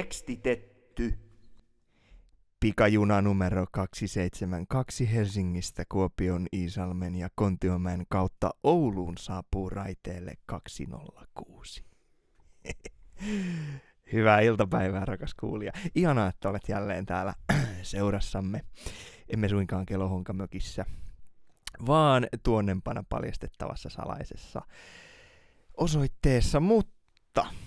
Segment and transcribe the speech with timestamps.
[0.00, 1.18] Tekstitetty.
[2.60, 11.84] Pikajuna numero 272 Helsingistä Kuopion, Iisalmen ja Kontiomäen kautta Ouluun saapuu raiteelle 206.
[14.12, 15.72] Hyvää iltapäivää, rakas kuulija.
[15.94, 17.34] Ihanaa, että olet jälleen täällä
[17.82, 18.60] seurassamme.
[19.28, 20.84] Emme suinkaan kelohonkamökissä,
[21.86, 24.62] vaan tuonnempana paljastettavassa salaisessa
[25.74, 26.99] osoitteessa, mutta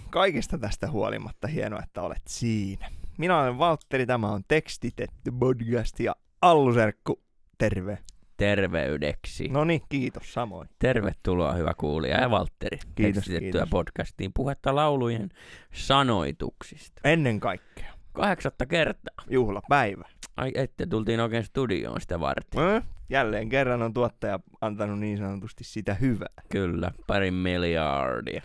[0.09, 2.89] kaikesta tästä huolimatta hienoa, että olet siinä.
[3.17, 7.21] Minä olen Valtteri, tämä on tekstitetty podcast ja Alluserkku,
[7.57, 7.97] terve.
[8.37, 9.47] Terveydeksi.
[9.47, 10.69] No niin, kiitos samoin.
[10.79, 12.77] Tervetuloa hyvä kuulija ja Valtteri.
[12.95, 13.69] Kiitos, Tekstitettyä kiitos.
[13.69, 15.29] podcastiin puhetta laulujen
[15.73, 17.01] sanoituksista.
[17.03, 19.25] Ennen kaikkea, Kahdeksatta kertaa.
[19.29, 20.05] juhlapäivä.
[20.37, 22.63] Ai ette, tultiin oikein studioon sitä varten.
[22.63, 22.83] Äh?
[23.09, 26.33] Jälleen kerran on tuottaja antanut niin sanotusti sitä hyvää.
[26.49, 28.41] Kyllä, pari miljardia.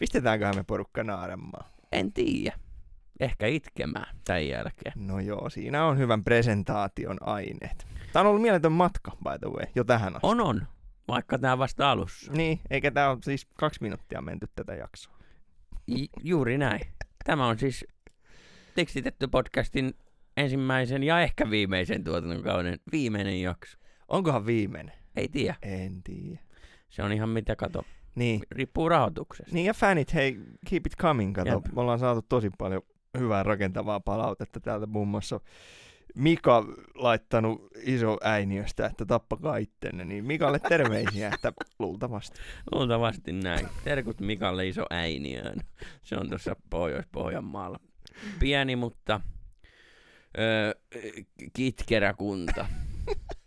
[0.00, 1.70] Pistetäänköhän me porukka naaremaan?
[1.92, 2.56] En tiedä.
[3.20, 4.92] Ehkä itkemään tämän jälkeen.
[4.96, 7.86] No joo, siinä on hyvän presentaation aineet.
[8.12, 10.26] Tämä on ollut mieletön matka, by the way, jo tähän asti.
[10.26, 10.66] On on,
[11.08, 12.32] vaikka tämä vasta alussa.
[12.32, 15.18] Niin, eikä tämä ole siis kaksi minuuttia menty tätä jaksoa.
[15.86, 16.80] J- juuri näin.
[17.24, 17.86] Tämä on siis
[18.74, 19.94] tekstitetty podcastin
[20.36, 23.78] ensimmäisen ja ehkä viimeisen tuotantokauden viimeinen jakso.
[24.08, 24.94] Onkohan viimeinen?
[25.16, 25.56] Ei tiedä.
[25.62, 26.40] En tiedä.
[26.88, 27.84] Se on ihan mitä kato.
[28.14, 28.40] Niin.
[28.50, 29.54] Riippuu rahoituksesta.
[29.54, 30.38] Niin ja fanit, hei,
[30.70, 31.50] keep it coming, kato.
[31.50, 31.74] Jep.
[31.74, 32.82] Me ollaan saatu tosi paljon
[33.18, 35.40] hyvää rakentavaa palautetta täältä muun muassa
[36.14, 42.40] Mika laittanut iso äiniöstä, että tappakaa ittenne, niin Mikalle terveisiä, että luultavasti.
[42.72, 43.68] Luultavasti näin.
[43.84, 45.60] Terkut Mikalle iso äiniöön.
[46.02, 47.80] Se on tuossa Pohjois-Pohjanmaalla.
[48.38, 49.20] Pieni, mutta
[50.38, 50.72] öö,
[51.52, 52.66] kitkerä kunta.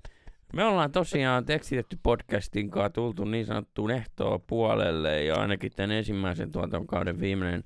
[0.54, 6.52] Me ollaan tosiaan tekstitetty podcastin kanssa tultu niin sanottuun ehtoon puolelle ja ainakin tämän ensimmäisen
[6.52, 7.64] tuotantokauden viimeinen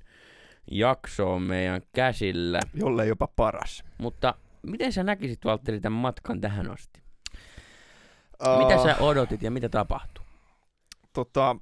[0.70, 2.60] jakso on meidän käsillä.
[2.74, 3.84] Jolle jopa paras.
[3.98, 7.02] Mutta miten sä näkisit Valtteri tämän matkan tähän asti?
[8.58, 10.24] Mitä sä odotit ja mitä tapahtui?
[11.12, 11.56] tota,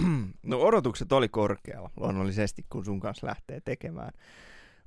[0.42, 4.12] no odotukset oli korkealla luonnollisesti, kun sun kanssa lähtee tekemään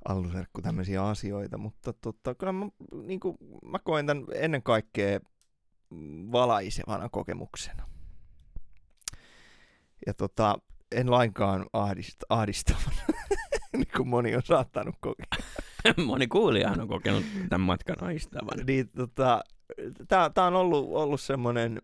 [0.08, 2.68] Alluserkku tämmöisiä asioita, mutta tota, kyllä mä,
[3.02, 5.20] niin kuin, mä koen tämän ennen kaikkea
[6.32, 7.88] valaisevana kokemuksena.
[10.06, 10.58] Ja tota,
[10.92, 13.02] en lainkaan ahdist, ahdistavana,
[13.72, 15.26] niin kuin moni on saattanut kokea.
[16.06, 18.66] Moni kuulijahan on kokenut tämän matkan aistavan.
[18.66, 19.40] Niin, tota,
[20.08, 21.80] tää, on ollut, ollut semmoinen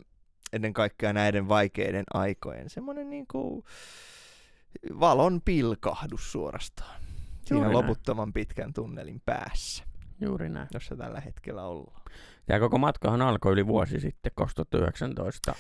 [0.53, 3.65] ennen kaikkea näiden vaikeiden aikojen semmoinen niin kuin
[5.01, 7.01] valon pilkahdus suorastaan.
[7.45, 7.73] Siinä Juuri näin.
[7.73, 9.85] loputtoman pitkän tunnelin päässä,
[10.21, 10.69] Juuri näin.
[10.75, 12.03] jossa tällä hetkellä ollaan.
[12.47, 15.55] Tämä koko matkahan alkoi yli vuosi sitten, 2019.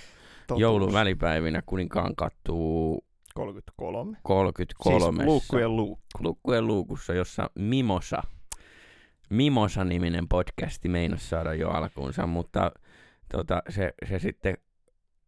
[0.46, 0.60] Totuus.
[0.60, 4.18] Joulun välipäivinä Kuninkaan kattuu 33.
[4.22, 5.16] 33.
[5.16, 6.04] Siis luukkujen luukku.
[6.20, 8.22] Lukkujen luukussa, jossa Mimosa,
[9.30, 12.70] Mimosa-niminen podcasti meinasi saada jo alkuunsa, mutta
[13.32, 14.58] tota, se, se sitten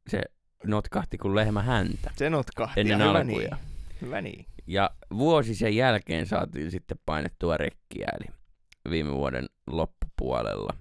[0.08, 0.20] se
[0.64, 2.80] notkahti kuin lehmä häntä Se notkahti.
[2.80, 3.48] ennen ja hyvä alkuja.
[3.48, 3.56] niin.
[4.02, 4.46] Hyvä niin.
[4.66, 8.34] Ja vuosi sen jälkeen saatiin sitten painettua rekkiä, eli
[8.90, 10.74] viime vuoden loppupuolella.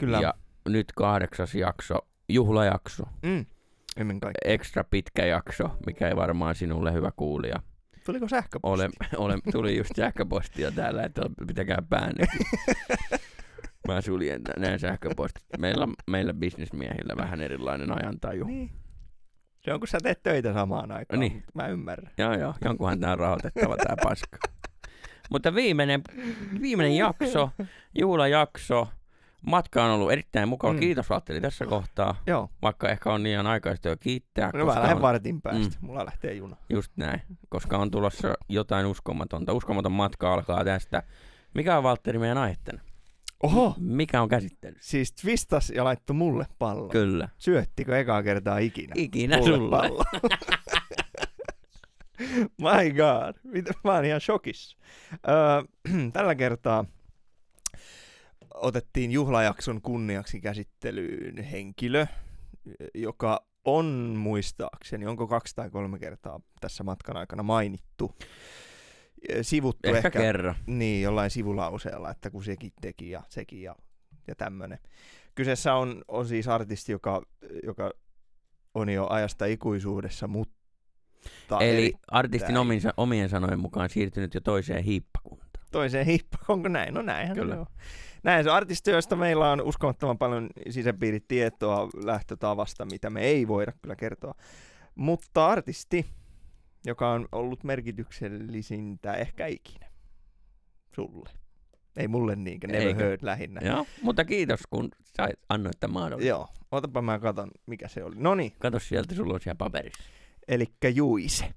[0.00, 0.20] Kyllä.
[0.20, 0.34] Ja
[0.68, 1.94] nyt kahdeksas jakso,
[2.28, 3.46] juhlajakso, Mm.
[3.96, 4.52] Ennen kaikkea.
[4.54, 7.56] ekstra pitkä jakso, mikä ei varmaan sinulle hyvä kuulija.
[8.06, 8.84] Tuliko sähköposti?
[8.84, 12.26] Ole, ole, tuli just sähköpostia täällä, että pitäkää päänne.
[13.88, 15.44] Mä suljen nä- nämä sähköpostit.
[15.58, 18.44] Meillä, on- meillä bisnesmiehillä vähän erilainen ajantaju.
[18.44, 18.70] Niin.
[19.60, 21.20] Se on, kun sä teet töitä samaan aikaan.
[21.20, 21.44] Niin.
[21.54, 22.12] Mä ymmärrän.
[22.18, 24.38] Joo, joo, jonkunhan tää on rahoitettava tää paska.
[25.30, 26.02] Mutta viimeinen,
[26.60, 27.50] viimeinen jakso,
[28.00, 28.88] juhlajakso.
[29.46, 30.72] Matka on ollut erittäin mukava.
[30.72, 30.80] Mm.
[30.80, 32.22] Kiitos Valtteri tässä kohtaa.
[32.26, 32.48] Joo.
[32.62, 34.50] Vaikka ehkä on liian aikaista jo kiittää.
[34.54, 35.76] No mä lähden on, vartin päästä.
[35.80, 35.86] Mm.
[35.86, 36.56] Mulla lähtee juna.
[36.70, 37.22] Just näin.
[37.48, 39.52] Koska on tulossa jotain uskomatonta.
[39.52, 41.02] Uskomaton matka alkaa tästä.
[41.54, 42.86] Mikä on Valtteri meidän aihe tänään?
[43.42, 43.74] Oho!
[43.78, 44.90] Mikä on käsittelyssä?
[44.90, 46.88] Siis twistas ja laittoi mulle pallon.
[46.90, 47.28] Kyllä.
[47.38, 48.92] Syöttikö ekaa kertaa ikinä?
[48.96, 49.76] Ikinä mulle sulle.
[49.76, 50.04] pallo?
[52.58, 53.62] My god.
[53.84, 54.76] Mä oon ihan shokissa.
[55.28, 55.62] Öö,
[56.12, 56.84] tällä kertaa
[58.54, 62.06] otettiin juhlajakson kunniaksi käsittelyyn henkilö,
[62.94, 63.86] joka on
[64.18, 68.14] muistaakseni, onko kaksi tai kolme kertaa tässä matkan aikana mainittu.
[69.42, 70.54] Sivuttu Ehkä, ehkä, kerran.
[70.66, 73.76] niin, jollain sivulauseella, että kun sekin teki ja sekin ja,
[74.26, 74.78] ja tämmöinen.
[75.34, 77.22] Kyseessä on, on siis artisti, joka,
[77.62, 77.90] joka
[78.74, 84.84] on jo ajasta ikuisuudessa, mutta Eli eri- artistin omien, omien sanojen mukaan siirtynyt jo toiseen
[84.84, 85.66] hiippakuntaan.
[85.72, 86.44] toiseen hippaan.
[86.48, 86.94] Onko näin?
[86.94, 87.54] No näinhän Kyllä.
[87.54, 87.66] se on.
[88.22, 94.34] Näin se josta meillä on uskomattoman paljon sisäpiiritietoa lähtötavasta, mitä me ei voida kyllä kertoa.
[94.94, 96.06] Mutta artisti,
[96.86, 99.90] joka on ollut merkityksellisintä ehkä ikinä.
[100.94, 101.30] Sulle.
[101.96, 103.04] Ei mulle niinkään, never Eikö?
[103.04, 103.60] heard lähinnä.
[103.64, 106.28] Joo, mutta kiitos kun sait, annoit tämän mahdollisuuden.
[106.28, 108.16] Joo, otapa mä katon, mikä se oli.
[108.18, 110.02] No niin, Kato sieltä, sulla on siellä paperissa.
[110.48, 111.54] elikkä Juise.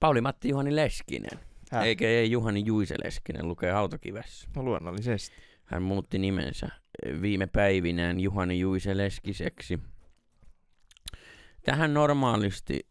[0.00, 1.38] Pauli-Matti Juhani Leskinen,
[1.70, 1.84] Häh?
[1.84, 4.48] eikä ei Juhani Juise Leskinen, lukee autokivessä.
[4.56, 5.36] No luonnollisesti.
[5.64, 6.68] Hän muutti nimensä
[7.22, 9.78] viime päivinään Juhani Juise Leskiseksi.
[11.64, 12.86] Tähän normaalisti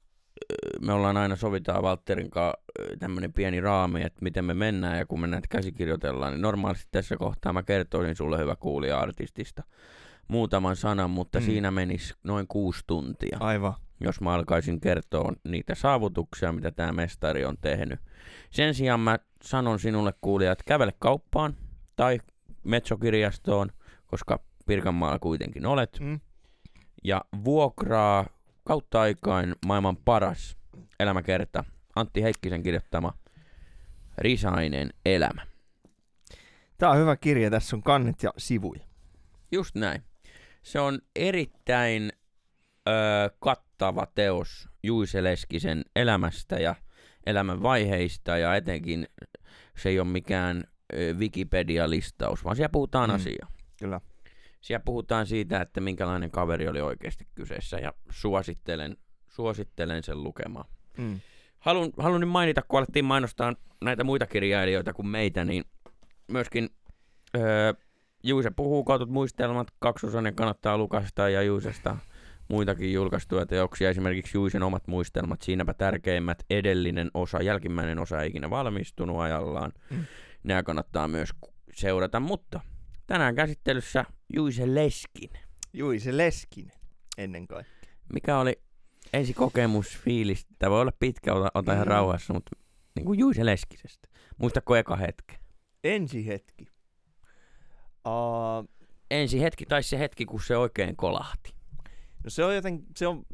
[0.52, 2.62] ö, me ollaan aina sovitaan Valtterin kanssa
[3.00, 7.18] tämmöinen pieni raami, että miten me mennään ja kun me näitä käsikirjoitellaan, niin normaalisti tässä
[7.18, 9.64] kohtaa mä kertoisin sulle hyvä kuulija artistista
[10.28, 11.46] muutaman sanan, mutta mm.
[11.46, 13.74] siinä menisi noin kuusi tuntia, Aivan.
[14.00, 18.00] Jos mä alkaisin kertoa niitä saavutuksia, mitä tämä mestari on tehnyt.
[18.52, 21.56] Sen sijaan mä sanon sinulle kuulija, että kävele kauppaan
[21.96, 22.20] tai
[22.64, 23.72] Metsokirjastoon,
[24.06, 26.20] koska Pirkanmaalla kuitenkin olet, Mm.
[27.04, 28.26] ja vuokraa
[28.64, 30.58] kautta aikain maailman paras
[31.00, 31.64] elämäkerta,
[31.96, 33.14] Antti Heikkisen kirjoittama
[34.18, 35.48] Risainen elämä.
[36.78, 38.82] Tää on hyvä kirja, tässä on kannet ja sivuja.
[39.52, 40.04] Just näin.
[40.64, 42.12] Se on erittäin
[42.88, 46.76] ö, kattava teos Juise Leskisen elämästä ja
[47.26, 49.08] elämän vaiheista ja etenkin
[49.78, 50.64] se ei ole mikään
[51.18, 53.16] Wikipedia-listaus, vaan siellä puhutaan Mm.
[53.16, 53.48] asiaa.
[53.80, 54.02] Kyllä.
[54.62, 58.98] Siellä puhutaan siitä, että minkälainen kaveri oli oikeasti kyseessä ja suosittelen,
[59.28, 60.66] suosittelen sen lukemaan.
[60.98, 61.20] Mm.
[61.60, 65.64] Haluan, haluan nyt mainita, kun alettiin mainostaa näitä muita kirjailijoita kuin meitä, niin
[66.28, 66.70] myöskin
[67.38, 67.74] öö,
[68.24, 71.98] Juise puhuu kautut muistelmat, kaksosainen kannattaa lukasta ja Juisesta
[72.48, 78.50] muitakin julkaistuja teoksia, esimerkiksi Juisen omat muistelmat, siinäpä tärkeimmät, edellinen osa, jälkimmäinen osa ei ikinä
[78.50, 79.72] valmistunut ajallaan.
[79.90, 80.06] Mm.
[80.44, 81.30] Nämä kannattaa myös
[81.74, 82.60] seurata, mutta
[83.08, 84.06] tänään käsittelyssä
[84.36, 85.44] Juise Leskinen.
[85.74, 86.78] Juise Leskinen
[87.18, 87.92] ennen kaikkea.
[88.14, 88.60] Mikä oli
[89.14, 90.48] ensi kokemus, fiilis?
[90.60, 91.92] Tämä voi olla pitkä, ota, ota ihan Mm.
[91.92, 92.52] rauhassa, mutta
[92.96, 94.08] niin kuin Juise Leskisestä.
[94.38, 95.36] Muistatko eka hetki?
[95.84, 96.68] Ensi hetki.
[98.08, 98.70] Uh,
[99.12, 101.54] Ensi hetki tai se hetki, kun se oikein kolahti.
[102.24, 103.26] No se on joten, se on,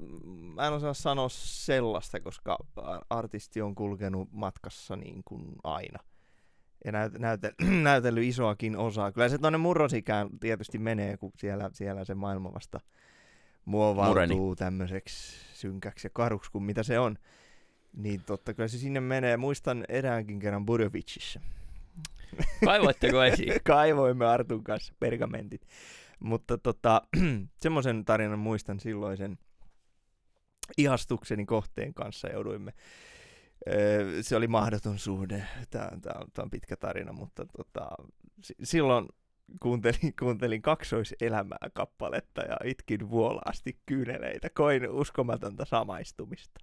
[0.55, 2.57] mä en osaa sanoa sellaista, koska
[3.09, 5.99] artisti on kulkenut matkassa niin kuin aina.
[6.85, 7.53] Ja näyt, näyte,
[7.83, 9.11] näytellyt isoakin osaa.
[9.11, 12.79] Kyllä se tuonne murrosikään tietysti menee, kun siellä, siellä se maailma vasta
[13.65, 14.55] muovautuu Mureni.
[14.55, 17.17] tämmöiseksi synkäksi ja karuksi kuin mitä se on.
[17.93, 19.37] Niin totta kai se sinne menee.
[19.37, 21.39] Muistan eräänkin kerran Budovicissa.
[22.65, 23.53] Kaivoitteko esiin?
[23.63, 25.67] Kaivoimme Artun kanssa pergamentit.
[26.23, 27.01] Mutta tota,
[27.63, 29.37] semmoisen tarinan muistan silloisen
[30.77, 32.73] ihastukseni kohteen kanssa jouduimme.
[33.69, 35.43] Öö, Se oli mahdoton suhde.
[35.69, 37.89] Tämä, tämä, on, tämä on pitkä tarina, mutta tota,
[38.43, 39.07] si- silloin
[39.59, 44.49] kuuntelin, kuuntelin kaksoiselämää kappaletta ja itkin vuolaasti kyyneleitä.
[44.49, 46.59] Koin uskomatonta samaistumista.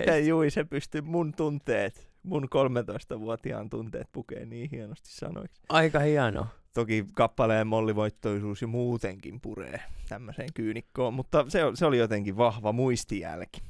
[0.00, 5.62] Miten Juise pystyi mun tunteet, mun 13-vuotiaan tunteet pukee niin hienosti sanoiksi.
[5.68, 6.46] Aika hieno.
[6.74, 13.62] Toki kappaleen mollivoittoisuus jo muutenkin puree tämmöiseen kyynikkoon, mutta se, se oli jotenkin vahva muistijälki.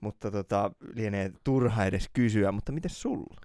[0.00, 3.40] Mutta tota, lienee turha edes kysyä, mutta miten sulla?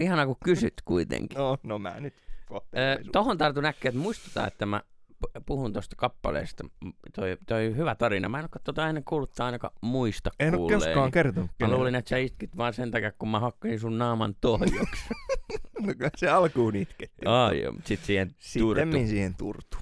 [0.00, 1.38] Ihana kun kysyt kuitenkin.
[1.38, 2.14] No, no mä nyt
[2.46, 2.78] kohta.
[2.78, 4.82] Ö, tohon tartun äkkiä, että muistutaan, että mä
[5.46, 6.64] puhun tuosta kappaleesta.
[7.14, 8.28] Toi, toi hyvä tarina.
[8.28, 11.50] Mä en ole tota ennen kuullut tai ainakaan muista en ole koskaan kertonut.
[11.60, 15.04] Mä luulin, että sä itkit vaan sen takia, kun mä hakkasin sun naaman tohjoksi.
[15.86, 17.26] No, kyllä se alkuun itketti.
[17.26, 18.82] Aa, joo, sit siihen turtu.
[18.82, 19.78] Sitten siihen turtu.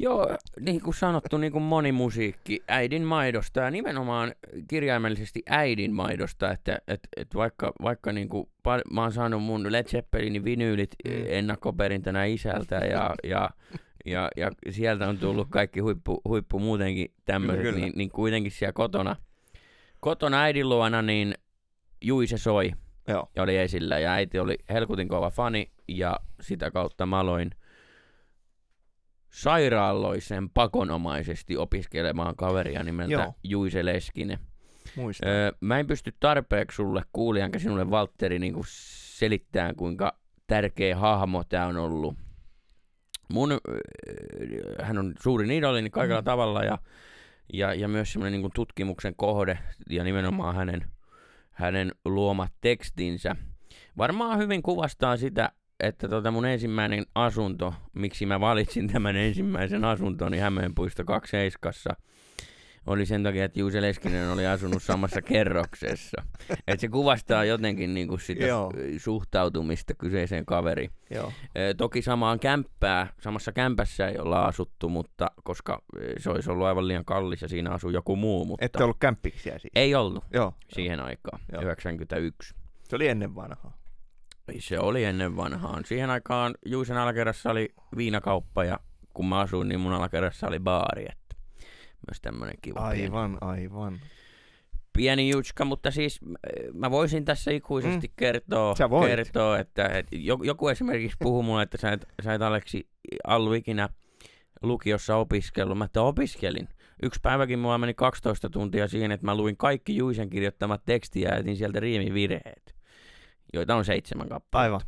[0.00, 4.34] Joo, niin kuin sanottu, niin kuin moni musiikki äidin maidosta ja nimenomaan
[4.68, 8.48] kirjaimellisesti äidin maidosta, että et, et vaikka, vaikka niin kuin,
[8.92, 11.12] mä oon saanut mun Led Zeppelinin vinyylit mm.
[11.26, 13.50] ennakkoperintänä isältä ja, ja,
[14.06, 17.86] ja, ja sieltä on tullut kaikki huippu, huippu muutenkin tämmöiset, Kyllä, kyllä.
[17.86, 19.16] niin, niin kuitenkin siellä kotona,
[20.00, 21.34] kotona äidin luona niin
[22.04, 22.72] Juise soi
[23.08, 23.30] Joo.
[23.36, 27.50] ja oli esillä ja äiti oli helkutin kova fani ja sitä kautta mä aloin
[29.30, 33.34] sairaaloisen pakonomaisesti opiskelemaan kaveria nimeltä Joo.
[33.44, 34.38] Juise Leskinen.
[34.96, 35.28] Muistan.
[35.28, 38.54] Öö, mä en pysty tarpeeksi sulle kuulijan enkä sinulle Valtteri niin
[39.18, 42.14] selittämään, kuinka tärkeä hahmo tämä on ollut.
[43.32, 43.58] Mun,
[44.82, 46.24] hän on suuri idolini kaikella Mm.
[46.24, 46.78] tavalla ja,
[47.52, 49.58] ja, ja myös semmoinen niin tutkimuksen kohde
[49.90, 50.84] ja nimenomaan hänen,
[51.50, 53.36] hänen luomat tekstinsä.
[53.98, 60.38] Varmaan hyvin kuvastaa sitä, että tota mun ensimmäinen asunto, miksi mä valitsin tämän ensimmäisen asuntoni
[60.38, 61.96] Hämeenpuisto 27,
[62.88, 66.22] oli sen takia, että Juuse Leskinen oli asunut samassa kerroksessa.
[66.68, 68.72] Et se kuvastaa jotenkin niinku sitä Joo.
[68.98, 70.90] suhtautumista kyseiseen kaveriin.
[71.10, 71.32] Joo.
[71.54, 75.82] E, toki samaan kämppää, samassa kämpässä ei olla asuttu, mutta koska
[76.18, 79.58] se olisi ollut aivan liian kallis ja siinä asuu joku muu, mutta Ette ollut kämpiksiä
[79.58, 79.72] siis?
[79.74, 80.54] ei ollut Joo.
[80.68, 81.62] siihen aikaan, Joo.
[81.62, 82.54] 91.
[82.82, 83.78] Se oli ennen vanhaa.
[84.58, 85.84] Se oli ennen vanhaan.
[85.84, 88.78] Siihen aikaan Juisen alakerrassa oli viinakauppa ja
[89.14, 91.06] kun mä asuin, niin mun alakerrassa oli baari.
[91.10, 91.27] Että
[92.10, 94.00] myös tämmönen kiva pieni, Aivan, aivan.
[94.92, 96.20] pieni jutska, mutta siis
[96.72, 98.12] mä voisin tässä ikuisesti mm.
[98.16, 98.74] kertoa,
[99.06, 102.88] kertoa, että, että jo- joku esimerkiksi puhuu mulle, että sä et, sä et Aleksi
[103.26, 103.88] Allu ikinä
[104.62, 105.78] lukiossa opiskellut.
[105.78, 106.68] Mä että opiskelin.
[107.02, 111.36] Yksi päiväkin mulla meni 12 tuntia siihen, että mä luin kaikki Juisen kirjoittamat tekstiä ja
[111.36, 112.74] etin sieltä riimivirheet,
[113.52, 114.58] joita on seitsemän kappaletta.
[114.58, 114.80] Aivan.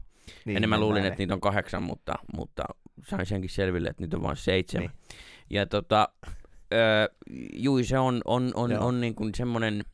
[0.44, 2.64] Niin, Ennen mä luulin, että niitä on kahdeksan, mutta, mutta
[3.08, 4.88] sain senkin selville, että niitä on vain seitsemän.
[4.88, 5.20] Niin.
[5.50, 6.08] Ja tota,
[6.72, 7.08] öö,
[7.54, 8.86] Jui, se on, on, on, Joo.
[8.86, 9.84] on niin kuin semmoinen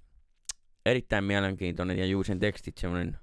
[0.86, 3.18] erittäin mielenkiintoinen ja Juisen tekstit semmoinen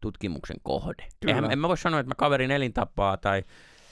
[0.00, 1.06] tutkimuksen kohde.
[1.20, 1.34] Kyllä.
[1.34, 3.42] Eihän, en mä voi sanoa, että mä kaverin elintapaa tai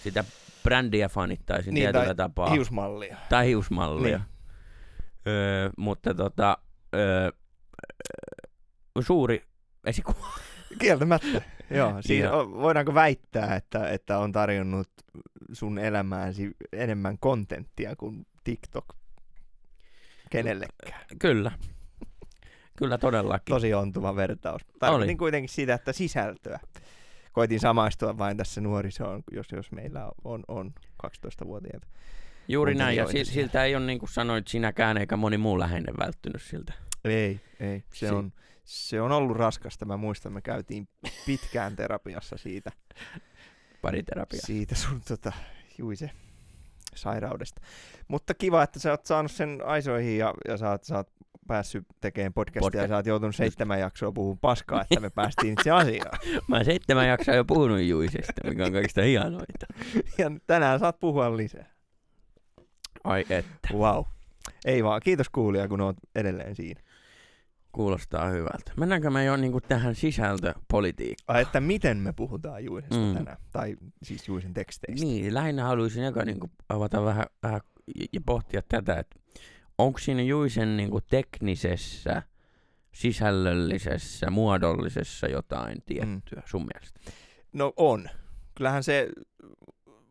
[0.02, 0.24] sitä
[0.62, 2.50] brändiä fanittaisin Niin, tietyllä tai tapaa.
[2.50, 3.16] Hiusmallia.
[3.28, 4.18] Tai hiusmallia.
[4.18, 4.26] Niin.
[5.26, 6.58] Öö, mutta tota,
[6.94, 7.30] öö,
[9.00, 9.44] suuri
[9.84, 10.26] esikuva.
[10.78, 11.42] Kieltämättä.
[11.76, 14.88] Joo, siinä Ja- voidaanko väittää, että, että on tarjonnut
[15.52, 18.84] sun elämääsi enemmän kontenttia kuin TikTok
[20.30, 21.00] kenellekään.
[21.18, 21.52] Kyllä.
[22.76, 23.54] Kyllä todellakin.
[23.54, 24.62] Tosi ontuva vertaus.
[24.78, 25.16] Tarkoitin Oli.
[25.16, 26.60] kuitenkin sitä, että sisältöä.
[27.32, 30.72] Koitin samaistua vain tässä nuorisoon, jos, jos meillä on, on
[31.06, 31.86] 12-vuotiaita.
[32.48, 33.46] Juuri näin, ja kuuntelijoita si- siellä.
[33.48, 36.72] siltä ei ole niin kuin sanoit sinäkään eikä moni muu läheinen välttynyt siltä.
[37.04, 37.84] Ei, ei.
[37.92, 38.32] Se, Si- on,
[38.64, 39.84] se on ollut raskasta.
[39.84, 40.88] Mä muistan, me käytiin
[41.26, 42.72] pitkään terapiassa siitä,
[43.82, 44.42] Pariterapiaa.
[44.46, 45.32] siitä sun tota,
[45.78, 46.10] juise
[46.96, 47.60] sairaudesta.
[48.08, 51.08] Mutta kiva, että sä oot saanut sen aisoihin ja, ja sä, oot, sä oot
[51.48, 55.52] päässyt tekemään podcastia Podca- ja sä oot joutunut seitsemän jaksoa puhumaan paskaa, että me päästiin
[55.52, 56.18] itse asiaan.
[56.48, 59.66] Mä oon seitsemän jaksoa jo puhunut Juisesta, mikä on kaikista hienointa.
[60.18, 61.66] Ja tänään saat puhua lisää.
[63.04, 64.04] Ai että, Wow.
[64.64, 66.80] Ei vaan, kiitos kuulija, kun oot edelleen siinä.
[67.72, 68.72] Kuulostaa hyvältä.
[68.76, 71.36] Mennäänkö me jo niin kuin tähän sisältöpolitiikkaan?
[71.36, 73.02] Ai, että miten me puhutaan Juisesta Mm.
[73.02, 73.14] mm.
[73.14, 75.04] tänään, tai siis Juisen teksteistä.
[75.06, 77.60] Niin, lähinnä haluaisin eka niin kuin avata vähän, vähän
[78.12, 79.20] ja- pohtia tätä, että
[79.78, 82.22] onko siinä Juisen niin kuin teknisessä,
[82.92, 87.00] sisällöllisessä, muodollisessa jotain tiettyä sun mielestä?
[87.52, 88.08] No on.
[88.54, 89.08] Kyllähän se,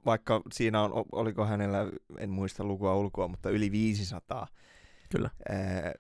[0.06, 4.48] vaikka siinä on, oliko hänellä, en muista lukua ulkoa, mutta yli 500
[5.10, 5.30] Kyllä.
[5.50, 5.92] ää,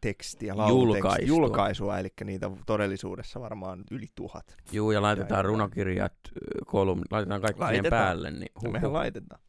[0.00, 1.26] tekstiä, Julkaistua.
[1.26, 4.56] julkaisua, eli niitä todellisuudessa varmaan yli tuhat.
[4.72, 6.14] Juu, ja laitetaan Ja- runokirjat,
[6.66, 8.04] kolum, laitetaan kaikki siihen Laitetaan.
[8.04, 8.30] päälle.
[8.30, 9.40] Niin No mehän laitetaan.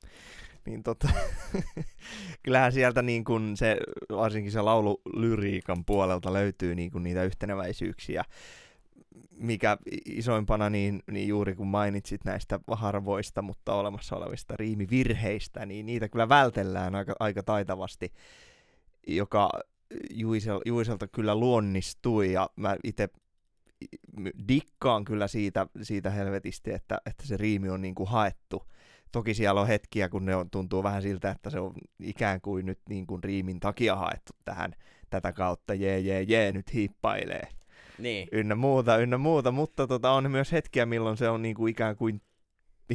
[0.65, 1.10] Niin tota,
[2.44, 3.77] kyllähän sieltä niin kun se,
[4.10, 8.24] varsinkin se laululyriikan puolelta löytyy niin kun niitä yhteneväisyyksiä,
[9.32, 16.10] mikä isoimpana niin, niin juuri kun mainitsit näistä harvoista, mutta olemassa olevista riimivirheistä, niin niitä
[16.10, 18.13] kyllä vältellään aika, aika taitavasti,
[19.08, 19.50] joka
[20.10, 23.10] Juisel, Juiselta kyllä luonnistui ja mä itse
[24.48, 28.67] dikkaan kyllä siitä, siitä helvetisti, että, että se riimi on niin kuin haettu.
[29.12, 32.65] Toki siellä on hetkiä, kun ne on, tuntuu vähän siltä, että se on ikään kuin
[32.65, 34.74] nyt niin kuin riimin takia haettu tähän
[35.10, 37.48] tätä kautta, jee, jee, jee, nyt hiippailee,
[37.98, 38.27] Niin.
[38.31, 41.96] ynnä muuta, ynnä muuta, mutta tota, on myös hetkiä, milloin se on niin kuin ikään
[41.96, 42.22] kuin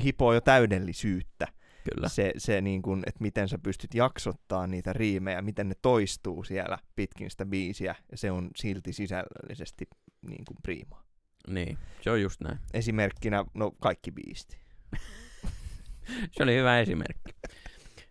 [0.05, 1.47] hipoo jo täydellisyyttä.
[1.93, 2.09] Kyllä.
[2.09, 6.79] Se, se niin kuin, että miten sä pystyt jaksottaa niitä riimejä, miten ne toistuu siellä
[6.97, 9.88] pitkin sitä biisiä, ja se on silti sisällöllisesti
[10.29, 11.05] niin kuin priimaa.
[11.49, 12.59] Niin, se on just näin.
[12.75, 14.57] Esimerkkinä, no kaikki biisti.
[16.33, 17.33] Se oli hyvä esimerkki.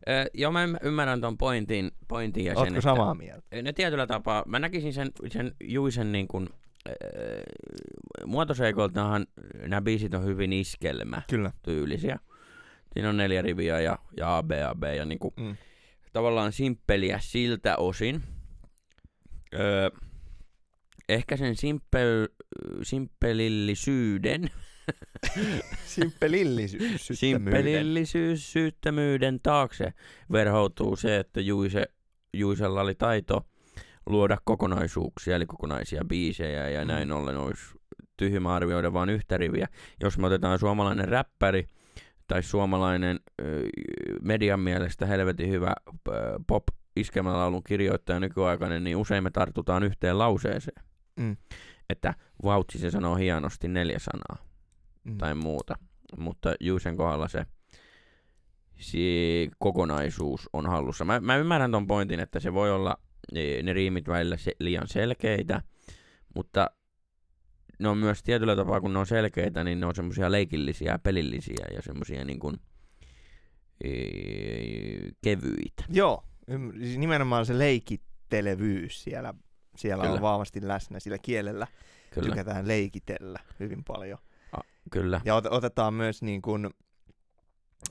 [0.10, 3.44] Ö, joo, mä ymm- ymmärrän ton pointin, pointin ja sen, Ootko samaa mieltä?
[3.52, 6.50] että no tietyllä tapaa, mä näkisin sen, sen Juisen niin kuin,
[6.90, 6.96] äh,
[8.26, 9.26] muotoseikoiltahan
[9.68, 11.52] nämä biisit on hyvin iskelmä Kyllä.
[11.64, 12.20] tyylisiä.
[12.94, 15.56] Siinä on neljä riviä ja, ja A, B, A, B ja niinku, Mm.
[16.14, 18.24] tavallaan simppeliä siltä osin.
[19.54, 19.90] Öö,
[21.10, 22.28] ehkä sen simppel,
[22.84, 24.50] simppelillisyyden,
[25.86, 27.08] Simppelillisyys.
[27.14, 29.94] simppelillisyys, syyttömyyden taakse
[30.32, 31.86] verhoutuu se, että Juise,
[32.34, 33.46] Juisella oli taito
[34.06, 36.88] luoda kokonaisuuksia, eli kokonaisia biisejä, ja Mm.
[36.88, 37.64] näin ollen olisi
[38.18, 39.68] tyhmä arvioida vain yhtä riviä.
[40.02, 41.68] Jos me otetaan suomalainen räppäri,
[42.28, 43.20] tai suomalainen
[44.22, 45.74] median mielestä helvetin hyvä
[46.48, 46.64] pop
[46.96, 50.86] iskelmälaulun kirjoittaja nykyaikainen, niin usein me tartutaan yhteen lauseeseen.
[51.20, 51.38] Mm.
[51.90, 52.14] Että
[52.44, 54.54] vautsi se sanoo hienosti neljä sanaa
[55.04, 55.18] Mm.
[55.18, 55.76] tai muuta.
[56.18, 57.46] Mutta Juusen kohdalla se,
[58.80, 59.00] se
[59.60, 61.06] kokonaisuus on hallussa.
[61.06, 62.98] Mä, mä ymmärrän ton pointin, että se voi olla
[63.34, 65.62] ne, ne riimit välillä se, liian selkeitä,
[66.36, 66.70] mutta
[67.84, 71.00] ne on myös tietyllä tapaa, kun ne on selkeitä, niin ne on semmoisia leikillisiä ja
[71.00, 72.58] pelillisiä ja semmoisia niin kuin,
[73.84, 73.90] e,
[75.22, 75.84] kevyitä.
[75.90, 76.24] Joo,
[76.80, 79.34] siis nimenomaan se leikittelevyys siellä,
[79.76, 80.16] siellä Kyllä.
[80.16, 81.00] on vahvasti läsnä.
[81.00, 81.68] Sillä kielellä
[82.14, 84.18] Kyllä, tykätään leikitellä hyvin paljon.
[84.92, 85.22] kyllä.
[85.26, 86.70] Ja ot- otetaan myös niin kuin,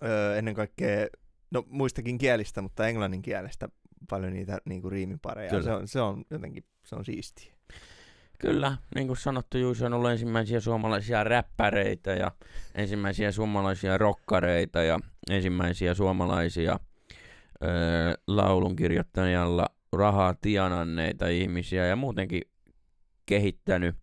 [0.03, 1.07] öö, ennen kaikkea,
[1.51, 3.69] no muistakin kielistä, mutta englannin kielestä
[4.09, 5.51] paljon niitä niin kuin riimipareja.
[5.51, 5.63] Kyllä.
[5.63, 7.53] Se on, se on jotenkin, se on siistiä.
[8.43, 12.33] Kyllä, niin kuin sanottu, Juuso on ollut ensimmäisiä suomalaisia räppäreitä ja
[12.75, 14.99] ensimmäisiä suomalaisia rokkareita ja
[15.31, 16.79] ensimmäisiä suomalaisia
[17.65, 22.43] öö, laulun kirjoittajalla rahaa tienanneita ihmisiä ja muutenkin
[23.27, 23.97] kehittänyt,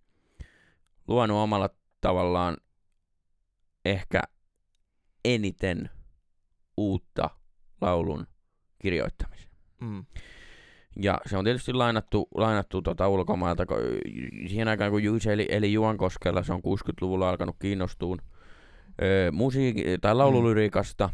[1.07, 1.69] luonut omalla
[2.01, 2.57] tavallaan
[3.85, 4.21] ehkä
[5.25, 5.89] eniten
[6.77, 7.29] uutta
[7.81, 8.27] laulun
[8.81, 9.49] kirjoittamisen.
[9.81, 10.05] Mm.
[11.01, 13.63] Ja se on tietysti lainattu, lainattu tota ulkomailta.
[13.63, 18.17] ko- Siihen aikaan, kun Juice eli, eli Juankoskella, se on 60-luvulla alkanut kiinnostua
[19.01, 19.31] öö,
[20.01, 21.09] tai laululyriikasta,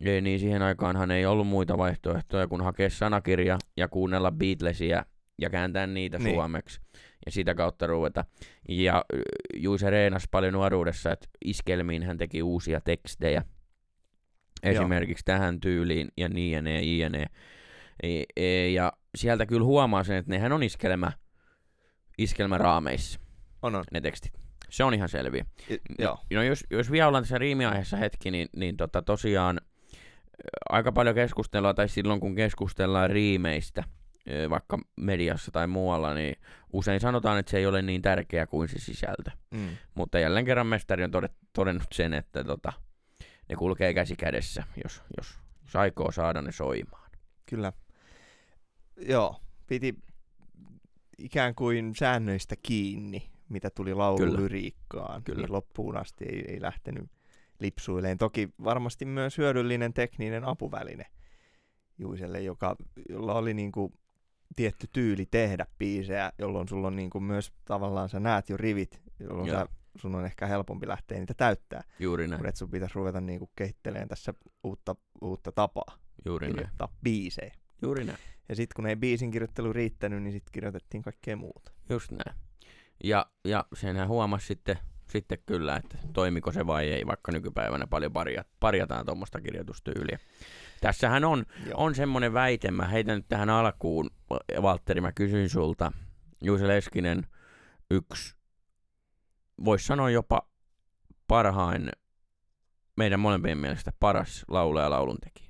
[0.00, 5.04] e, niin siihen aikaanhan ei ollut muita vaihtoehtoja kuin hakea sanakirja ja kuunnella Beatlesia
[5.40, 6.24] ja kääntää niitä Niin.
[6.24, 6.34] niin.
[6.36, 6.80] suomeksi
[7.26, 8.24] ja sitä kautta ruveta.
[8.68, 9.04] Ja
[9.56, 13.42] Juise reenasi paljon nuoruudessa, että iskelmiin hän teki uusia tekstejä.
[14.62, 17.26] Esimerkiksi tähän tyyliin ja niin ja ne ja ne.
[18.02, 21.12] E, e, ja sieltä kyllä huomaa sen, että nehän on iskelmä,
[22.18, 23.20] iskelmäraameissa,
[23.62, 23.84] On, on.
[23.92, 24.32] ne tekstit.
[24.68, 25.44] Se on ihan selviä.
[25.70, 26.18] I, joo.
[26.32, 29.60] No jos, jos vielä ollaan tässä riimiaiheessa hetki, niin, niin tota, tosiaan
[30.70, 33.84] aika paljon keskustelua, tai silloin kun keskustellaan riimeistä,
[34.50, 36.36] vaikka mediassa tai muualla, niin
[36.72, 39.30] usein sanotaan, että se ei ole niin tärkeä kuin se sisältö.
[39.50, 39.68] Mm.
[39.94, 42.72] Mutta jälleen kerran mestari on todet, todennut sen, että tota,
[43.48, 47.10] ne kulkee käsi kädessä, jos, jos, jos aikoo saada ne soimaan.
[47.46, 47.72] Kyllä.
[49.00, 49.94] Joo, piti
[51.18, 55.24] ikään kuin säännöistä kiinni, mitä tuli laululyriikkaan.
[55.24, 55.40] Kyllä.
[55.40, 57.10] Niin loppuun asti ei, ei lähtenyt
[57.60, 58.18] lipsuileen.
[58.18, 61.06] Toki varmasti myös hyödyllinen tekninen apuväline
[61.98, 62.76] Juiselle, joka,
[63.08, 63.92] jolla oli niin kuin
[64.56, 69.02] tietty tyyli tehdä biisejä, jolloin sulla on niin kuin myös tavallaan sä näet jo rivit,
[69.20, 69.58] jolloin Joo.
[69.58, 71.82] sä, sun on ehkä helpompi lähteä niitä täyttää.
[71.98, 74.34] Juuri näin, Mutta sun pitäisi ruveta niin kuin kehittelemään tässä
[74.64, 76.68] uutta, uutta tapaa juuri näin,
[77.02, 77.54] biisejä.
[77.82, 78.18] juuri näin.
[78.48, 81.72] Ja sitten kun ei biisin kirjoittelu riittänyt, niin sitten kirjoitettiin kaikkea muuta.
[81.90, 82.38] Just näin.
[83.04, 84.78] Ja, ja senhän huomasi sitten,
[85.10, 90.18] sitten kyllä, että toimiko se vai ei, vaikka nykypäivänä paljon parja, parjataan tuommoista kirjoitustyyliä.
[90.80, 91.74] Tässähän on, Joo.
[91.76, 94.10] on semmoinen väite, mä heitän nyt tähän alkuun,
[94.62, 95.92] Valtteri, mä kysyin sulta,
[96.42, 97.26] Juuse Leskinen,
[97.90, 98.36] yksi,
[99.64, 100.48] voisi sanoa jopa
[101.28, 101.90] parhain,
[102.96, 105.47] meidän molempien mielestä paras laulaja ja lauluntekijä.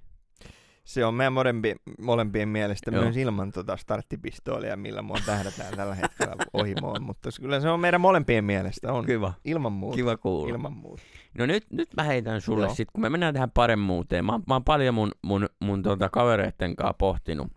[0.88, 3.02] Se on meidän molempi, molempien mielestä Joo.
[3.02, 8.00] myös ilman tota starttipistoolia, millä mua tähdätään tällä hetkellä ohimoon, mutta kyllä se on meidän
[8.00, 9.32] molempien mielestä, on Kiva.
[9.44, 9.96] ilman muuta.
[9.96, 10.54] Kiva kuulla.
[10.54, 11.02] Ilman muuta.
[11.38, 12.74] No nyt, nyt mä heitän sulle Joo.
[12.74, 14.24] sit, kun me mennään tähän paremmuuteen.
[14.24, 17.52] Mä, mä oon paljon mun, mun, mun tota kavereitten kanssa pohtinut,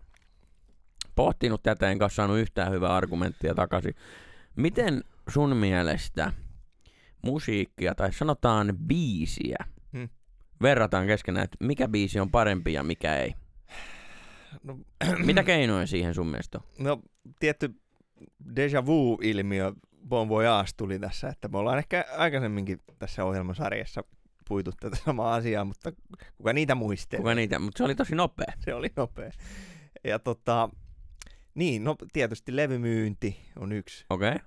[1.14, 3.94] pohtinut tätä, enkä saanut yhtään hyvää argumenttia takaisin.
[4.56, 6.32] Miten sun mielestä
[7.22, 9.56] musiikkia, tai sanotaan biisiä.
[10.62, 13.34] Verrataan keskenään, että mikä biisi on parempi ja mikä ei?
[14.62, 14.78] No,
[15.26, 16.84] Mitä keinoja siihen sun mielestä on?
[16.84, 17.02] no
[17.40, 17.74] tietty
[18.54, 19.72] déjà vu-ilmiö
[20.08, 24.04] Bon Voyage tuli tässä, että me ollaan ehkä aikaisemminkin tässä ohjelmasarjassa
[24.48, 25.92] puitu tätä samaa asiaa, mutta
[26.36, 27.20] kuka niitä muistelee?
[27.22, 27.58] Kuka niitä?
[27.58, 28.52] Mutta se oli tosi nopea.
[28.58, 29.30] se oli nopea.
[30.04, 30.68] Ja tota,
[31.54, 34.38] niin, no tietysti levymyynti on yksi okay.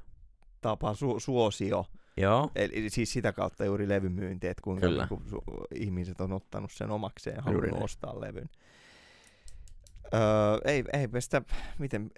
[0.61, 1.85] tapa, su- suosio,
[2.17, 2.51] joo.
[2.55, 5.07] eli siis sitä kautta juuri levymyynti, että kuinka Kyllä.
[5.11, 7.83] su- ihmiset on ottanut sen omakseen ja halunnut näin.
[7.83, 8.49] ostaa levyn.
[10.13, 10.21] Öö,
[10.65, 11.41] ei, ei sitä,
[11.79, 12.11] miten,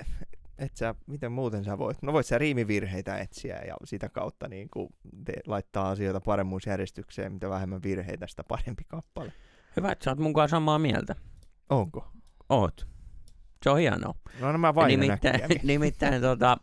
[0.58, 4.70] et sä, miten muuten sä voit, no voit sä riimivirheitä etsiä ja sitä kautta niin
[4.70, 4.90] kuin
[5.26, 9.34] te, laittaa asioita paremmuusjärjestykseen, mitä vähemmän virheitä, sitä parempi kappale.
[9.78, 11.16] Hyvä, että sä oot mukaan samaa mieltä.
[11.70, 12.08] Onko?
[12.50, 12.88] Oot.
[13.64, 14.14] Se on hienoa.
[14.40, 16.58] No nämä vain nimittäin, nimittäin tota,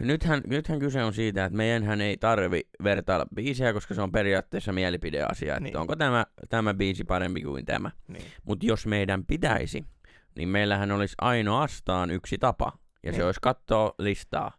[0.00, 4.72] nythän, nythän kyse on siitä, että meidänhän ei tarvi vertailla biisejä, koska se on periaatteessa
[4.72, 5.72] mielipideasia, että Niin.
[5.72, 5.76] niin.
[5.80, 7.90] onko tämä, tämä biisi parempi kuin tämä.
[8.08, 8.24] Niin.
[8.44, 9.84] Mutta jos meidän pitäisi,
[10.36, 13.26] niin meillähän olisi ainoastaan yksi tapa, ja se Niin.
[13.26, 14.52] olisi katsoa listaa,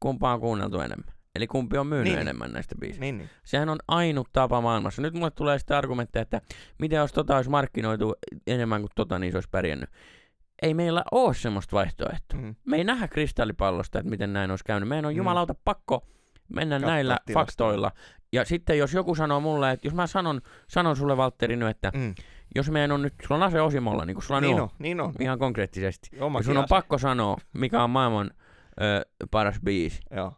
[0.00, 1.14] kumpaa on kuunneltu enemmän.
[1.34, 2.18] Eli kumpi on myynyt Niin.
[2.20, 3.00] enemmän näistä biisistä.
[3.00, 3.30] Niin, niin.
[3.44, 5.02] Sehän on ainut tapa maailmassa.
[5.02, 6.40] Nyt mulle tulee sitten argumentteja, että
[6.78, 8.14] miten jos tota olisi markkinoitu
[8.46, 9.90] enemmän kuin tota, niin se olisi pärjännyt.
[10.62, 12.40] Ei meillä ole semmoista vaihtoehtoa.
[12.40, 12.54] Mm.
[12.64, 14.88] Me ei nähdä kristallipallosta, että miten näin olisi käynyt.
[14.88, 15.16] Meidän on Mm.
[15.16, 16.06] jumalauta pakko
[16.48, 17.44] mennä Katsoa näillä tilastoja.
[17.46, 17.92] faktoilla.
[18.32, 21.92] Ja sitten jos joku sanoo mulle, että jos mä sanon, sanon sulle Valtteri nyt, että
[21.94, 22.14] Mm.
[22.54, 25.00] jos meidän on nyt, sulla on ase Osimolla, niin kuin sulla Niin on, on, niin
[25.00, 25.12] on.
[25.20, 26.08] ihan konkreettisesti.
[26.12, 28.30] Ja sun on pakko sanoa, mikä on maailman
[28.80, 30.00] ö, paras biisi.
[30.16, 30.32] Joo.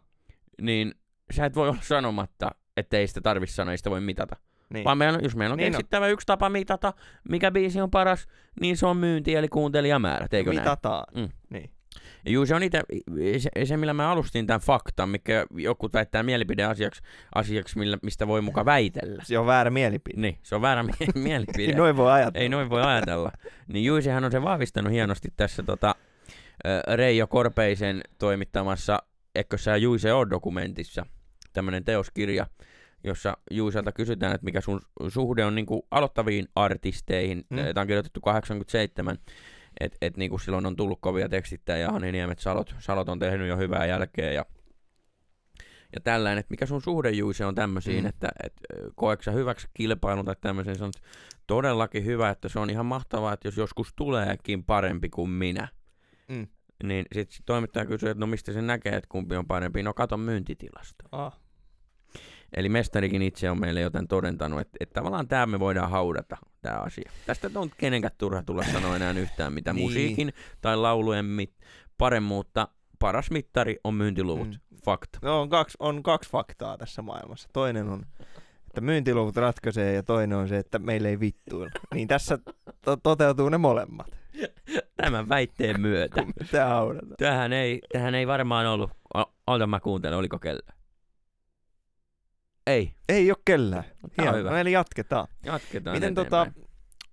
[0.61, 0.95] Niin
[1.31, 4.35] sä et voi olla sanomatta, että ei sitä tarvitse sanoa, ei sitä voi mitata.
[4.73, 4.83] Niin.
[4.85, 5.71] Vaan meillä, on- jos meillä on Niin on.
[5.71, 6.93] keksittävä yksi tapa mitata,
[7.29, 8.27] mikä biisi on paras,
[8.61, 10.59] niin se on myynti eli kuuntelijamäärät, eikö näin?
[10.59, 11.03] Mitataan.
[11.15, 11.29] Mm.
[11.49, 11.71] Niin.
[12.25, 12.81] Ja juu, se on itse,
[13.37, 17.01] se, se, millä mä alustin tämän faktan, mikä joku väittää mielipideasiaksi,
[17.35, 19.23] asiaksi, millä, mistä voi muka väitellä.
[19.25, 20.21] Se on väärä mielipide.
[20.21, 21.73] Niin, se on väärä mie- mielipide.
[21.75, 22.43] Noin voi ajatella.
[22.43, 23.31] Ei noin voi ajatella.
[23.67, 25.95] Niin Juisehan on se vahvistanut hienosti tässä tota,
[26.95, 28.99] Reijo Korpeisen toimittamassa
[29.35, 31.05] Ekkössä ja Juise on dokumentissa
[31.53, 32.47] tämmöinen teoskirja,
[33.03, 37.45] jossa Juiselta kysytään, että mikä sun suhde on niinku aloittaviin artisteihin.
[37.49, 37.57] Mm.
[37.57, 39.17] Tämä on kirjoitettu 87,
[39.79, 43.47] että et niinku silloin on tullut kovia tekstittäjiä, ja Hani Niemet Salot, Salot on tehnyt
[43.47, 44.45] jo hyvää jälkeä ja
[45.95, 48.03] ja tällainen, että mikä sun suhde Juise on tämmöisiin, Mm.
[48.03, 48.09] mm.
[48.09, 48.53] että et,
[48.95, 50.91] koetko sä hyväksi kilpailun tai tämmöisen, se on
[51.47, 55.67] todellakin hyvä, että se on ihan mahtavaa, että jos joskus tuleekin parempi kuin minä,
[56.27, 56.47] Mm.
[56.83, 60.17] niin sitten toimittaja kysyy, että no mistä se näkee, että kumpi on parempi, no kato
[60.17, 61.03] myyntitilasta.
[61.11, 61.39] Ah.
[62.53, 66.77] Eli mestarikin itse on meille joten todentanut, että, että tavallaan tämä me voidaan haudata, tämä
[66.77, 67.11] asia.
[67.25, 69.85] Tästä on kenenkään turha tulla sanoa enää yhtään mitä Niin.
[69.85, 71.53] musiikin tai laulujen mit,
[71.97, 72.67] paremmuutta.
[72.99, 74.47] Paras mittari on myyntiluvut.
[74.47, 74.59] Mm.
[74.85, 75.19] Fakta.
[75.21, 77.49] No on kaksi, on kaksi faktaa tässä maailmassa.
[77.53, 78.03] Toinen on,
[78.67, 81.71] että myyntiluvut ratkaisee ja toinen on se, että meillä ei vittuilla.
[81.93, 82.39] Niin tässä
[82.81, 84.07] to- toteutuu ne molemmat.
[84.95, 86.23] Tämän väitteen myötä.
[87.17, 88.91] Tähän ei, tähän ei varmaan ollut.
[89.47, 90.76] Ota mä kuuntelen, oliko kellä?
[92.67, 92.93] Ei.
[93.09, 93.83] Ei ole kellään.
[94.03, 94.37] On Hieno.
[94.37, 94.49] hyvä.
[94.49, 95.27] No, eli jatketaan.
[95.43, 96.51] Jatketaan Miten eteenpäin.
[96.51, 96.67] tota,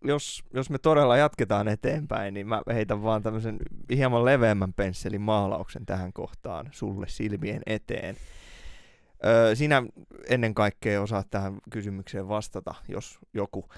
[0.05, 3.59] jos, jos me todella jatketaan eteenpäin, niin mä heitän vaan tämmöisen
[3.91, 8.17] hieman leveämmän pensselin maalauksen tähän kohtaan sulle silmien eteen.
[9.27, 9.83] Öö, sinä
[10.29, 13.69] ennen kaikkea osaat tähän kysymykseen vastata, jos joku.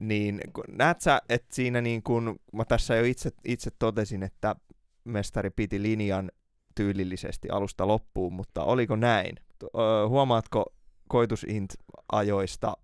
[0.00, 4.56] Niin näet sä, että siinä niin kun, mä tässä jo itse, itse totesin, että
[5.04, 6.30] mestari piti linjan
[6.74, 9.36] tyylillisesti alusta loppuun, mutta oliko näin?
[9.62, 10.72] Öö, huomaatko
[11.08, 12.76] koitusint-ajoista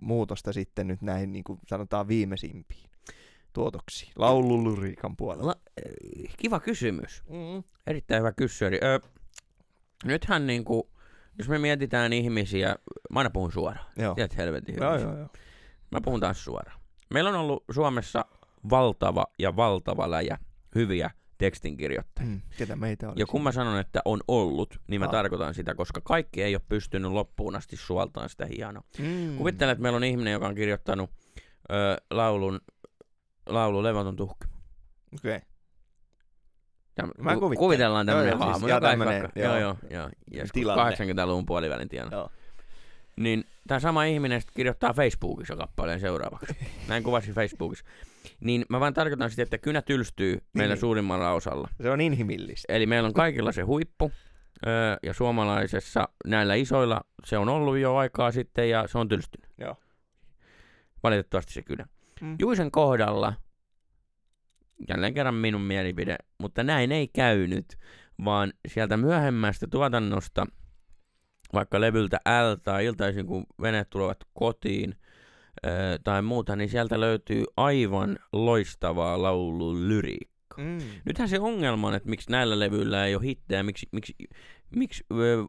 [0.00, 2.90] muutosta sitten nyt näihin niin kuin sanotaan viimeisimpiin
[3.52, 5.46] tuotoksiin, laululuriikan puolella?
[5.46, 7.22] La- eh, kiva kysymys.
[7.28, 7.62] Mm.
[7.86, 8.78] Erittäin hyvä kysymys.
[8.82, 8.98] Öö,
[10.04, 10.90] nythän niinku,
[11.38, 12.76] jos me mietitään ihmisiä,
[13.10, 13.86] mä aina puhun suoraan.
[13.96, 14.14] Joo.
[14.14, 14.86] Tiedät helvetin hyvin.
[14.86, 15.28] Joo, joo, joo.
[15.90, 16.80] Mä puhun taas suoraan.
[17.10, 18.24] Meillä on ollut Suomessa
[18.70, 20.38] valtava ja valtava läjä
[20.74, 21.10] hyviä
[21.46, 22.30] tekstinkirjoittajia.
[22.30, 22.40] Mm.
[22.58, 23.14] Ketä meitä oli?
[23.20, 25.10] Ja kun mä sanon, että on ollut, niin mä Ah.
[25.12, 28.82] tarkoitan sitä, koska kaikki ei ole pystynyt loppuun asti suoltaan sitä hienoa.
[28.98, 29.36] mm.
[29.36, 31.10] Kuvittelen, että meillä on ihminen, joka on kirjoittanut
[31.72, 32.60] ö, laulun,
[33.46, 34.44] laulu Levoton tuhki.
[35.14, 35.40] Okei.
[36.94, 37.58] Täm, Mä ku- kuvittelen.
[37.58, 38.80] kuvitellaan Joo, tämmöinen joo, siis hahmo.
[38.88, 39.56] tämmönen, vaikka- joo.
[39.56, 40.10] joo, joo, joo.
[40.30, 40.82] Joskus Tilanne.
[40.96, 42.16] 80-luvun puolivälin tienoilla.
[42.16, 42.30] Joo.
[43.16, 46.56] Niin tämä sama ihminen kirjoittaa Facebookissa kappaleen seuraavaksi.
[46.88, 47.84] Näin kuvasin Facebookissa.
[48.40, 50.80] Niin mä vaan tarkoitan sitä, että kynä tylstyy meillä Niin.
[50.80, 51.68] suurimmalla osalla.
[51.82, 52.72] Se on inhimillistä.
[52.72, 54.12] Eli meillä on kaikilla se huippu,
[54.66, 59.50] öö, ja suomalaisessa näillä isoilla se on ollut jo aikaa sitten, ja se on tylstynyt.
[59.58, 59.76] Joo.
[61.02, 61.86] Valitettavasti se kynä.
[62.20, 62.36] Mm.
[62.40, 63.34] Juisen kohdalla,
[64.88, 67.78] jälleen kerran minun mielipide, mutta näin ei käynyt,
[68.24, 70.46] vaan sieltä myöhemmästä tuotannosta,
[71.52, 74.94] vaikka levyltä L tai iltaisin kun veneet tulevat kotiin
[76.04, 80.64] tai muuta, niin sieltä löytyy aivan loistavaa laululyriikkaa.
[80.64, 80.78] Mm.
[81.04, 84.14] Nythän se ongelma on, että miksi näillä levyillä ei ole hittejä, miksi, miksi,
[84.76, 85.46] miksi öö, öö,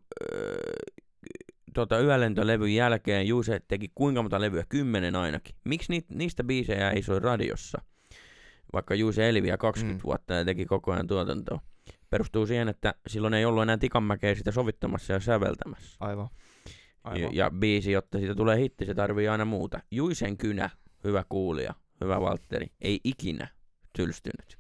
[1.74, 5.56] tota, Yölentölevyn jälkeen Juuse teki kuinka monta levyä, kymmenen ainakin.
[5.64, 7.82] Miksi ni, niistä biisejä ei soi radiossa?
[8.74, 10.08] Vaikka Juuse eli vielä 20 Mm.
[10.08, 11.62] vuotta ja teki koko ajan tuotantoa.
[12.10, 15.98] Perustuu siihen, että silloin ei ollut enää tikanmäkeä sitä sovittamassa ja säveltämässä.
[16.00, 16.28] Aivan.
[17.06, 19.80] Ja, ja biisi, jotta siitä tulee hitti, se tarvii aina muuta.
[19.92, 20.70] Juisen kynä,
[21.04, 23.48] hyvä kuulija, hyvä Valtteri, ei ikinä
[23.98, 24.58] tylstynyt.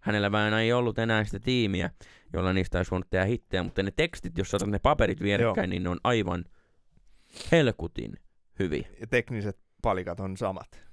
[0.00, 1.90] Hänellä vähän ei ollut enää sitä tiimiä,
[2.32, 5.82] jolla niistä olisi voinut tehdä hittejä, mutta ne tekstit, jos otat ne paperit vierekkäin, niin
[5.82, 6.44] ne on aivan
[7.52, 8.12] helkutin
[8.58, 8.88] hyviä.
[9.00, 10.88] Ja tekniset palikat on samat.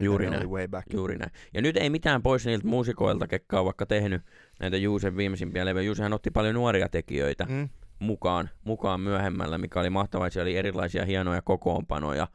[0.00, 0.50] Juuri näin.
[0.50, 0.92] Way back.
[0.92, 1.30] Juuri näin.
[1.54, 4.22] Ja nyt ei mitään pois niiltä muusikoilta, ketkä on vaikka tehnyt
[4.60, 5.82] näitä Juusen viimeisimpiä levyjä.
[5.86, 7.68] Juusehän otti paljon nuoria tekijöitä Mm.
[8.02, 10.30] Mukaan, mukaan myöhemmällä, mikä oli mahtavaa.
[10.30, 12.28] Siellä oli erilaisia hienoja kokoonpanoja,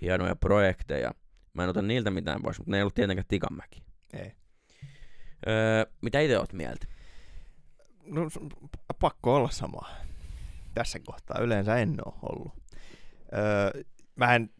[0.00, 1.14] hienoja projekteja.
[1.54, 3.82] Mä en ota niiltä mitään pois, mutta ne ei ollut tietenkään Tikanmäki.
[4.12, 4.32] Ei.
[5.48, 6.86] Öö, mitä itse oot mieltä?
[8.04, 8.28] No,
[9.00, 9.88] pakko olla sama.
[10.74, 12.52] Tässä kohtaa yleensä en ole ollut.
[13.32, 13.82] Öö,
[14.16, 14.50] mä en,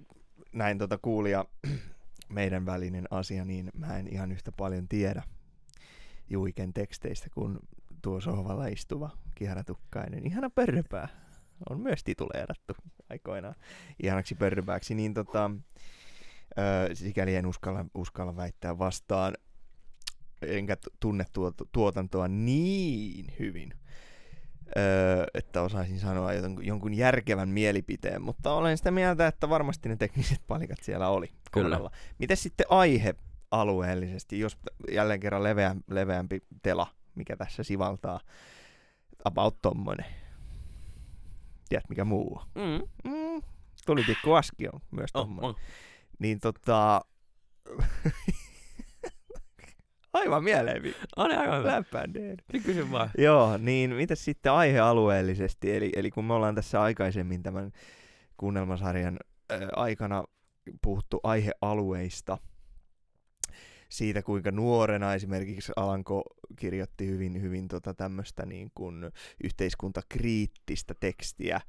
[0.52, 1.44] näin tota kuulija
[2.28, 5.22] meidän välinen asia, niin mä en ihan yhtä paljon tiedä
[6.30, 7.58] Juiken teksteistä kuin
[8.02, 10.26] tuo sohvalla istuva kiharatukkainen.
[10.26, 11.08] Ihana pörröpää.
[11.70, 12.74] On myös tituleerattu
[13.10, 13.54] aikoinaan
[14.02, 14.94] ihanaksi pörröpääksi.
[14.94, 15.50] Niin tota,
[16.58, 19.34] öö, sikäli en uskalla, uskalla väittää vastaan
[20.42, 23.74] enkä tunne tuot, tuotantoa niin hyvin,
[24.76, 29.96] öö, että osaisin sanoa jonkun, jonkun järkevän mielipiteen, mutta olen sitä mieltä, että varmasti ne
[29.96, 31.44] tekniset palikat siellä oli Kyllä.
[31.50, 31.90] kohdalla.
[32.18, 33.14] Miten sitten aihe
[33.50, 34.58] alueellisesti, jos
[34.90, 38.20] jälleen kerran leveä, leveämpi tela, mikä tässä sivaltaa,
[39.24, 40.06] about tommonen.
[41.68, 42.46] Tiedät mikä muu on?
[42.54, 43.10] Mm.
[43.10, 43.42] Mm,
[43.86, 45.50] tulitikku aski on myös Oh, tommonen.
[45.50, 45.56] oh.
[46.18, 47.00] Niin tota...
[50.12, 51.72] Aivan mieleen On aivan hyvä.
[51.72, 52.36] läppäneen.
[52.52, 53.10] Niin kysy vaan.
[53.18, 55.76] Joo, niin mitä sitten aihealueellisesti?
[55.76, 57.70] Eli, eli kun me ollaan tässä aikaisemmin tämän
[58.36, 59.18] kuunnelmasarjan
[59.52, 60.24] äh, aikana
[60.82, 62.38] puhuttu aihealueista,
[63.90, 66.22] siitä kuinka nuorena esimerkiksi Alanko
[66.56, 69.10] kirjoitti hyvin, hyvin tota tämmöistä niin kuin
[69.44, 71.60] yhteiskuntakriittistä tekstiä,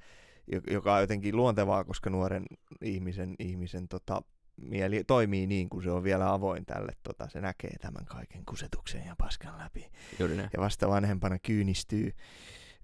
[0.52, 2.46] jo- joka on jotenkin luontevaa, koska nuoren
[2.82, 4.22] ihmisen, ihmisen tota,
[4.58, 6.92] mieli toimii niin, kuin se on vielä avoin tälle.
[7.04, 10.50] Tota, se näkee tämän kaiken kusetuksen ja paskan läpi Juuri näin.
[10.54, 12.14] ja vasta vanhempana kyynistyy.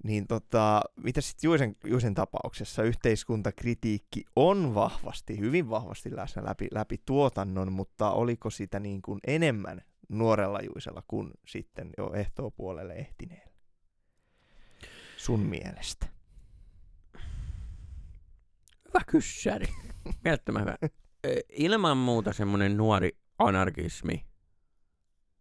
[0.03, 7.01] Niin tota, mitä sitten Juisen, Juisen tapauksessa yhteiskuntakritiikki on vahvasti, hyvin vahvasti läsnä läpi, läpi
[7.05, 13.51] tuotannon, mutta oliko sitä niin kuin enemmän nuorella Juisella kuin sitten jo ehtoopuolelle ehtineellä?
[15.17, 16.07] Sun mielestä.
[18.87, 19.67] Hyvä kyssäri.
[20.23, 20.77] Mielettömän hyvä.
[21.49, 24.25] Ilman muuta semmoinen nuori anarkismi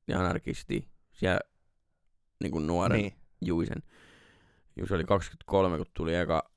[0.08, 1.40] ja anarkisti siellä
[2.40, 3.12] niin kuin nuoren Niin.
[3.40, 3.82] Juisen.
[4.76, 6.50] Juise oli 23, kun tuli eka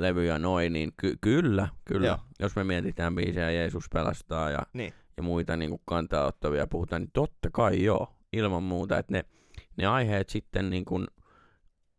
[0.00, 2.06] levy ja noin, niin ky- kyllä, kyllä.
[2.06, 2.18] Joo.
[2.40, 4.92] Jos me mietitään biisejä Jeesus pelastaa ja, Niin.
[5.16, 8.98] ja muita niin kuin kantaa ottavia puhutaan, niin totta kai joo, ilman muuta.
[8.98, 9.24] Että ne,
[9.76, 11.06] ne aiheet sitten niin kuin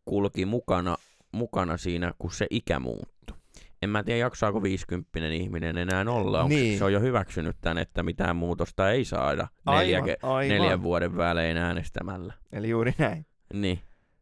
[0.04, 0.96] kulki mukana,
[1.32, 3.36] mukana siinä, kun se ikä muuttui.
[3.82, 6.42] En mä tiedä, jaksaako 50 ihminen enää olla.
[6.42, 6.78] Onko Niin.
[6.78, 10.48] se on jo hyväksynyt tämän, että mitään muutosta ei saada neljä, Aivan, ke- aivan.
[10.58, 12.32] neljän vuoden välein äänestämällä.
[12.52, 13.26] Eli juuri näin.
[13.54, 13.80] Niin,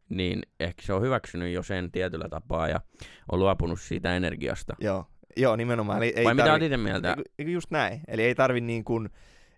[0.09, 2.81] niin ehkä se on hyväksynyt jo sen tietyllä tapaa ja
[3.33, 4.75] on luopunut siitä energiasta.
[4.81, 5.99] Joo, Joo nimenomaan.
[5.99, 7.16] Eli ei Vai mitä tarvi- oot itse mieltä?
[7.38, 8.01] Just näin.
[8.09, 9.09] Eli ei tarvi niin kuin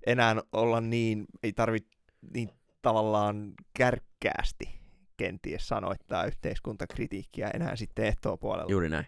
[0.07, 1.79] enää olla niin, ei tarvi
[2.35, 2.49] niin
[2.83, 4.79] tavallaan kärkkäästi
[5.17, 9.07] kenties sanoittaa yhteiskuntakritiikkiä enää sitten ehtoopuolella, Juuri näin.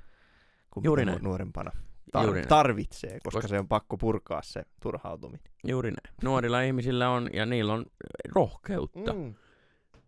[0.70, 1.22] kun juuri näin.
[1.22, 1.70] nuorempana
[2.16, 2.48] tar- Juuri näin.
[2.48, 5.53] tarvitsee, koska Koska- se on pakko purkaa se turhautuminen.
[5.66, 6.16] Juuri näin.
[6.24, 7.87] Nuorilla ihmisillä on, ja niillä on
[8.35, 9.12] rohkeutta.
[9.12, 9.35] Mm.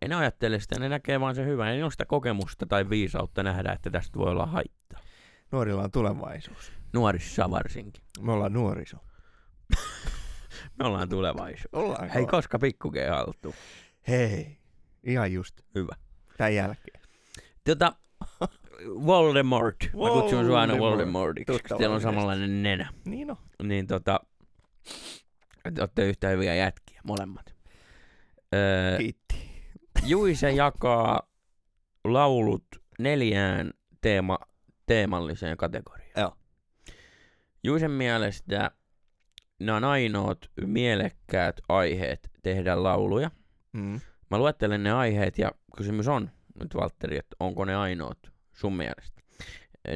[0.03, 0.12] Mm.
[0.12, 1.71] En ajattele sitä, ne näkee vaan se hyvä.
[1.71, 5.01] Ei ole sitä kokemusta tai viisautta nähdä, että tästä voi olla haittaa.
[5.53, 6.73] Nuorilla on tulevaisuus.
[6.93, 8.03] Nuorissa varsinkin.
[8.21, 8.97] Me ollaan nuoriso.
[10.79, 11.69] Me ollaan tulevaisuus.
[11.73, 13.55] Ollaan Hei, koska pikku G haltuu.
[14.09, 14.59] Hei,
[15.05, 15.61] ihan just.
[15.75, 15.93] Hyvä.
[16.37, 17.03] Tämän jälkeen.
[17.65, 17.93] Tota,
[19.07, 19.77] Voldemort.
[19.83, 20.99] Mä kutsun sua aina Voldemort.
[20.99, 22.93] Voldemortiksi, koska teillä on samanlainen nenä.
[23.05, 23.37] Niin on.
[23.62, 24.21] Niin tota,
[25.75, 27.55] te olette yhtä hyviä jätkiä, molemmat.
[28.55, 29.52] Öö, Kiitti.
[30.07, 31.29] Juise jakaa
[32.05, 32.65] laulut
[32.99, 34.38] neljään teema,
[34.87, 36.12] teemalliseen kategoriaan.
[36.17, 36.37] Joo.
[37.62, 38.71] Juisen mielestä
[39.61, 43.31] nämä on ainoat mielekkäät aiheet tehdä lauluja.
[43.73, 44.01] Mm.
[44.31, 48.19] Mä luettelen ne aiheet ja kysymys on nyt Valtteri, että onko ne ainoat
[48.53, 49.23] sun mielestä.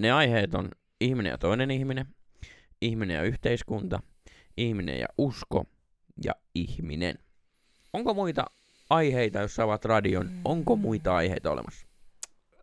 [0.00, 0.68] Ne aiheet on
[1.00, 2.06] ihminen ja toinen ihminen,
[2.80, 4.00] ihminen ja yhteiskunta,
[4.56, 5.64] ihminen ja usko
[6.24, 7.18] ja ihminen.
[7.92, 8.44] Onko muita
[8.90, 10.30] aiheita, jos avaat radion?
[10.44, 11.86] Onko muita aiheita olemassa?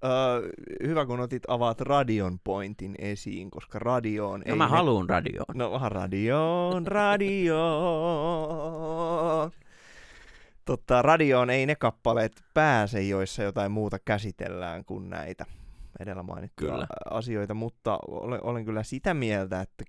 [0.05, 0.49] Öö,
[0.87, 4.57] hyvä, kun otit avaat radion pointin esiin, koska radioon No ei...
[4.57, 5.45] mä ne- haluun radioon.
[5.55, 6.87] No vähän radioon,
[8.13, 9.51] radioon.
[10.65, 15.45] Totta, radioon ei ne kappaleet pääse, joissa jotain muuta käsitellään kuin näitä
[15.99, 16.87] edellä mainittuja Kyllä.
[17.09, 19.83] asioita, mutta olen, olen kyllä sitä mieltä, että,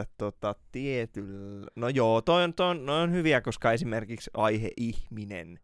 [0.00, 1.66] että tota, tietyllä...
[1.76, 5.58] No joo, toi on, toi on, noi on hyviä, koska esimerkiksi aihe ihminen,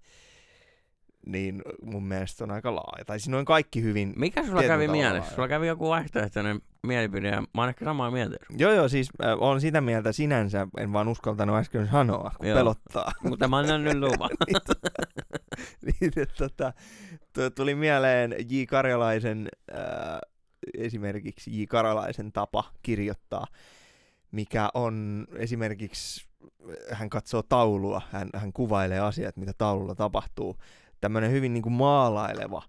[1.26, 3.04] niin mun mielestä on aika laaja.
[3.04, 4.12] Tai siinä on kaikki hyvin...
[4.16, 5.18] Mikä sulla kävi mielessä?
[5.18, 5.34] laaja.
[5.34, 8.36] Sulla kävi joku vaihtoehtoinen mielipide ja mä oon ehkä samaa mieltä.
[8.58, 12.58] Joo, joo, siis äh, on sitä mieltä sinänsä, en vaan uskaltanut äsken sanoa, kun Joo.
[12.58, 13.12] pelottaa.
[13.28, 14.30] Mutta mä annan nyt luvan.
[15.86, 16.72] niin, että tota,
[17.32, 18.62] tu- tuli mieleen J.
[18.68, 20.18] Karjalaisen, äh,
[20.78, 21.64] esimerkiksi J.
[21.68, 23.46] Karjalaisen tapa kirjoittaa,
[24.32, 26.28] mikä on esimerkiksi,
[26.92, 30.56] hän katsoo taulua, hän, hän kuvailee asiat, mitä taululla tapahtuu.
[31.00, 32.62] tämmöinen hyvin niin kuin maalaileva,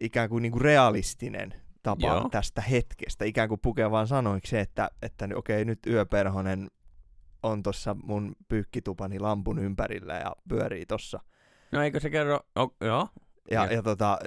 [0.00, 2.28] ikään kuin, niin kuin realistinen tapa Joo.
[2.28, 3.24] tästä hetkestä.
[3.24, 6.68] Ikään kuin pukee vaan sanoiksi se, että, että okei, nyt yöperhonen
[7.42, 11.20] on tuossa mun pyykkitupani lampun ympärillä ja pyörii tossa.
[11.72, 13.08] No eikö se kerro, oh, joo,
[13.50, 13.74] Ja, Joo.
[13.74, 14.18] ja tota,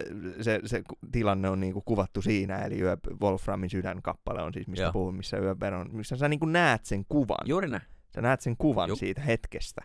[0.42, 4.92] se, se tilanne on niinku kuvattu siinä, eli yö, Wolframin sydänkappale on siis, mistä Joo.
[4.92, 7.46] puhun, missä yöperhon, missä sä niinku näet sen kuvan.
[7.46, 7.84] juuri näin.
[8.16, 9.00] Sä näet sen kuvan Jup.
[9.00, 9.82] siitä hetkestä.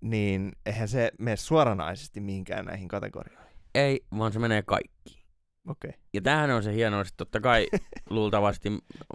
[0.00, 3.54] Niin eihän se mene suoranaisesti mihinkään näihin kategorioihin.
[3.74, 5.24] Ei, vaan se menee kaikki.
[5.68, 5.88] Okei.
[5.88, 6.00] Okay.
[6.12, 7.66] Ja tämähän on se hieno, että totta kai
[8.10, 8.68] luultavasti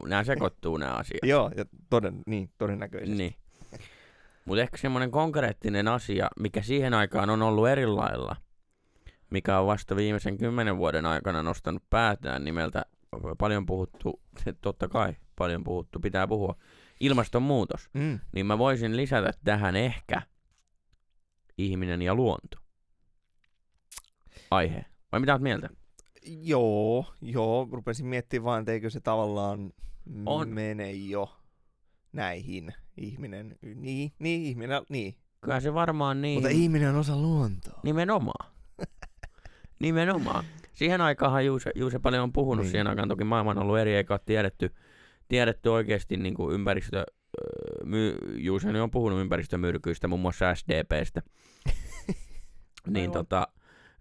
[0.06, 1.20] nämä sekoittuu nämä asiat.
[1.24, 3.16] Joo, ja toden, niin, todennäköisesti.
[3.16, 3.36] Niin.
[4.46, 8.36] Mutta ehkä semmoinen konkreettinen asia, mikä siihen aikaan on ollut eri lailla,
[9.30, 12.86] mikä on vasta viimeisen kymmenen vuoden aikana nostanut päätään nimeltä
[13.38, 14.22] paljon puhuttu,
[14.62, 16.56] totta kai paljon puhuttu, pitää puhua,
[17.00, 17.90] ilmastonmuutos.
[17.94, 18.20] Mm.
[18.34, 20.22] Niin mä voisin lisätä tähän ehkä
[21.58, 22.58] ihminen ja luonto.
[24.52, 24.86] Aihe.
[25.12, 25.70] Vai mitä oot mieltä?
[26.26, 29.74] Joo, joo, rupesin miettimään vaan, että eikö se tavallaan
[30.26, 30.50] On.
[30.50, 31.38] mene jo
[32.14, 33.56] näihin ihminen.
[33.76, 35.16] Niin, niin, ihminen, niin.
[35.42, 36.36] Kyllä se varmaan niin.
[36.36, 37.80] Mutta ihminen on osa luontoa.
[37.84, 38.52] Nimenomaan.
[39.80, 40.44] Nimenomaan.
[40.74, 42.64] Siihen aikaanhan Juuse, Juuse paljon on puhunut.
[42.64, 42.72] Niin.
[42.72, 44.76] Siihen aikaan toki maailma on ollut eri, eikä ole tiedetty,
[45.28, 46.98] tiedetty oikeasti niin kuin ympäristö...
[46.98, 51.22] öö, My, Juuse on puhunut ympäristömyrkyistä, muun muassa SDPstä.
[52.88, 53.48] niin tota,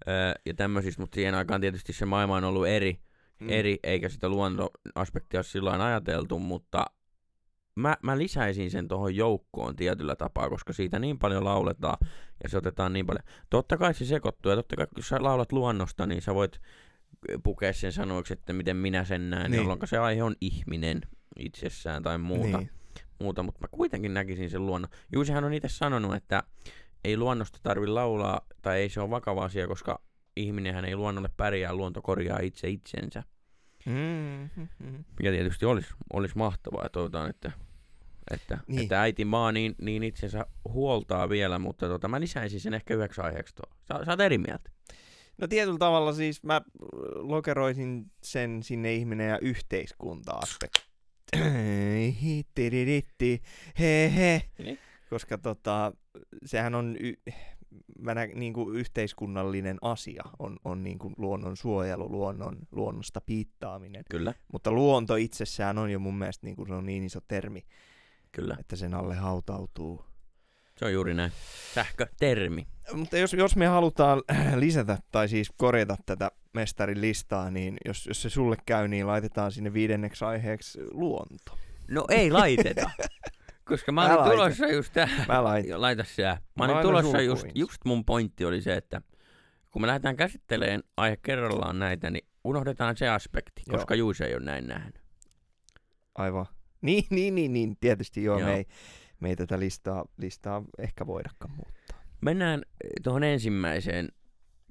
[0.08, 3.00] öö, ja tämmöisistä, mutta siihen aikaan tietysti se maailma on ollut eri,
[3.40, 3.48] mm.
[3.50, 6.86] eri eikä sitä luontoaspektia ole sillä ajateltu, mutta
[7.78, 11.96] mä, mä lisäisin sen tuohon joukkoon tietyllä tapaa, koska siitä niin paljon lauletaan
[12.42, 13.24] ja se otetaan niin paljon.
[13.50, 16.60] Totta kai se sekoittuu ja totta kai kun sä laulat luonnosta, niin sä voit
[17.42, 19.58] pukea sen sanoiksi, että miten minä sen näen, Niin.
[19.58, 21.00] jolloin se aihe on ihminen
[21.38, 22.70] itsessään tai muuta, Niin.
[23.20, 24.90] muuta mutta mä kuitenkin näkisin sen luonnon.
[25.12, 26.42] Juusihan on itse sanonut, että
[27.04, 30.02] ei luonnosta tarvi laulaa tai ei se ole vakava asia, koska
[30.36, 33.22] ihminenhän ei luonnolle pärjää, luonto korjaa itse itsensä.
[33.86, 35.04] Mm-hmm.
[35.18, 37.52] Mikä tietysti olisi, olisi mahtavaa ja toivotaan, että,
[38.30, 38.82] että, Niin.
[38.82, 43.20] että äiti maa niin, niin itsensä huoltaa vielä, mutta tota, mä lisäisin sen ehkä yhdeksi
[43.20, 43.64] aiheeksi tuo.
[43.88, 44.70] Sä, sä oot eri mieltä.
[45.38, 46.60] No tietyllä tavalla siis mä
[47.14, 50.80] lokeroisin sen sinne ihminen ja yhteiskunta aspekti.
[52.22, 53.42] Hittiriditti,
[53.80, 54.42] he he.
[54.58, 54.78] Niin.
[55.10, 55.92] Koska tota,
[56.44, 57.32] sehän on y-
[57.98, 64.04] mä nä- niin kuin yhteiskunnallinen asia, on, on niin kuin luonnon suojelu, luonnon, luonnosta piittaaminen.
[64.10, 67.64] Kyllä, Mutta luonto itsessään on jo mun mielestä niin kuin se on niin iso termi,
[68.32, 68.56] kyllä.
[68.60, 70.04] että sen alle hautautuu
[70.76, 71.32] Se on juuri näin.
[71.74, 72.66] Sähkötermi.
[72.92, 74.22] Mutta jos, jos me halutaan
[74.56, 79.52] lisätä tai siis korjata tätä mestarin listaa, niin jos, jos se sulle käy, niin laitetaan
[79.52, 81.58] sinne viidenneksi aiheeksi luonto.
[81.90, 82.90] No ei laiteta.
[83.64, 84.36] Koska mä Mä olin laitan.
[84.36, 85.26] tulossa just tähän.
[85.28, 85.80] Mä laitan.
[85.80, 86.04] Laita.
[86.18, 89.00] Mä Mä olin tulossa just, just mun pointti oli se, että
[89.70, 93.76] kun me lähdetään käsittelemään aihe kerrallaan näitä, niin unohdetaan se aspekti, Joo.
[93.76, 95.00] koska Juuse ei ole näin nähnyt.
[96.14, 96.46] Aivan.
[96.82, 97.76] Niin, niin, niin, niin.
[97.80, 98.48] tietysti joo, Joo.
[98.48, 98.66] Me, ei,
[99.20, 102.02] me ei tätä listaa, listaa ehkä voidakaan muuttaa.
[102.20, 104.08] Mennään eh, tuohon ensimmäiseen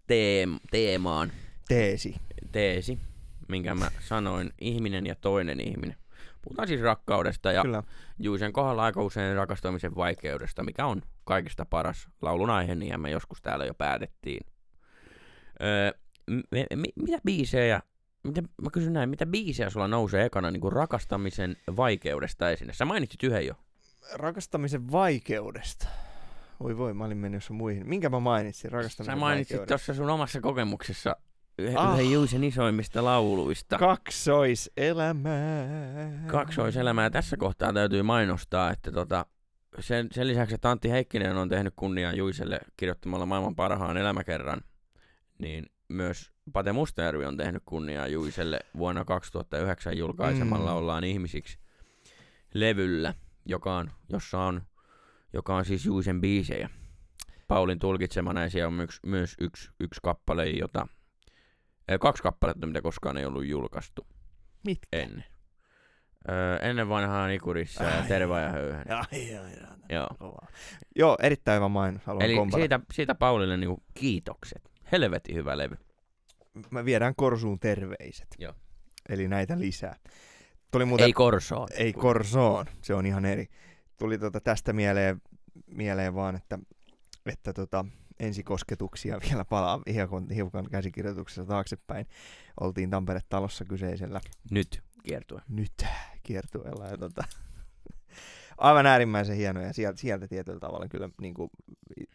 [0.07, 1.31] teem- teemaan,
[1.67, 2.15] Teesi.
[2.51, 2.99] teesi,
[3.47, 5.95] minkä mä sanoin, ihminen ja toinen ihminen.
[6.41, 7.83] Puhutaan siis rakkaudesta ja Kyllä.
[8.19, 13.41] Juisen kohdalla aika usein rakastamisen vaikeudesta, mikä on kaikista paras laulun aihe, niin me joskus
[13.41, 14.45] täällä jo päätettiin.
[15.61, 15.91] Öö,
[16.51, 17.81] me, mi, mitä biisejä,
[18.23, 22.73] mitä, mä kysyn näin, mitä biisejä sulla nousee ekana niin kuin rakastamisen vaikeudesta esille?
[22.73, 23.53] Sä mainitsit yhden jo.
[24.13, 25.87] Rakastamisen vaikeudesta.
[26.59, 27.89] Voi voi, mä olin mennyt muihin.
[27.89, 31.15] Minkä mä mainitsin rakastamisen Sä mainitsit tuossa sun omassa kokemuksessa
[31.59, 32.11] yhden, Ah.
[32.11, 33.77] Juisen isoimmista lauluista.
[33.77, 36.09] Kaksoiselämää.
[36.27, 37.09] Kaksoiselämää.
[37.09, 39.25] Tässä kohtaa täytyy mainostaa, että tota,
[39.79, 44.61] sen, sen lisäksi, että Antti Heikkinen on tehnyt kunniaa Juiselle kirjoittamalla maailman parhaan elämäkerran,
[45.39, 50.77] niin myös Pate Mustajärvi on tehnyt kunniaa Juiselle vuonna 2009 julkaisemalla Mm.
[50.77, 51.59] Ollaan ihmisiksi
[52.53, 53.13] levyllä,
[53.45, 54.61] joka on, jossa on,
[55.33, 56.69] joka on siis Juisen biisejä.
[57.47, 60.87] Paulin tulkitsemana ja siellä on myös, myös yksi, yksi kappale, jota,
[61.87, 64.07] eh, kaksi kappaletta, mitä koskaan ei ollut julkaistu
[64.65, 64.87] Mitkä?
[64.97, 65.25] ennen.
[66.29, 68.03] Öö, ennen vanhaa Ikurissa ja.
[68.07, 68.51] Terva ja
[69.11, 69.27] ai.
[69.89, 70.07] Joo.
[70.95, 72.05] Joo, erittäin hyvä mainos.
[72.05, 72.57] Haluan Eli kompata.
[72.61, 74.76] siitä, siitä Paulille niinku kiitokset.
[74.91, 75.77] Helvetin hyvä levy.
[76.71, 78.27] Mä viedään Korsuun terveiset.
[78.37, 78.53] Joo.
[79.09, 79.95] Eli näitä lisää.
[80.71, 81.05] Tuli muuten...
[81.05, 81.67] Ei Korsoon.
[81.71, 83.47] Ei Korsoon, se on ihan eri.
[83.97, 85.21] Tuli tota tästä mieleen,
[85.67, 86.59] mieleen vaan, että,
[87.25, 87.85] että tota,
[88.19, 92.07] ensikosketuksia vielä palaa hiukan, hiukan käsikirjoituksessa taaksepäin.
[92.59, 94.21] Oltiin Tampere-talossa kyseisellä
[94.51, 95.41] Nyt kiertue.
[95.49, 95.85] nyt
[96.23, 96.87] kiertueella.
[96.87, 97.23] Ja tota,
[98.57, 99.73] aivan äärimmäisen hienoja.
[99.73, 101.49] Sieltä, sieltä tietyllä tavalla kyllä niin kuin,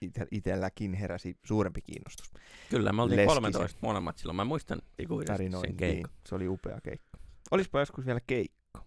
[0.01, 2.33] ite, itelläkin heräsi suurempi kiinnostus
[2.71, 3.35] Kyllä, me oltiin Leskisen.
[3.35, 4.37] 13 molemmat silloin.
[4.37, 5.77] Mä muistan ikuisesti sen tarinointiin.
[5.77, 6.11] keikan.
[6.29, 7.19] Se oli upea keikka.
[7.51, 8.85] Olispa joskus vielä keikka,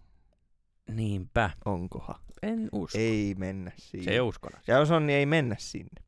[0.90, 1.50] Niinpä.
[1.64, 2.20] onkohan?
[2.42, 2.98] En usko.
[2.98, 4.04] Ei mennä siihen.
[4.04, 4.60] Se ei uskona.
[4.66, 6.02] Ja jos on, niin ei mennä sinne.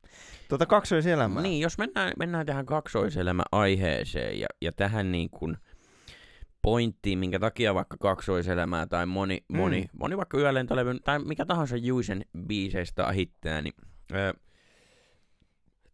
[0.49, 1.43] Tuota kaksoiselämää.
[1.43, 5.57] Niin, jos mennään, mennään tähän kaksoiselämä-aiheeseen ja, ja tähän niin kuin
[6.71, 9.57] pointtiin, minkä takia vaikka kaksoiselämää tai moni, Mm.
[9.57, 13.75] moni, moni vaikka yölentolevyn tai mikä tahansa Juisen biiseistä ahittää, niin
[14.13, 14.35] ö,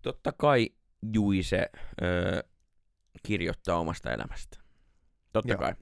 [0.02, 0.70] totta kai
[1.14, 1.66] Juise
[2.02, 2.42] ö,
[3.22, 4.58] kirjoittaa omasta elämästä.
[5.32, 5.58] Totta Joo.
[5.60, 5.74] kai.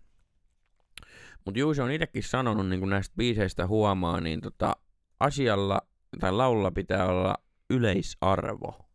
[1.45, 4.77] Mutta Juise on itsekin sanonut, niin kuin näistä biiseistä huomaa, niin tota,
[5.21, 5.81] asialla
[6.21, 7.35] tai laululla pitää olla
[7.71, 8.89] yleisarvo.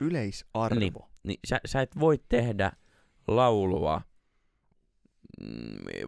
[0.00, 0.78] Yleisarvo.
[0.80, 0.92] Niin.
[1.22, 2.72] Niin sä, sä et voi tehdä
[3.28, 4.00] laulua,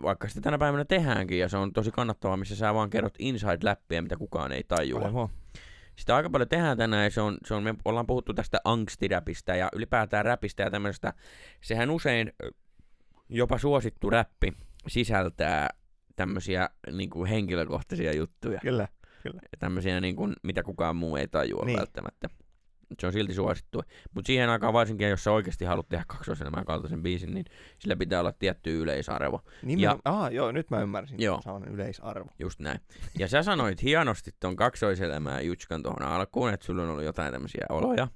[0.02, 4.02] vaikka sitä tänä päivänä tehdäänkin, ja se on tosi kannattavaa, missä sä vaan kerrot inside-läppiä,
[4.02, 5.04] mitä kukaan ei tajua.
[5.04, 5.28] Aivan.
[5.96, 9.56] Sitä aika paljon tehdään tänään, ja se on, se on, me ollaan puhuttu tästä angstiräpistä
[9.56, 11.12] ja ylipäätään räpistä ja tämmöisestä.
[11.60, 12.32] Sehän usein
[13.28, 14.52] jopa suosittu räppi
[14.88, 15.68] sisältää
[16.16, 18.60] tämmöisiä niin kuin henkilökohtaisia juttuja.
[18.60, 18.88] Kyllä.
[19.58, 21.78] Tämmöisiä, niin kuin, mitä kukaan muu ei tajua niin.
[21.78, 22.28] välttämättä.
[22.98, 23.82] Se on silti suosittu.
[24.14, 27.44] Mutta siihen aikaan varsinkin, jos sä oikeasti haluat tehdä kaksoiselämän kaltaisen biisin, niin
[27.78, 29.40] sillä pitää olla tietty yleisarvo.
[29.62, 29.82] Nimen...
[29.82, 29.98] Ja-.
[30.04, 31.22] Aha, joo, nyt mä ymmärsin.
[31.22, 31.40] Joo.
[31.44, 32.30] Saman yleisarvo.
[32.38, 32.80] Just näin.
[33.18, 37.64] Ja sä sanoit hienosti ton kaksoiselämää Jutskan tuohon alkuun, että sulla on ollut jotain tämmöisiä
[37.68, 38.08] oloja.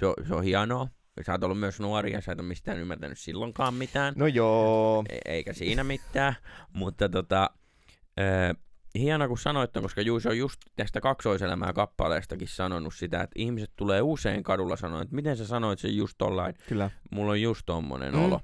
[0.00, 0.88] Se on, se on hienoa.
[1.26, 4.14] Sä oot ollut myös nuori ja sä et ole mistään ymmärtänyt silloinkaan mitään.
[4.16, 5.04] No joo.
[5.08, 6.34] E- eikä siinä mitään.
[6.72, 7.50] Mutta tota,
[8.20, 8.54] ö,
[8.98, 13.72] hienoa kun sanoit ton, koska Juuso on just tästä kaksoiselämää kappaleestakin sanonut sitä, että ihmiset
[13.76, 16.90] tulee usein kadulla sanoa, että miten sä sanoit sen just tollain, Kyllä.
[17.10, 18.24] mulla on just tommonen Mm.
[18.24, 18.40] olo.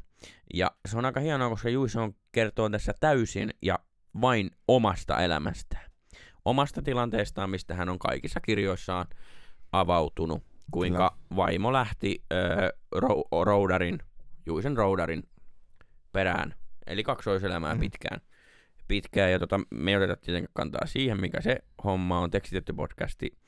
[0.55, 3.79] Ja se on aika hienoa, koska Juiso on kertoo tässä täysin ja
[4.21, 5.85] vain omasta elämästään.
[6.45, 9.07] Omasta tilanteestaan, mistä hän on kaikissa kirjoissaan
[9.73, 10.43] avautunut.
[10.71, 11.37] Kuinka Kyllä.
[11.37, 13.99] vaimo lähti öö, rou- roudarin,
[14.47, 15.23] Juisen roudarin
[16.13, 16.55] perään.
[16.87, 17.81] Eli kaksoiselämää mm.
[17.81, 18.21] pitkään.
[18.93, 22.31] Pitkään, ja tota, me ei oteta tietenkään kantaa siihen, mikä se homma on.
[22.31, 23.39] Tekstitetty podcasti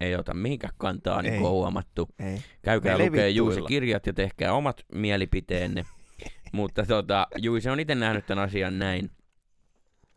[0.00, 2.08] ei ota mihinkään kantaa, niin kuin huomattu.
[2.18, 2.42] Ei.
[2.62, 3.32] Käykää Me lukee
[3.68, 5.84] kirjat ja tehkää omat mielipiteenne.
[6.52, 9.10] Mutta tota, Juise on itse nähnyt tämän asian näin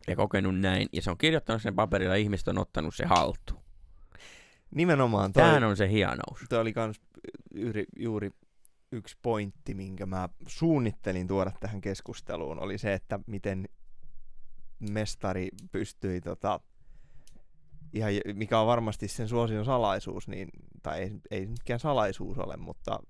[0.08, 0.88] ja kokenut näin.
[0.92, 3.62] Ja se on kirjoittanut sen paperilla ja ihmiset on ottanut se haltuun.
[4.70, 6.38] Nimenomaan toi, Tämähän on se hienous.
[6.48, 7.00] toi oli kans
[7.54, 8.30] juuri, juuri
[8.92, 13.68] yksi pointti, minkä mä suunnittelin tuoda tähän keskusteluun, oli se, että miten
[14.92, 16.60] mestari pystyi tota,
[17.92, 20.48] ihan, mikä on varmasti sen suosion salaisuus, niin,
[20.82, 23.00] tai ei, ei mikään salaisuus ole, mutta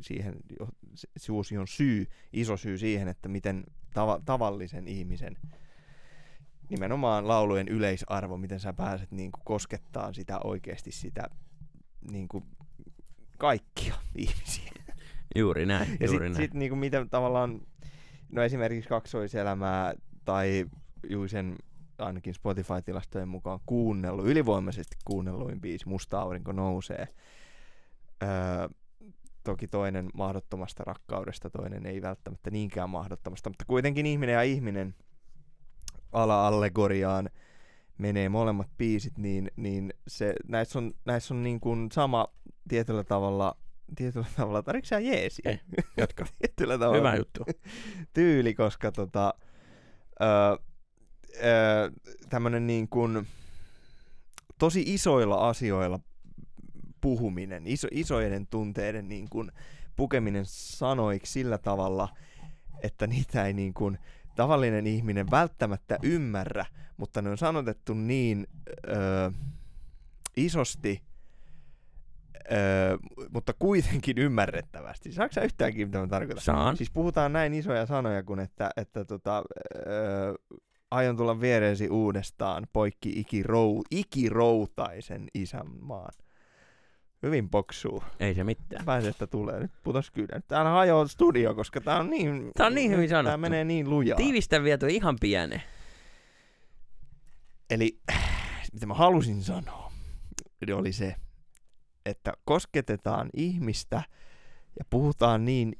[0.00, 0.36] siihen
[1.16, 3.64] suosion syy, iso syy siihen, että miten
[3.94, 5.36] tava, tavallisen ihmisen
[6.70, 11.28] nimenomaan laulujen yleisarvo, miten sä pääset niin kuin koskettaa sitä oikeasti sitä
[12.10, 12.44] niin kuin
[13.38, 14.72] kaikkia ihmisiä.
[15.36, 16.36] Juuri näin, Ja juuri sitten näin.
[16.36, 17.60] sit, niinku miten tavallaan,
[18.32, 20.66] no esimerkiksi kaksoiselämää tai
[21.10, 21.56] Juisen
[21.98, 27.08] ainakin Spotify-tilastojen mukaan kuunnellut, ylivoimaisesti kuunnelluin biisi Musta aurinko nousee.
[28.22, 28.68] Öö,
[29.44, 34.94] toki toinen mahdottomasta rakkaudesta, toinen ei välttämättä niinkään mahdottomasta, mutta kuitenkin ihminen ja ihminen
[36.12, 37.30] ala-allegoriaan
[37.98, 42.26] menee molemmat biisit, niin, niin se, näissä on, näissä on niin kuin sama
[42.68, 43.56] tietyllä tavalla,
[43.96, 45.50] tietyllä tavalla, tarvitsetko sä jeesiä?
[45.50, 45.60] Ei,
[45.96, 46.24] jatka.
[46.40, 47.44] tietyllä tavalla Hyvä juttu.
[48.14, 49.34] tyyli, koska tota,
[50.22, 50.67] öö,
[51.44, 51.90] öö,
[52.28, 53.26] tämmönen niin kuin
[54.58, 56.00] tosi isoilla asioilla
[57.00, 59.52] puhuminen, iso, isojen tunteiden niin kuin
[59.96, 62.08] pukeminen sanoiksi sillä tavalla,
[62.82, 63.98] että niitä ei niin kuin
[64.36, 66.66] tavallinen ihminen välttämättä ymmärrä,
[66.96, 68.46] mutta ne on sanotettu niin
[68.88, 69.30] öö,
[70.36, 71.02] isosti,
[72.52, 72.96] öö,
[73.30, 75.12] mutta kuitenkin ymmärrettävästi.
[75.12, 76.44] Saatko sä yhtään kiinni, mitä mä tarkoitan?
[76.44, 76.76] Saan.
[76.76, 79.44] Siis puhutaan näin isoja sanoja kuin, että, että tota,
[79.86, 80.34] öö,
[80.90, 86.12] aion tulla viereesi uudestaan poikki ikirou, ikiroutaisen isänmaan.
[87.22, 88.02] Hyvin poksuu.
[88.20, 88.84] Ei se mitään.
[88.84, 89.60] Pääsee, että tulee.
[89.60, 90.28] Nyt putos kyllä.
[90.34, 92.50] Nyt Täällä hajoaa studio, koska tää on niin...
[92.56, 93.38] Tää on niin hyvin Tää sanottu.
[93.40, 94.16] menee niin lujaa.
[94.16, 95.62] Tiivistä viety ihan piene.
[97.70, 98.00] Eli
[98.72, 99.92] mitä mä halusin sanoa,
[100.66, 101.14] niin oli se,
[102.06, 104.02] että kosketetaan ihmistä
[104.78, 105.72] ja puhutaan niin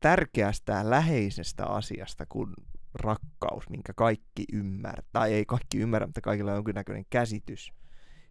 [0.00, 2.54] tärkeästä ja läheisestä asiasta kuin
[3.00, 7.72] rakkaus, minkä kaikki ymmärtää, tai ei kaikki ymmärrä, mutta kaikilla on jonkinnäköinen käsitys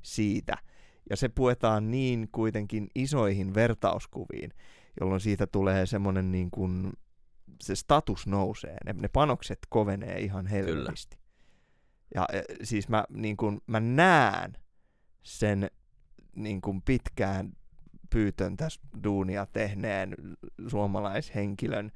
[0.02, 0.58] siitä.
[1.10, 4.52] Ja se puetaan niin kuitenkin isoihin vertauskuviin,
[5.00, 6.94] jolloin siitä tulee semmoinen niin kuin,
[7.64, 11.18] se status nousee, ne, ne panokset kovenee ihan helvetisti.
[12.16, 14.58] Ja e, siis mä, niin kun, mä näen
[15.24, 15.70] sen
[16.36, 17.54] niin kuin pitkään
[18.10, 18.68] pyytöntä
[19.04, 20.16] duunia tehneen
[20.68, 21.92] suomalaishenkilön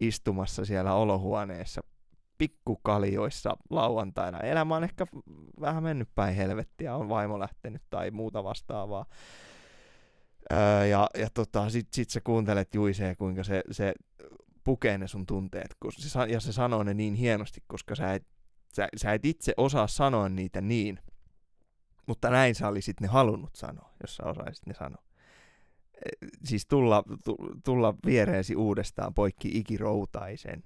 [0.00, 1.82] istumassa siellä olohuoneessa
[2.38, 4.40] pikkukaljoissa lauantaina.
[4.40, 5.06] Elämä on ehkä
[5.60, 9.06] vähän mennyt päin helvettiä, on vaimo lähtenyt tai muuta vastaavaa.
[10.52, 13.94] Öö, ja ja tota, sit, sit sä kuuntelet Juisee, kuinka se, se
[14.64, 18.26] pukee ne sun tunteet, kun se, ja se sanoo ne niin hienosti, koska sä et,
[18.76, 20.98] sä, sä et itse osaa sanoa niitä niin,
[22.06, 25.02] mutta näin sä olisit ne halunnut sanoa, jos sä osaisit ne sanoa.
[25.94, 30.62] E, siis tulla, tu, tulla viereesi uudestaan poikki ikiroutaisen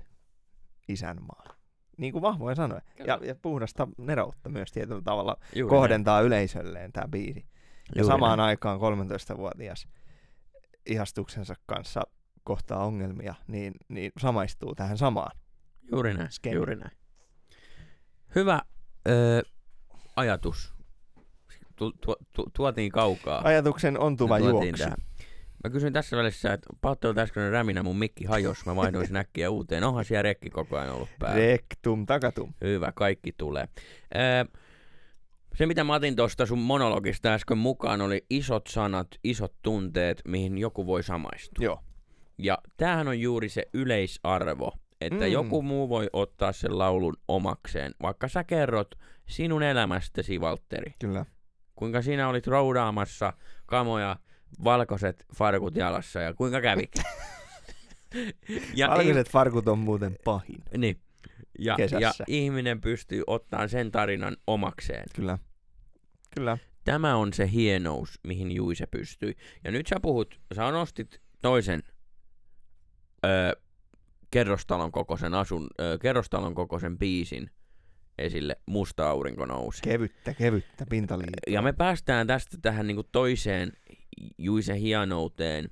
[0.88, 1.59] isänmaan.
[2.00, 2.80] Niin kuin vahvoin sanoi.
[3.06, 6.26] Ja, ja puhdasta neroutta myös tietyllä tavalla Juuri kohdentaa näin.
[6.26, 7.40] yleisölleen tämä biisi.
[7.40, 8.48] Ja Juuri samaan näin.
[8.48, 9.88] aikaan 13-vuotias
[10.86, 12.00] ihastuksensa kanssa
[12.44, 15.36] kohtaa ongelmia, niin, niin samaistuu tähän samaan.
[15.92, 16.56] Juuri näin, Skemi.
[16.56, 16.92] juuri näin.
[18.34, 18.60] Hyvä
[19.08, 19.42] ö,
[20.16, 20.74] ajatus.
[21.76, 23.40] Tu, tu, tu, tuotiin kaukaa.
[23.44, 24.72] Ajatuksen ontuva juoksu.
[24.78, 24.96] Tähän.
[25.64, 29.50] Mä kysyin tässä välissä, että pahoittelut äsken räminä mun mikki hajos, mä vaihdoin sen äkkiä
[29.50, 29.84] uuteen.
[29.84, 31.36] Onhan siellä rekki koko ajan ollut päällä.
[31.36, 32.52] Rektum takatum.
[32.60, 33.68] Hyvä, kaikki tulee.
[34.14, 34.58] Ö,
[35.54, 40.58] se, mitä mä otin tuosta sun monologista äsken mukaan, oli isot sanat, isot tunteet, mihin
[40.58, 41.64] joku voi samaistua.
[41.64, 41.80] Joo.
[42.38, 45.32] Ja tämähän on juuri se yleisarvo, että mm.
[45.32, 47.94] joku muu voi ottaa sen laulun omakseen.
[48.02, 48.94] Vaikka sä kerrot
[49.28, 50.94] sinun elämästäsi, Valtteri.
[50.98, 51.26] Kyllä.
[51.74, 53.32] Kuinka sinä olit roudaamassa
[53.66, 54.16] kamoja
[54.64, 56.90] valkoiset farkut jalassa ja kuinka kävi?
[58.74, 59.32] ja valkoiset ei...
[59.32, 60.62] farkut on muuten pahin.
[60.76, 61.00] Niin.
[61.58, 65.04] Ja, ja ihminen pystyy ottamaan sen tarinan omakseen.
[65.14, 65.38] Kyllä.
[66.34, 66.58] Kyllä.
[66.84, 69.36] Tämä on se hienous, mihin Juise pystyi.
[69.64, 71.82] Ja nyt sä puhut, sä nostit toisen
[73.24, 73.60] ö,
[74.30, 77.50] kerrostalon kokoisen asun, ö, kerrostalon kokoisen biisin
[78.18, 79.80] esille, Musta aurinko nousee.
[79.82, 81.52] Kevyttä, kevyttä pintaliitoa.
[81.52, 83.72] Ja me päästään tästä tähän niinku toiseen
[84.38, 85.70] Juisen hienouteen,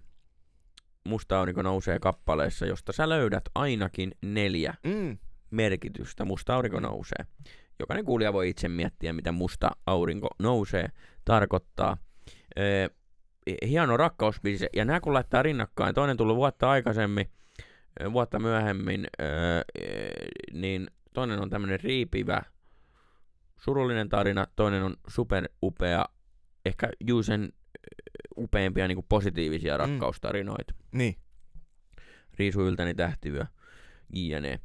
[1.08, 5.18] Musta aurinko nousee kappaleessa, josta sä löydät ainakin neljä mm.
[5.50, 6.24] merkitystä.
[6.24, 7.26] Musta aurinko nousee.
[7.78, 10.88] Jokainen kuulija voi itse miettiä, mitä musta aurinko nousee
[11.24, 11.96] tarkoittaa.
[12.56, 12.90] Ee,
[13.66, 17.30] hieno rakkausbiisi, ja nämä kun laittaa rinnakkain, toinen tullut vuotta aikaisemmin,
[18.12, 19.62] vuotta myöhemmin, öö,
[20.52, 22.42] niin toinen on tämmöinen riipivä,
[23.60, 26.04] surullinen tarina, toinen on superupea,
[26.66, 27.52] ehkä Juusen
[28.38, 29.78] upeimpia niin kuin positiivisia mm.
[29.78, 30.74] rakkaustarinoita.
[30.92, 31.16] Niin.
[32.38, 33.44] Riisu yltäni tähtivyö,
[34.12, 34.60] jne.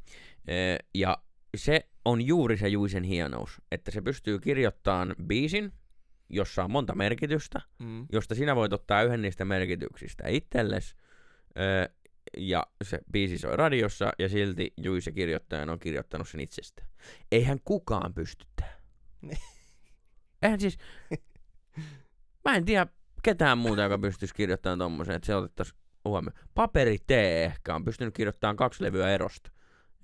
[0.48, 1.18] E, ja
[1.56, 5.72] se on juuri se Juisen hienous, että se pystyy kirjoittamaan biisin,
[6.30, 8.06] jossa on monta merkitystä, mm.
[8.12, 10.96] josta sinä voit ottaa yhden niistä merkityksistä itsellesi,
[12.36, 16.88] ja se biisi soi radiossa, ja silti Juise kirjoittajan on kirjoittanut sen itsestään.
[17.32, 18.78] Eihän kukaan pysty tähän.
[20.42, 20.78] Eihän siis...
[22.44, 22.86] Mä en tiedä
[23.24, 26.38] ketään muuta, joka pystyisi kirjoittamaan tommosen, että se otettaisiin huomioon.
[26.54, 29.50] Paperi T ehkä on pystynyt kirjoittamaan kaksi levyä erosta.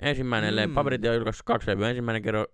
[0.00, 0.56] Ensimmäinen mm.
[0.56, 1.88] levy, Paperi T on julkaissut kaksi levyä.
[1.88, 2.46] Ensimmäinen kerro,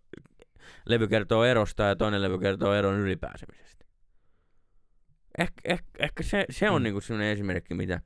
[0.88, 3.84] levy kertoo erosta ja toinen levy kertoo eron ylipääsemisestä.
[5.38, 6.84] Eh, eh, ehkä se, se on mm.
[6.84, 8.00] niinku sellainen esimerkki, mitä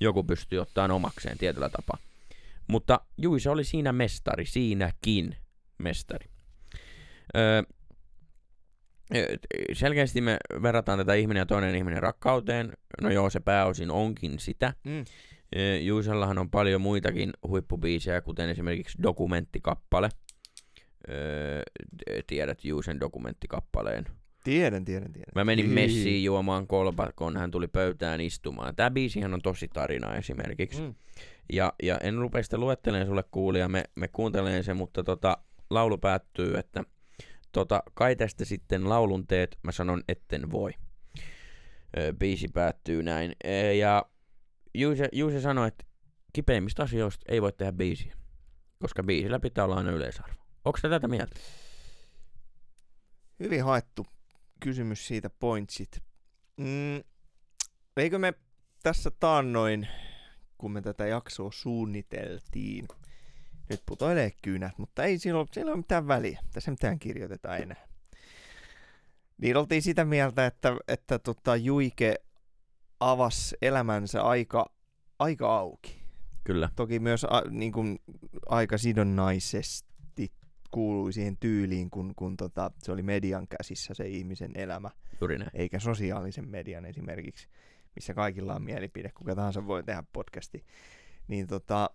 [0.00, 1.98] joku pystyy ottamaan omakseen tietyllä tapaa.
[2.68, 5.36] Mutta Juise oli siinä mestari, siinäkin
[5.78, 6.26] mestari.
[7.36, 7.62] Öö,
[9.72, 12.72] selkeästi me verrataan tätä ihminen ja toinen ihminen rakkauteen.
[13.02, 14.74] No joo, se pääosin onkin sitä.
[14.84, 15.04] Mm.
[15.80, 20.08] Juisellahan on paljon muitakin huippubiisejä, kuten esimerkiksi dokumenttikappale.
[22.26, 24.06] Tiedät Juusen dokumenttikappaleen.
[24.44, 25.32] Tiedän, tiedän, tiedän.
[25.34, 28.76] Mä menin messiin juomaan kolpakon, hän tuli pöytään istumaan.
[28.76, 30.82] Tämä biisihän on tosi tarina esimerkiksi.
[30.82, 30.94] Mm.
[31.52, 35.38] Ja, ja en rupea sitä luettelemaan sulle kuulia, me, me kuunteleen sen, mutta tota,
[35.70, 36.84] laulu päättyy, että
[37.52, 40.72] tota, kai tästä sitten laulun teet, mä sanon etten voi.
[41.98, 43.32] Ö, biisi päättyy näin.
[43.44, 44.04] E, ja
[44.74, 45.84] Juuse, Juuse sanoi, että
[46.32, 48.16] kipeimmistä asioista ei voi tehdä biisiä,
[48.78, 50.42] koska biisillä pitää olla aina yleisarvo.
[50.64, 51.36] Onko se tätä mieltä?
[53.40, 54.06] Hyvin haettu
[54.60, 56.02] kysymys siitä pointsit.
[56.56, 57.02] Mm,
[57.96, 58.34] eikö me
[58.82, 59.88] tässä taannoin,
[60.58, 62.88] kun me tätä jaksoa suunniteltiin,
[63.68, 66.40] nyt putoilee kyynät, mutta ei siinä ole, siinä ole mitään väliä.
[66.52, 67.86] Tässä mitään kirjoiteta enää.
[69.38, 72.14] Niin oltiin sitä mieltä, että, että tota, Juike
[73.00, 74.66] avasi elämänsä aika,
[75.18, 76.02] aika auki.
[76.44, 76.70] Kyllä.
[76.76, 77.98] Toki myös a, niin kuin,
[78.46, 80.32] aika sidonnaisesti
[80.70, 84.90] kuului siihen tyyliin, kun, kun tota, se oli median käsissä se ihmisen elämä.
[85.20, 85.50] Juuri näin.
[85.54, 87.48] Eikä sosiaalisen median esimerkiksi,
[87.94, 90.64] missä kaikilla on mielipide, kuka tahansa voi tehdä podcasti.
[91.28, 91.90] Niin tota,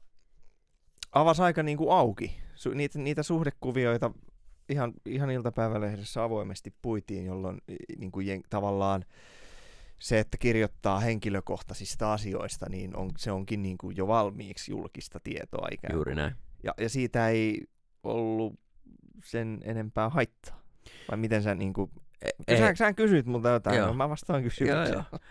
[1.12, 2.38] avasi aika niin kuin auki.
[2.56, 4.12] Su, niitä, niitä suhdekuvioita
[4.70, 7.62] ihan, ihan iltapäivälehdessä avoimesti puitiin, jolloin
[7.98, 9.06] niin kuin jen, tavallaan
[10.00, 15.68] se, että kirjoittaa henkilökohtaisista asioista, niin on, se onkin niin kuin jo valmiiksi julkista tietoa
[15.72, 15.98] ikään kuin.
[15.98, 16.36] Juuri näin.
[16.64, 17.62] Ja, ja siitä ei
[18.04, 18.60] ollut
[19.24, 20.62] sen enempää haittaa.
[21.10, 21.92] Vai miten sä niin kuin...
[22.48, 22.58] Ei.
[22.58, 23.88] Sä, sä kysyt multa jotain, Joo.
[23.88, 24.94] no mä vastaan kysymykseen.
[24.94, 25.20] Joo, joo.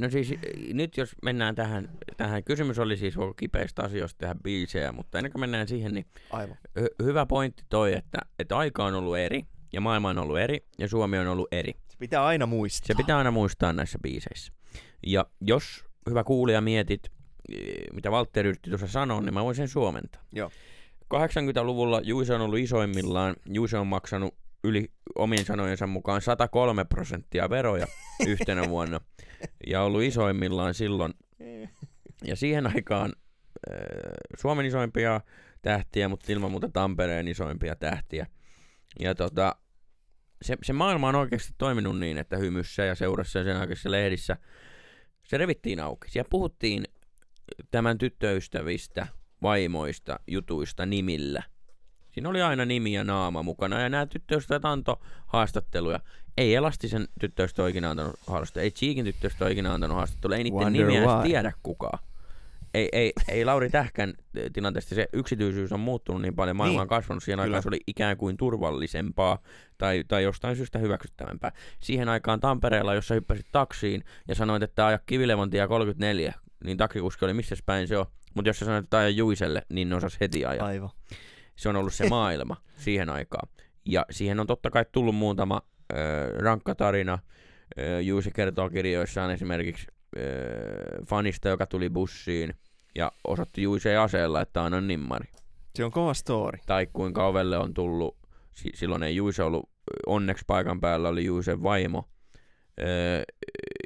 [0.00, 0.34] No siis
[0.72, 5.32] nyt jos mennään tähän, tähän, kysymys oli siis voiko kipeistä asioista tehdä biisejä, mutta ennen
[5.32, 6.56] kuin mennään siihen, niin Aivan.
[6.80, 9.42] hy- hyvä pointti toi, että, että aika on ollut eri,
[9.72, 11.72] ja maailma on ollut eri, ja Suomi on ollut eri.
[11.88, 12.86] Se pitää aina muistaa.
[12.86, 14.52] Se pitää aina muistaa näissä biiseissä.
[15.06, 17.12] Ja jos hyvä kuulija mietit,
[17.92, 20.22] mitä Valtteri yritti tuossa sanoa, niin mä voin sen suomentaa.
[20.32, 20.50] Joo.
[21.14, 23.36] 80-luvulla Juise on ollut isoimmillaan.
[23.48, 24.34] Juise on maksanut
[24.64, 27.86] yli omien sanojensa mukaan 103 prosenttia veroja
[28.26, 29.00] yhtenä vuonna.
[29.66, 31.14] Ja ollut isoimmillaan silloin.
[32.24, 33.12] Ja siihen aikaan
[33.72, 33.78] äh,
[34.38, 35.20] Suomen isoimpia
[35.62, 38.26] tähtiä, mutta ilman muuta Tampereen isoimpia tähtiä.
[39.00, 39.56] Ja tota,
[40.42, 44.36] se, se maailma on oikeasti toiminut niin, että hymyssä ja seurassa ja sen aikaisissa lehdissä
[45.26, 46.10] se revittiin auki.
[46.10, 46.84] Siellä puhuttiin
[47.70, 49.06] tämän tyttöystävistä,
[49.42, 51.42] vaimoista, jutuista nimillä.
[52.16, 54.96] Siinä oli aina nimi ja naama mukana, ja nämä tyttöystävät antoi
[55.26, 56.00] haastatteluja.
[56.36, 60.86] Ei Elastisen tyttöystä ikinä antanut haastattelua, ei Cheekin tyttöystä ikinä antanut haastattelua, ei niiden Wonder
[60.86, 61.98] nimiä edes tiedä kukaan.
[62.74, 66.80] Ei, ei, ei Lauri Tähkän eh, tilanteesta se yksityisyys on muuttunut niin paljon, maailma Niin,
[66.80, 67.44] on kasvanut, siihen kyllä.
[67.44, 69.38] aikaan se oli ikään kuin turvallisempaa
[69.78, 71.52] tai, tai jostain syystä hyväksyttävämpää.
[71.80, 77.34] Siihen aikaan Tampereella, jossa hyppäsit taksiin ja sanoit, että aja Kivilevontia 34, niin taksikuski oli
[77.34, 78.06] missä päin se on.
[78.34, 80.66] Mutta jos sä sanoit, että aja Juiselle, niin ne osas heti ajaa.
[80.66, 80.90] Aivan.
[81.56, 83.48] Se on ollut se maailma siihen aikaan.
[83.86, 85.98] Ja siihen on totta kai tullut muutama äh,
[86.38, 87.12] rankka tarina.
[87.12, 89.86] Äh, Juusi kertoo kirjoissaan esimerkiksi
[90.16, 90.22] äh,
[91.06, 92.54] fanista, joka tuli bussiin
[92.94, 95.28] ja osoitti Juiseen aseella, että anna nimmari.
[95.74, 96.58] Se on kova story.
[96.66, 98.16] Tai kuinka ovelle on tullut,
[98.54, 99.70] si- silloin ei Juise ollut,
[100.06, 102.08] onneksi paikan päällä oli Juisen vaimo.
[102.80, 103.22] Öö,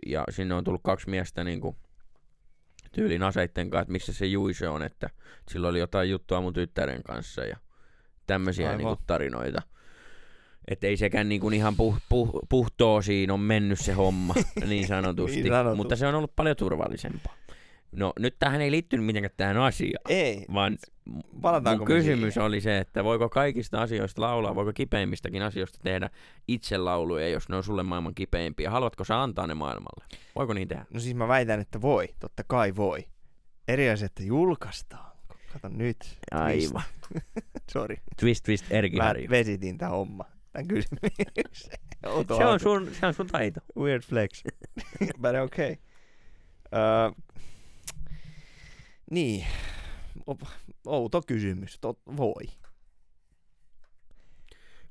[0.07, 1.77] ja sinne on tullut kaksi miestä niin kuin,
[2.93, 5.11] tyylin aseitten kanssa, että missä se Juise on, että
[5.49, 7.57] sillä oli jotain juttua mun tyttären kanssa ja
[8.27, 9.63] tämmöisiä niin kuin, tarinoita.
[10.69, 14.35] Että ei sekään niin kuin ihan puh, puh, puhtoosiin on mennyt se homma,
[14.67, 15.37] niin sanotusti.
[15.37, 15.77] Niin sanotusti.
[15.77, 17.35] Mutta se on ollut paljon turvallisempaa.
[17.93, 20.45] No nyt tähän ei liittynyt mitenkään tähän asiaan, Ei.
[20.55, 20.79] vaan
[21.41, 22.47] Palataanko mun kysymys siihen?
[22.47, 26.11] oli se, että voiko kaikista asioista laulaa, voiko kipeimmistäkin asioista tehdä
[26.49, 28.71] itse lauluja, jos ne on sulle maailman kipeimpiä.
[28.71, 30.05] Haluatko sä antaa ne maailmalle?
[30.37, 30.87] Voiko niin tehdä?
[30.95, 32.09] No siis mä väitän, että voi.
[32.21, 33.09] Totta kai voi.
[33.69, 35.11] Eri asia, että julkaistaan.
[35.53, 35.97] Kato nyt.
[36.31, 36.83] Aivan.
[37.73, 37.97] Sorry.
[38.21, 39.31] Twist, twist, Erki Mä Harju.
[39.31, 40.25] vesitin tää homma.
[40.53, 41.73] Tän kysymyksen.
[42.39, 43.61] Se on, sun, se on sun taito.
[43.77, 44.43] Weird flex.
[45.23, 45.77] But okay.
[46.73, 47.17] Uh,
[49.11, 49.47] niin.
[50.87, 51.79] Outo kysymys.
[51.81, 52.45] Tot, voi.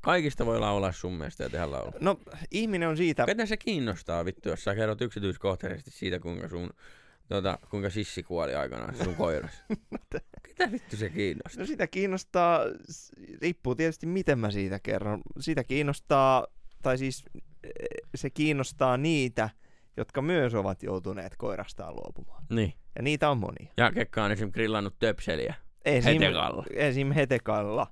[0.02, 1.92] Kaikista voi laulaa sun mielestä ja tehdä laulu.
[2.02, 2.20] No,
[2.52, 3.26] ihminen on siitä...
[3.26, 6.70] Ketä se kiinnostaa vittu, jos sä kerrot yksityiskohtaisesti siitä, kuinka sun
[7.28, 9.64] tota, kuinka sissi kuoli aikanaan se sun koiras.
[10.48, 11.62] Ketä vittu se kiinnostaa?
[11.62, 12.62] No sitä kiinnostaa,
[13.42, 15.22] riippuu tietysti miten mä siitä kerron.
[15.40, 16.48] Sitä kiinnostaa,
[16.82, 17.24] tai siis
[17.64, 17.72] eh,
[18.16, 19.50] se kiinnostaa niitä,
[20.02, 22.44] jotka myös ovat joutuneet koirastaan luopumaan.
[22.50, 22.74] Niin.
[22.96, 23.74] Ja niitä on monia.
[23.78, 25.54] Ja Kekka on esimerkiksi grillannut töpseliä.
[25.86, 26.64] Esim, Hetekalla.
[26.74, 27.12] Esim.
[27.12, 27.88] Hetekalla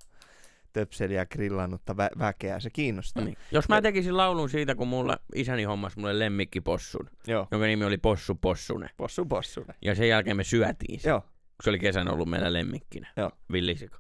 [0.74, 3.24] töpseliä grillannutta vä- väkeä, se kiinnostaa.
[3.26, 3.38] Niin.
[3.52, 7.98] Jos mä tekisin laulun siitä, kun mulla isäni hommas mulle lemmikkipossun, Joo, jonka nimi oli
[7.98, 8.90] Possu Possune.
[8.98, 9.74] possu possune.
[9.82, 11.22] Ja sen jälkeen me syötiin se, Joo,
[11.64, 13.08] se oli kesän ollut meillä lemmikkinä.
[13.18, 13.32] Joo.
[13.52, 14.00] Villisika.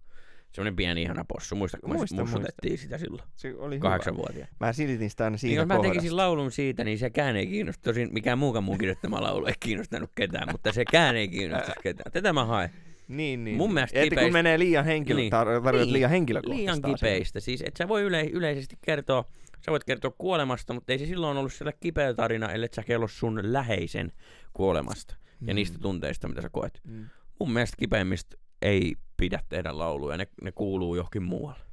[0.57, 1.55] Semmoinen pieni ihana possu.
[1.55, 3.23] Muista, kun Muistan, mussutettiin sitä silloin.
[3.35, 3.81] se oli hyvä.
[3.89, 4.51] Kahdeksanvuotiaana.
[4.59, 5.93] Mä silitin sitä aina Niin siinä jos mä kohdassa.
[5.93, 7.81] tekisin laulun siitä, niin sekään ei kiinnosta.
[7.83, 12.11] Tosin mikään muukaan mun kirjoittama laulu ei kiinnostanut ketään, mutta sekään ei kiinnosta ketään.
[12.11, 12.69] Tätä mä haen.
[13.07, 13.57] Niin, niin.
[13.57, 13.73] Mun niin.
[13.73, 15.31] mielestä Että kun kipeistä- menee liian henkilö, Niin.
[15.31, 15.63] niin.
[15.65, 15.93] tar- Niin.
[15.93, 16.95] liian henkilökohtaista Liian asiaa.
[16.95, 17.39] kipeistä.
[17.39, 19.25] Siis et sä voi yle- yleisesti kertoa,
[19.65, 23.07] sä voit kertoa kuolemasta, mutta ei se silloin ollut siellä kipeä tarina, ellei sä kello
[23.07, 24.11] sun läheisen
[24.53, 25.55] kuolemasta ja Mm.
[25.55, 26.81] niistä tunteista, mitä sä koet.
[26.83, 27.05] Mm.
[27.39, 31.65] Mun mielestä kipeimmistä ei pidä tehdä lauluja, ne, ne kuuluu johonkin muualle.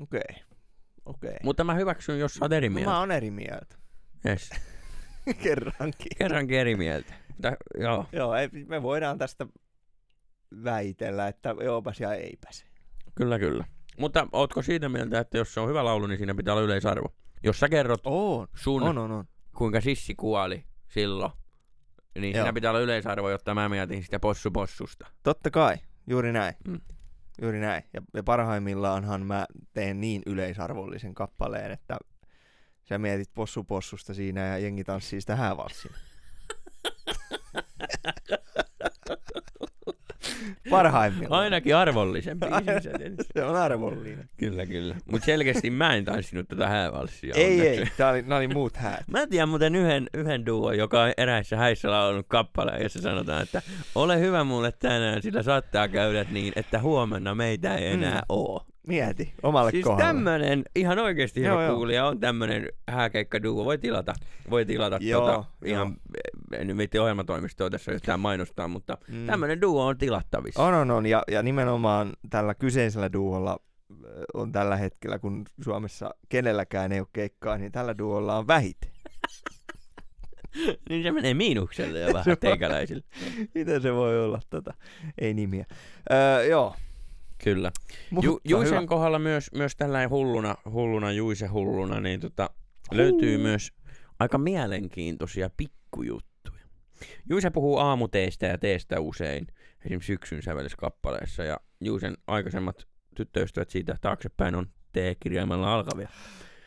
[0.00, 0.42] Okei.
[1.04, 1.36] Okei.
[1.42, 2.90] Mutta mä hyväksyn, jos sä oot eri No, mieltä.
[2.90, 3.76] mä oon eri mieltä.
[4.28, 4.50] Yes.
[5.42, 6.06] Kerrankin.
[6.18, 7.14] Kerrankin eri mieltä.
[7.28, 9.46] Mutta, joo, Joo, ei, me voidaan tästä
[10.64, 12.64] väitellä, että joopas ja eipäs.
[13.14, 13.64] kyllä kyllä.
[13.98, 17.14] Mutta ootko siitä mieltä, että jos se on hyvä laulu, niin siinä pitää olla yleisarvo?
[17.42, 19.24] Jos sä kerrot On, sun, on, on, on.
[19.56, 21.32] kuinka sissi kuoli silloin,
[22.18, 22.42] niin Joo.
[22.44, 25.06] siinä pitää olla yleisarvo, jotta mä mietin sitä possu possusta.
[25.22, 25.76] Totta kai,
[26.06, 26.54] juuri näin.
[26.68, 26.80] Mm.
[27.42, 27.82] Juuri näin.
[27.92, 31.98] Ja, ja parhaimmillaanhan mä teen niin yleisarvollisen kappaleen, että
[32.84, 35.36] sä mietit possu possusta siinä ja jengi tanssii sitä.
[40.70, 41.42] Parhaimmillaan.
[41.42, 44.28] Ainakin arvollisen biisin se on arvollinen.
[44.36, 44.94] Kyllä, kyllä.
[45.10, 47.34] Mutta selkeästi mä en tanssinut tätä häävalssia.
[47.36, 47.80] Ei, onneksi.
[47.80, 47.86] ei.
[47.96, 49.08] Tää oli, oli muut häät.
[49.08, 53.62] Mä tiedän muuten yhden, yhden duo, joka on eräissä häissä laulanut kappaleen, jossa sanotaan, että
[53.94, 58.26] ole hyvä mulle tänään, sillä saattaa käydä niin, että huomenna meitä ei enää Mm.
[58.28, 58.66] oo.
[58.86, 60.06] Mieti, omalle Siis kohdalle.
[60.12, 61.76] tämmönen, ihan oikeesti Joo, hyvä joo.
[61.76, 63.64] kuulija, on tämmönen hääkeikkaduo.
[63.64, 64.14] Voi tilata,
[64.50, 65.44] voi tilata Joo, tota, joo.
[65.64, 65.96] ihan,
[66.52, 69.26] en nyt viitti ohjelmatoimistoa tässä yhtään mainostaa, mutta Mm.
[69.26, 70.62] tämmönen duo on tilattavissa.
[70.62, 71.06] On, on, on.
[71.06, 73.58] Ja, ja nimenomaan tällä kyseisellä duolla
[73.92, 73.96] äh,
[74.34, 78.90] on tällä hetkellä, kun Suomessa kenelläkään ei ole keikkaa, niin tällä duolla on vähiten.
[80.88, 83.02] niin se menee miinukselle Se vähän teikäläisille.
[83.54, 84.40] Miten se voi olla?
[84.50, 84.74] Tota?
[85.18, 85.66] Ei nimiä.
[86.12, 86.74] Öö, joo.
[87.44, 87.72] Kyllä.
[88.10, 88.86] Mutta Ju, Juisen hyvä.
[88.86, 92.50] kohdalla myös, myös tällainen hulluna, hulluna Juise hulluna, niin tota,
[92.90, 93.72] löytyy myös
[94.18, 96.64] aika mielenkiintoisia pikkujuttuja.
[97.30, 99.46] Juise puhuu aamuteistä ja teestä usein,
[99.84, 106.08] esimerkiksi syksyn sävellyskappaleessa, ja Juisen aikaisemmat tyttöystävät siitä taaksepäin on T-kirjaimella alkavia.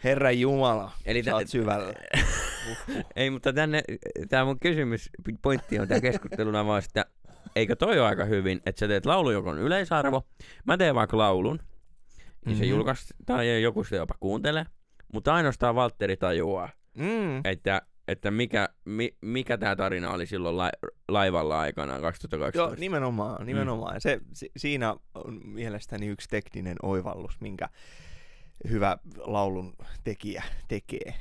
[0.04, 1.94] Herra Jumala, Eli sä oot syvällä.
[3.16, 3.84] Ei, mutta tänne,
[4.30, 5.10] tämä mun kysymys,
[5.42, 7.06] pointti on tämä keskusteluna vaan, että
[7.56, 10.28] eikö toi ole aika hyvin, että sä teet laulu, joka on yleisarvo,
[10.66, 11.60] mä teen vaikka laulun,
[12.46, 12.70] ja se Mhm.
[12.70, 14.66] julkaistaan ja joku sitä jopa kuuntelee,
[15.14, 17.42] mutta ainoastaan Valtteri tajuaa, Mm.
[17.46, 20.70] että, että mikä, mi, mikä tämä tarina oli silloin lai,
[21.08, 22.58] laivalla aikanaan 2012.
[22.76, 23.96] Joo, nimenomaan, nimenomaan.
[23.96, 24.00] Mm.
[24.00, 27.70] Se, si, siinä on mielestäni yksi tekninen oivallus, minkä
[28.70, 29.74] hyvä laulun
[30.04, 31.14] tekijä tekee.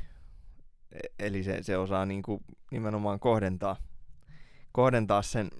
[0.92, 3.76] E- Eli se, se osaa niinku nimenomaan kohdentaa,
[4.78, 5.50] kohdentaa sen,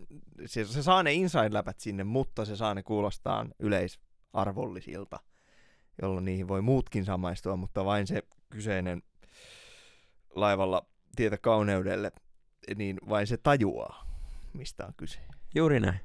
[0.47, 5.21] se, se saa ne inside-läpät sinne, mutta se saa ne kuulostaa yleisarvollisilta,
[6.03, 9.03] jolloin niihin voi muutkin samaistua, mutta vain se kyseinen
[10.35, 12.13] laivalla tietä kauneudelle,
[12.77, 14.07] niin vain se tajuaa,
[14.53, 15.19] mistä on kyse.
[15.55, 16.01] Juuri näin.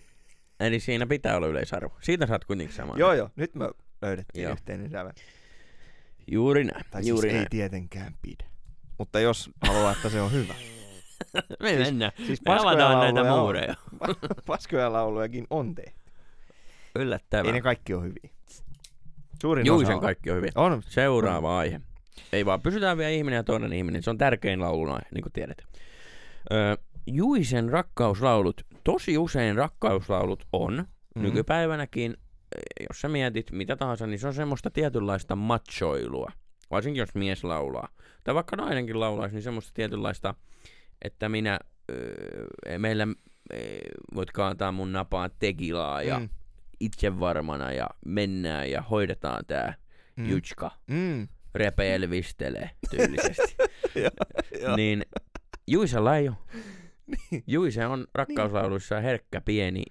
[0.60, 1.96] Eli siinä pitää olla yleisarvo.
[2.00, 2.98] Siitä saat kuitenkin samaa.
[2.98, 3.30] Joo, joo.
[3.36, 3.70] Nyt me
[4.02, 4.52] löydettiin Joo.
[4.52, 5.12] yhteinen sävel.
[6.30, 6.84] Juuri näin.
[6.90, 7.50] Tai Juuri siis ei näin.
[7.50, 8.44] tietenkään pidä.
[8.98, 10.54] Mutta jos haluaa, että se on hyvä.
[11.60, 12.12] Me siis- mennään.
[12.26, 13.40] Siis Me avataan näitä on.
[13.40, 13.74] muureja.
[14.46, 16.00] Paskoja laulujakin on tehty.
[16.96, 17.46] Yllättävää.
[17.46, 18.30] Ei ne kaikki ole hyviä.
[19.42, 20.00] Suurin Juisen osa on.
[20.00, 20.50] kaikki on hyviä.
[20.54, 20.82] On.
[20.82, 21.80] Seuraava aihe.
[22.32, 24.02] Ei vaan, pysytään vielä ihminen ja toinen ihminen.
[24.02, 25.58] Se on tärkein laulun aihe, niin kuin tiedät.
[26.52, 28.60] Öö, Juisen rakkauslaulut.
[28.84, 30.86] Tosi usein rakkauslaulut on, Mm.
[31.14, 31.22] mm.
[31.22, 36.30] nykypäivänäkin, eh, jos sä mietit mitä tahansa, niin se on semmoista tietynlaista machoilua.
[36.70, 37.88] Varsinkin jos mies laulaa.
[38.24, 40.34] Tai vaikka nainenkin laulaisi, niin semmoista tietynlaista,
[41.04, 41.58] että minä,
[41.90, 43.06] öö, meillä
[43.52, 43.60] öö,
[44.14, 46.28] voit kaataa mun napaan tekilaa ja Mm.
[46.80, 49.74] itsevarmana ja mennään ja hoidetaan tää
[50.16, 50.30] Mm.
[50.30, 51.28] jutska Mm.
[51.54, 53.56] repeelvistelee tyylisesti.
[54.02, 54.10] Joo,
[54.62, 54.76] joo.
[54.76, 55.02] niin
[55.66, 56.36] Juisella ei ole.
[57.06, 57.44] Niin.
[57.46, 59.82] Juise on rakkauslauluissa herkkä, pieni,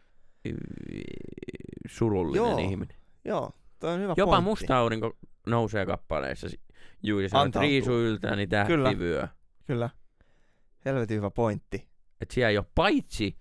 [1.87, 2.57] surullinen Joo.
[2.57, 2.97] ihminen.
[3.25, 4.49] Joo, toi on hyvä Jopa pointti.
[4.49, 6.47] musta aurinko nousee kappaleissa.
[7.03, 9.27] Juise sanoo, että riisu yltää, niin tähti vyö.
[9.67, 9.89] Kyllä.
[10.85, 11.87] Helvetin hyvä pointti.
[12.21, 13.37] Että siellä ei ole paitsi,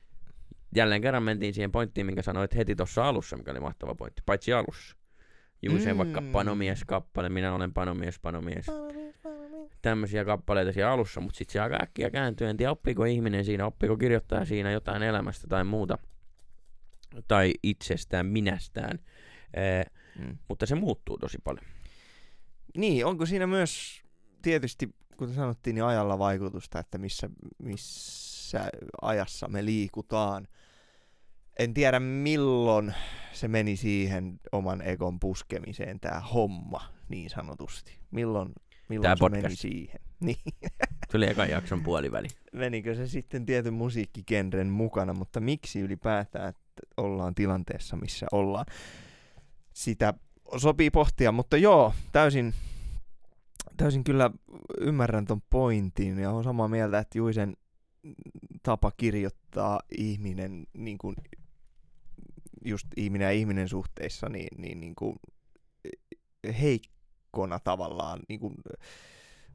[0.77, 4.53] jälleen kerran mentiin siihen pointtiin, minkä sanoit heti tuossa alussa, mikä oli mahtava pointti, paitsi
[4.53, 4.97] alussa.
[5.63, 5.99] Juisen Mm.
[5.99, 8.67] vaikka panomies-kappale, minä olen panomies, panomies.
[9.83, 12.47] tämmöisiä kappaleita siellä alussa, mutta sitten se aika äkkiä kääntyy.
[12.49, 15.99] En tiedä, oppiiko ihminen siinä, oppiiko kirjoittaa siinä jotain elämästä tai muuta.
[17.29, 18.99] Tai itsestään, minästään.
[19.55, 19.85] Ee,
[20.19, 20.39] Mm.
[20.49, 21.65] mutta se muuttuu tosi paljon.
[22.77, 24.03] Niin, onko siinä myös
[24.43, 28.71] tietysti, kuten sanottiin, niin ajalla vaikutusta, että missä, missä
[29.03, 30.49] ajassa me liikutaan.
[31.59, 32.95] En tiedä milloin
[33.33, 37.99] se meni siihen oman egon puskemiseen, tämä homma, niin sanotusti.
[38.11, 38.53] Milloin,
[38.89, 39.61] milloin Tää se meni podcast.
[39.61, 40.01] siihen?
[40.21, 40.37] Niin,
[41.13, 42.29] Tuli ekan jakson puoliväli.
[42.53, 46.63] menikö se sitten tietyn musiikkigenren mukana, mutta miksi ylipäätään että
[46.97, 48.67] ollaan tilanteessa, missä ollaan?
[49.75, 50.15] Sitä
[50.57, 52.55] sopii pohtia, mutta joo, täysin,
[53.81, 54.31] täysin kyllä
[54.81, 57.57] ymmärrän ton pointin ja on samaa mieltä, että Juisen
[58.63, 61.17] tapa kirjoittaa ihminen, niin kuin,
[62.65, 65.17] just ihminen ja ihminen suhteissa, niin, niin, niin kuin
[66.61, 68.55] heikkona tavallaan, niin kuin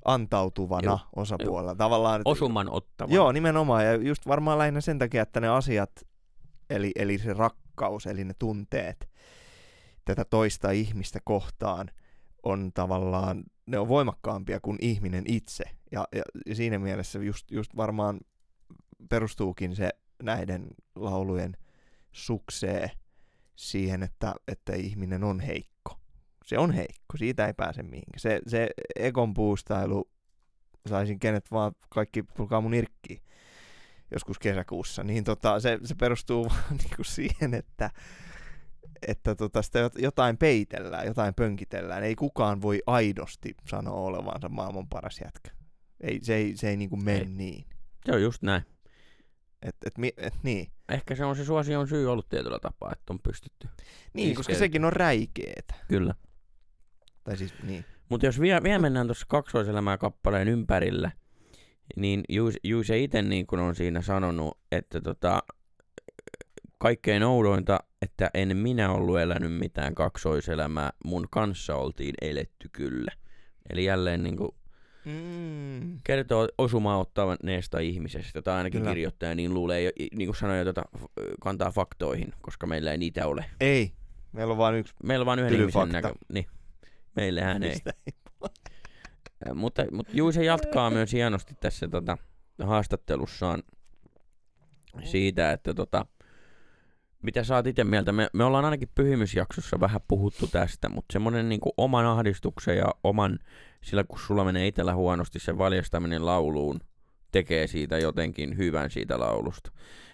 [0.05, 1.75] antautuvana Joo, osapuolella.
[1.75, 3.13] Tavallaan, että- Osuman ottava.
[3.13, 3.85] Joo, nimenomaan.
[3.85, 5.91] Ja just varmaan lähinnä sen takia, että ne asiat,
[6.69, 9.09] eli, eli se rakkaus, eli ne tunteet
[10.05, 11.91] tätä toista ihmistä kohtaan
[12.45, 15.63] on tavallaan, ne on voimakkaampia kuin ihminen itse.
[15.91, 16.23] Ja, ja,
[16.55, 18.19] siinä mielessä just, just varmaan
[19.09, 19.89] perustuukin se
[20.23, 21.57] näiden laulujen
[22.11, 22.91] suksee
[23.55, 25.99] siihen, että, että ihminen on heikko.
[26.45, 28.19] Se on heikko, siitä ei pääse mihinkään.
[28.19, 30.09] Se, se ekon puustailu,
[30.89, 33.21] saisin kenet vaan, kaikki tulkaa mun irkkiin.
[34.11, 37.89] joskus kesäkuussa, niin tota, se, se perustuu vaan niinku siihen, että,
[39.07, 42.03] että tota, sitä jot- jotain peitellään, jotain pönkitellään.
[42.03, 45.51] Ei kukaan voi aidosti sanoa olevansa maailman paras jätkä.
[46.01, 47.25] Ei, se ei, se ei niinku mene Ei.
[47.25, 47.65] niin.
[48.05, 48.63] Se on just näin.
[49.61, 53.13] Et, et, mi- et, niin, Ehkä se on se suosion syy ollut tietyllä tapaa, että
[53.13, 53.67] on pystytty.
[54.13, 54.57] niin koska Iskeet.
[54.59, 55.75] sekin on räikeetä.
[55.87, 56.15] Kyllä.
[57.23, 57.85] Tai siis, niin.
[58.09, 61.11] Mutta jos vielä, vielä mennään tuossa kaksoiselämää kappaleen ympärille,
[61.95, 62.23] niin
[62.63, 65.43] Juise, itse niin kuin on siinä sanonut, että tota,
[66.85, 73.11] kaikkein oudointa, että en minä ollut elänyt mitään kaksoiselämää, mun kanssa oltiin eletty kyllä.
[73.69, 74.49] Eli jälleen niin kuin
[75.05, 75.99] Mm.
[76.03, 78.91] kertoo osumaa ottaneesta ihmisestä, tai ainakin Kyllä.
[78.91, 80.67] kirjoittaja niin luulee, niin kuin sanoin,
[80.97, 81.07] f-
[81.41, 83.45] kantaa faktoihin, koska meillä ei niitä ole.
[83.59, 83.91] Ei,
[84.31, 86.13] meillä on vain yksi Meillä on vain yhden ihmisen näkö...
[86.33, 86.45] Niin,
[87.15, 87.75] meillähän ei.
[88.05, 88.13] ei.
[89.55, 92.17] Mutta, mutta Juise jatkaa myös hienosti tässä tota,
[92.63, 93.63] haastattelussaan
[95.03, 96.05] siitä, että tota,
[97.25, 98.11] mitä sä oot itse mieltä?
[98.11, 103.39] Me, me ollaan ainakin pyhimysjaksossa vähän puhuttu tästä, mutta semmoinen niin oman ahdistuksen ja oman,
[103.83, 106.79] sillä kun sulla menee itsellä huonosti, se valjastaminen lauluun
[107.31, 109.71] tekee siitä jotenkin hyvän siitä laulusta.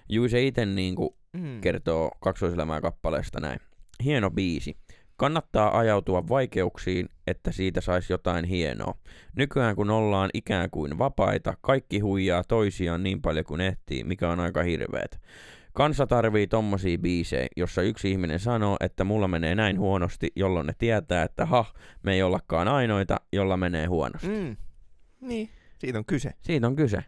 [0.10, 1.62] Juise itse niin kuin Mm.
[1.62, 3.60] kertoo kaksoiselämää kappaleesta näin.
[4.04, 4.78] Hieno biisi.
[5.18, 8.96] Kannattaa ajautua vaikeuksiin, että siitä saisi jotain hienoa.
[9.36, 14.40] Nykyään kun ollaan ikään kuin vapaita, kaikki huijaa toisiaan niin paljon kuin ehtii, mikä on
[14.40, 15.20] aika hirveet.
[15.74, 20.74] Kansa tarvii tommosia biisejä, jossa yksi ihminen sanoo, että mulla menee näin huonosti, jolloin ne
[20.78, 21.66] tietää, että ha,
[22.04, 24.28] me ei ollakaan ainoita, jolla menee huonosti.
[24.28, 24.58] Mm.
[25.22, 26.32] Niin, siitä on kyse.
[26.42, 27.04] Siitä on kyse.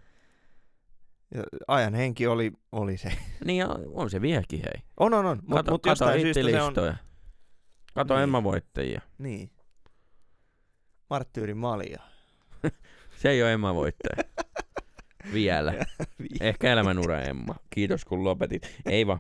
[1.35, 3.11] Ja ajan henki oli, oli se.
[3.45, 4.83] Niin ja on se vieläkin hei.
[4.97, 5.37] On, on, on.
[5.37, 6.13] Mutta Kato, mut kato se on...
[6.13, 6.95] hittilistoja.
[7.93, 8.23] Kato Niin.
[8.23, 9.01] Emma-voittajia.
[9.17, 9.51] Niin.
[11.09, 11.99] Marttyyrin malja.
[13.21, 14.23] Se ei ole Emma voittaja.
[15.33, 15.73] Vielä.
[16.41, 17.55] Ehkä elämänura Emma.
[17.69, 18.69] Kiitos kun lopetit.
[18.85, 19.19] Ei vaan.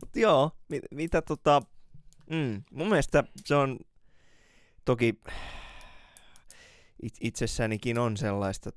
[0.00, 1.62] Mut joo, mit, mitä tota...
[2.30, 3.78] Mm, mun mielestä se on
[4.84, 5.20] toki
[7.02, 8.70] it, itsessänikin on sellaista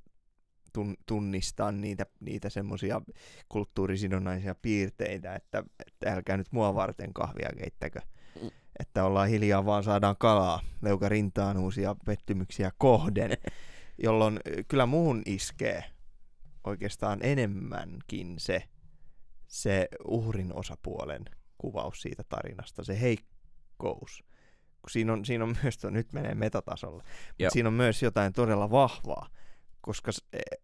[0.73, 3.01] tun, tunnistaa niitä, niitä semmoisia
[3.49, 7.99] kulttuurisidonnaisia piirteitä, että, että älkää nyt mua varten kahvia keittäkö.
[8.41, 8.49] Mm.
[8.79, 13.31] Että ollaan hiljaa vaan saadaan kalaa leuka rintaan uusia pettymyksiä kohden,
[13.97, 15.83] jolloin kyllä muun iskee
[16.63, 18.63] oikeastaan enemmänkin se,
[19.47, 21.25] se uhrin osapuolen
[21.57, 24.23] kuvaus siitä tarinasta, se heikkous.
[24.89, 27.11] Siinä on, siinä on myös, to, nyt menee metatasolle, Joo.
[27.39, 29.29] mutta siinä on myös jotain todella vahvaa,
[29.81, 30.59] koska eh,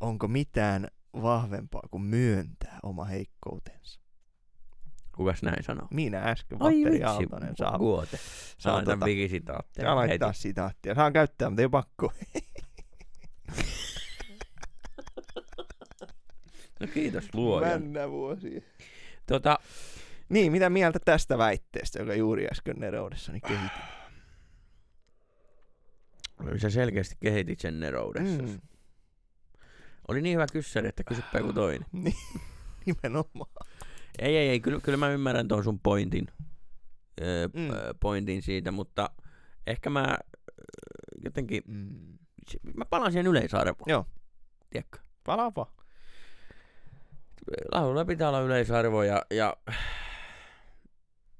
[0.00, 0.88] onko mitään
[1.22, 4.00] vahvempaa kuin myöntää oma heikkoutensa.
[5.16, 5.88] Kukas näin sanoo?
[5.90, 8.18] Minä äsken, Valtteri Aaltonen, saa, Guote.
[8.58, 9.86] saa, tota, vigisitaatteen.
[9.86, 10.40] saa laittaa heti.
[10.40, 10.94] sitaattia.
[10.94, 12.12] Saan käyttää, mutta ei ole pakko.
[16.80, 17.82] No kiitos luojan.
[17.82, 18.60] Männä vuosia.
[19.26, 19.58] Tota,
[20.28, 23.70] Niin, mitä mieltä tästä väitteestä, joka juuri äsken neroudessani kehitin?
[26.56, 28.42] sä selkeästi kehitit sen neroudessa.
[28.42, 28.60] Mm,
[30.08, 31.86] Oli niin hyvä kyssäri, että kysyppä joku toinen.
[32.02, 32.14] niin,
[32.86, 33.50] nimenomaan.
[34.18, 34.60] Ei, ei, ei.
[34.60, 36.26] Kyllä, kyllä mä ymmärrän tuon sun pointin.
[37.22, 37.68] Öö, Mm.
[38.00, 39.10] pointin siitä, mutta
[39.66, 40.18] ehkä mä
[41.24, 42.18] jotenkin, Mm.
[42.74, 43.86] Mä palaan siihen yleisarvoon.
[43.86, 44.06] Joo.
[44.70, 44.98] Tiedätkö?
[45.24, 45.72] Palapa.
[47.72, 49.56] Laululla pitää olla yleisarvo ja, ja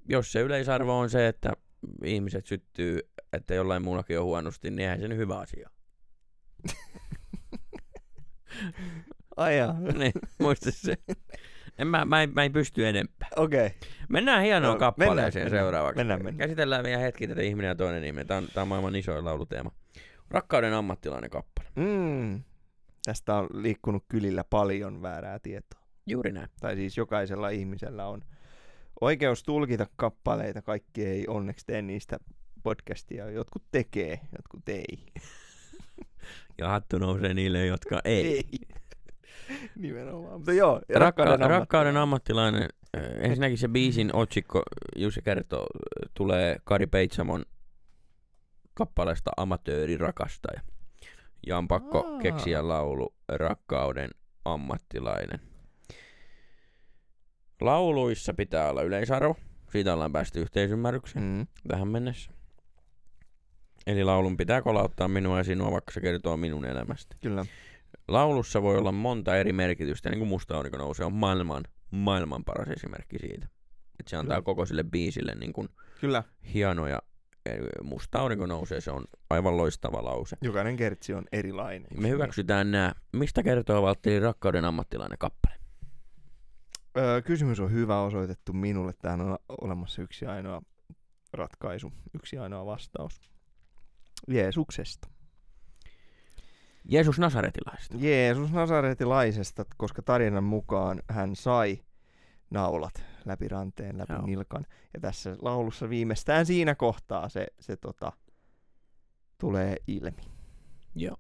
[0.09, 1.53] jos se yleisarvo on se, että
[2.05, 3.01] ihmiset syttyy,
[3.33, 5.71] että jollain muullakin on huonosti, niin eihän se nyt hyvä asia.
[9.37, 9.73] Ai jaa.
[9.99, 10.95] niin, muista se.
[11.79, 13.29] En mä, mä, en, mä en pysty enempää.
[13.37, 13.67] Okei.
[13.67, 13.79] Okay.
[14.09, 15.97] Mennään hienoon Joo, kappaleeseen mennään, seuraavaksi.
[15.97, 16.49] mennään, mennään.
[16.49, 18.27] Käsitellään vielä hetki tätä ihminen ja toinen ihminen.
[18.27, 19.71] Tämä on, tää on maailman isoin lauluteema.
[20.35, 21.69] Rakkauden ammattilainen kappale.
[21.77, 22.43] Mm.
[23.05, 25.81] Tästä on liikkunut kylillä paljon väärää tietoa.
[26.07, 26.49] Juuri näin.
[26.61, 28.23] Tai siis jokaisella ihmisellä on
[29.01, 30.63] oikeus tulkita kappaleita.
[30.63, 32.19] Kaikki ei onneksi tee niistä
[32.63, 33.31] podcastia.
[33.31, 34.87] Jotkut tekee, jotkut ei.
[36.59, 38.45] Ja hattu nousee niille, jotka ei.
[39.77, 40.35] Nimenomaan.
[40.35, 42.69] Mutta joo, Rakka- rakkauden, rakkauden ammattilainen.
[43.21, 44.63] Ensinnäkin se biisin otsikko,
[44.97, 45.67] Jussi kertoo,
[46.15, 47.45] tulee Kari Peitsamon
[48.75, 50.61] kappaleesta Amatööri rakastaja.
[51.47, 52.21] Ja on pakko Aa.
[52.21, 54.11] keksiä laulu Rakkauden
[54.45, 55.41] ammattilainen.
[57.61, 59.37] Lauluissa pitää olla yleisarvo.
[59.73, 61.47] Siitä ollaan päästy yhteisymmärrykseen Mm.
[61.69, 62.31] tähän mennessä.
[63.87, 67.17] Eli laulun pitää kolauttaa minua ja sinua, vaikka se kertoo minun elämästä.
[67.23, 67.45] Kyllä.
[68.09, 72.69] Laulussa voi olla monta eri merkitystä, niin kuin Musta aurinko nousee on maailman, maailman paras
[72.69, 73.49] esimerkki siitä.
[74.01, 74.45] Että se antaa Kyllä.
[74.45, 75.69] koko sille biisille niin kuin
[76.01, 76.23] Kyllä.
[76.55, 77.03] hienoja
[77.83, 80.37] musta aurinko nousee, se on aivan loistava lause.
[80.43, 81.87] Jokainen kertsi on erilainen.
[81.97, 82.95] Me hyväksytään nämä.
[83.13, 85.55] Mistä kertoo Valtteri Rakkauden ammattilainen kappale?
[86.97, 88.93] Öö, kysymys on hyvä osoitettu minulle.
[88.93, 90.63] Tähän on olemassa yksi ainoa
[91.33, 93.21] ratkaisu, yksi ainoa vastaus.
[94.29, 95.09] Jeesuksesta.
[96.89, 97.97] Jeesus Nasaretilaisesta.
[98.01, 101.79] Jeesus Nasaretilaisesta, koska tarinan mukaan hän sai
[102.51, 104.27] naulat läpi ranteen, läpi Joo.
[104.27, 104.67] nilkan.
[104.95, 108.13] Ja tässä laulussa viimeistään siinä kohtaa se, se tota,
[109.39, 110.23] tulee ilmi.
[110.95, 111.17] Joo.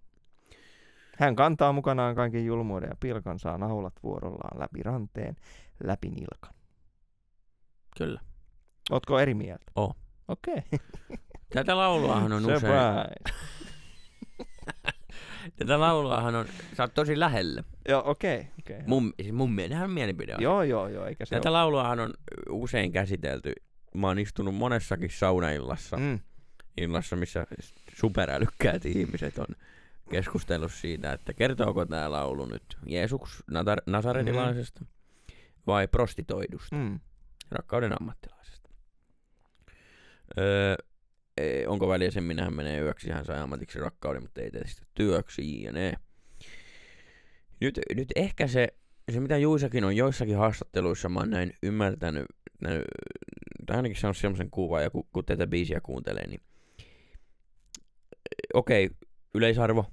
[1.18, 5.36] Hän kantaa mukanaan kaiken julmuuden ja pilkan, saa naulat vuorollaan läpi ranteen,
[5.84, 6.54] läpi nilkan.
[7.98, 8.20] Kyllä.
[8.90, 9.72] Ootko eri mieltä?
[9.76, 9.94] Oon.
[10.28, 10.62] Okei.
[11.54, 12.72] Tätä lauluahan on usein...
[15.56, 16.46] Tätä lauluahan on...
[16.76, 17.64] Sä oot tosi lähellä.
[17.88, 18.46] Joo, okei.
[18.58, 18.82] okei.
[18.86, 20.36] Mun, siis mun mielestä on mielipide.
[20.38, 22.14] Joo, joo, joo, eikä se Tätä lauluahan on
[22.48, 23.52] usein käsitelty.
[23.94, 26.04] Mä oon istunut monessakin saunaillassa, ole.
[26.04, 26.20] Mm.
[26.76, 27.46] illassa, missä
[27.96, 29.46] superälykkäät ihmiset on
[30.10, 34.84] keskustellut siitä, että kertooko tämä laulu nyt Jeesus Natar- Nasaretilaisesta
[35.66, 37.00] vai prostitoidusta, Mm.
[37.50, 38.70] rakkauden ammattilaisesta.
[40.38, 40.76] Öö,
[41.36, 44.66] e, onko väliä sen, minä hän menee yöksi, hän sai ammatiksi rakkauden, mutta ei tee
[44.66, 45.94] sitä työksi, jne.
[47.60, 48.68] Nyt, nyt ehkä se,
[49.12, 52.26] se, mitä Juisakin on joissakin haastatteluissa, mä oon näin ymmärtänyt,
[52.60, 52.82] näin,
[53.66, 56.40] tai ainakin saanut semmoisen kuvan, ja kun, kun tätä biisiä kuuntelee, niin
[58.54, 58.96] okei, okay,
[59.34, 59.86] yleisarvo,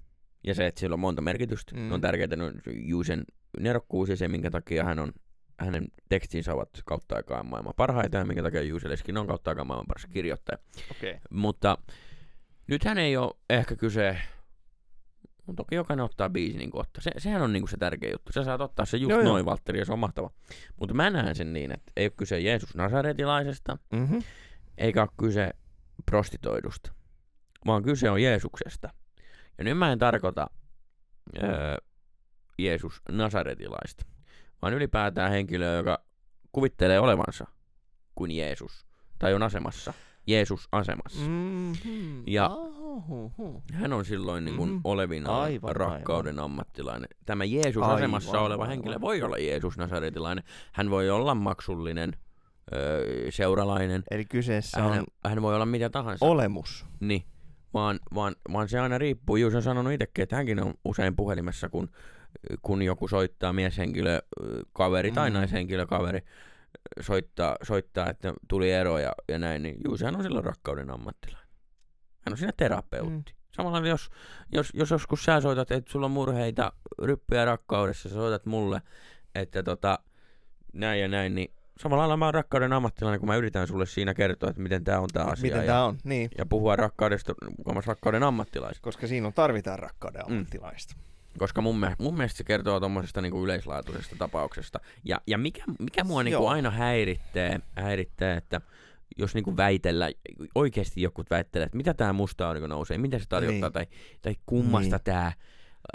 [0.44, 1.92] ja se, että sillä on monta merkitystä, mm.
[1.92, 3.24] on tärkeää no, Juisen
[3.60, 5.14] nerokkuus ja se, minkä takia hän on
[5.66, 9.68] hänen tekstinsä ovat kautta aikaan maailman parhaita ja minkä takia Juuse Leskin on kautta aikaan
[9.68, 10.58] maailman paras kirjoittaja.
[10.92, 11.20] Okei.
[11.30, 11.78] Mutta
[12.68, 14.18] nythän ei ole ehkä kyse,
[15.48, 17.02] no toki jokainen ottaa biisi niin ottaa.
[17.02, 18.32] Se, sehän on niin se tärkeä juttu.
[18.32, 19.24] Sä saat ottaa se just joo.
[19.24, 20.30] noin, Valtteri, ja se on mahtava.
[20.80, 24.24] Mutta mä näen sen niin, että ei ole kyse Jeesus Nasaretilaisesta, Mm-hmm.
[24.78, 25.52] eikä ole kyse
[26.06, 26.92] prostitoidusta,
[27.66, 28.90] vaan kyse on Jeesuksesta.
[29.58, 30.48] Ja nyt mä en tarkoita
[31.44, 31.76] öö,
[32.58, 34.06] Jeesus Nasaretilaista,
[34.62, 36.04] vaan ylipäätään henkilöä, joka
[36.52, 37.46] kuvittelee olevansa
[38.16, 38.86] kuin Jeesus,
[39.20, 39.94] tai on asemassa,
[40.28, 41.22] Jeesus-asemassa.
[41.30, 42.24] Mm-hmm.
[42.28, 43.64] Ja- Ahuhu.
[43.74, 44.82] Hän on silloin niin kuin Mm.
[44.84, 47.10] olevinaan Aivan, rakkauden ammattilainen.
[47.26, 48.70] Tämä Jeesus-asemassa Aivan, oleva aivan.
[48.70, 50.44] henkilö voi olla Jeesus Nasaretilainen.
[50.74, 52.14] Hän voi olla maksullinen,
[52.74, 54.04] öö, seuralainen.
[54.12, 56.26] Eli kyseessä Hän, on hän voi olla mitä tahansa.
[56.26, 56.86] olemus.
[57.00, 57.24] Niin,
[57.74, 59.36] vaan, vaan, vaan se aina riippuu.
[59.36, 61.90] Juus on sanonut itsekin, että hänkin on usein puhelimessa, kun,
[62.62, 64.20] kun joku soittaa mieshenkilö,
[64.74, 65.34] kaveri tai Mm.
[65.34, 66.22] naishenkilö, kaveri,
[67.02, 71.50] soittaa, soittaa, että tuli ero ja, ja näin, niin Juus hän on silloin rakkauden ammattilainen.
[72.26, 73.34] Hän on siinä terapeutti.
[73.34, 73.38] Mm.
[73.52, 74.10] Samalla jos,
[74.52, 78.82] jos, jos joskus sä soitat, että sulla on murheita, ryppyjä rakkaudessa, sä soitat mulle,
[79.36, 80.00] että tota,
[80.74, 84.14] näin ja näin, niin samalla lailla mä oon rakkauden ammattilainen, kun mä yritän sulle siinä
[84.14, 85.44] kertoa, että miten tämä on tämä asia.
[85.44, 85.98] Miten ja, tämä on?
[86.04, 86.30] Niin.
[86.38, 88.84] ja puhua rakkaudesta, mukamas rakkauden ammattilaisesta.
[88.84, 90.46] Koska siinä on tarvitaan rakkauden Mm.
[91.40, 94.80] Koska mun, mielestä, mun mielestä se kertoo tuommoisesta niinku yleislaatuisesta tapauksesta.
[95.04, 98.62] Ja, ja mikä, mikä mua niinku aina häiritsee, häiritsee, että
[99.18, 100.10] jos niinku väitellä,
[100.56, 103.74] oikeasti joku väittelee, että mitä tämä musta aurinko nousee, mitä se tarkoittaa, Niin.
[103.74, 103.86] tai,
[104.22, 105.04] tai kummasta Niin.
[105.04, 105.32] tämä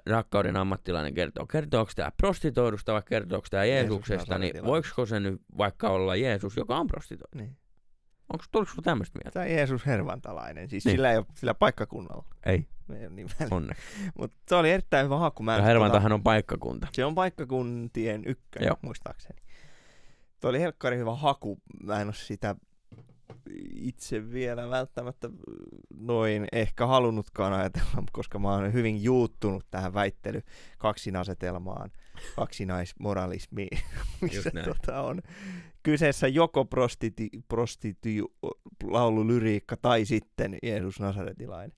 [0.07, 1.47] rakkauden ammattilainen kertoo.
[1.47, 4.71] Kertooko tämä prostitoidusta vai kertooko tämä Jeesus Jeesuksesta, niin Nasaretilainen.
[4.73, 7.39] voiko se nyt vaikka olla Jeesus, joka on prostitoidu?
[7.39, 7.57] Niin.
[8.33, 9.31] Onko tuliko tämmöistä mieltä?
[9.31, 10.69] Tämä Jeesus Hervantalainen.
[10.69, 10.93] Siis Niin.
[10.93, 12.25] sillä ei ole sillä paikkakunnalla.
[12.47, 12.67] Ei,
[13.01, 13.83] Ei niin onneksi.
[14.19, 15.43] Mutta se oli erittäin hyvä haku.
[15.43, 16.87] Mä Ja tota- Hervantahan on paikkakunta.
[16.93, 18.77] Se on paikkakuntien ykkönen, Joo.
[18.83, 19.39] muistaakseni.
[20.41, 21.59] Tuo oli helkkari hyvä haku.
[21.83, 22.57] Mä en ole sitä
[23.75, 25.31] itse vielä välttämättä
[25.99, 30.41] noin ehkä halunnutkaan ajatella, koska mä oon hyvin juuttunut tähän väittely
[30.79, 31.91] kaksinasetelmaan,
[32.37, 33.79] kaksinaismoralismiin,
[34.21, 35.23] missä tota on
[35.83, 38.23] kyseessä joko prostiti, prostiti,
[38.85, 41.77] laululyriikka tai sitten Jeesus Nasaretilainen.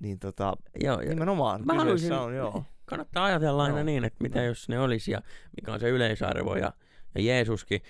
[0.00, 2.64] Niin tota, Joo, ja nimenomaan Mä kyseessä haluaisin- on, joo.
[2.84, 3.84] kannattaa ajatella aina Joo.
[3.84, 5.22] niin, että mitä jos ne olisi ja
[5.56, 6.72] mikä on se yleisarvo ja,
[7.14, 7.82] ja Jeesuskin.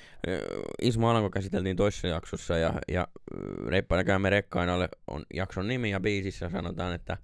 [0.83, 6.01] Ismo Alanko käsiteltiin toisessa jaksossa ja, ja ö, Reippaina käymme rekkainalle on jakson nimi ja
[6.01, 7.16] biisissä sanotaan, että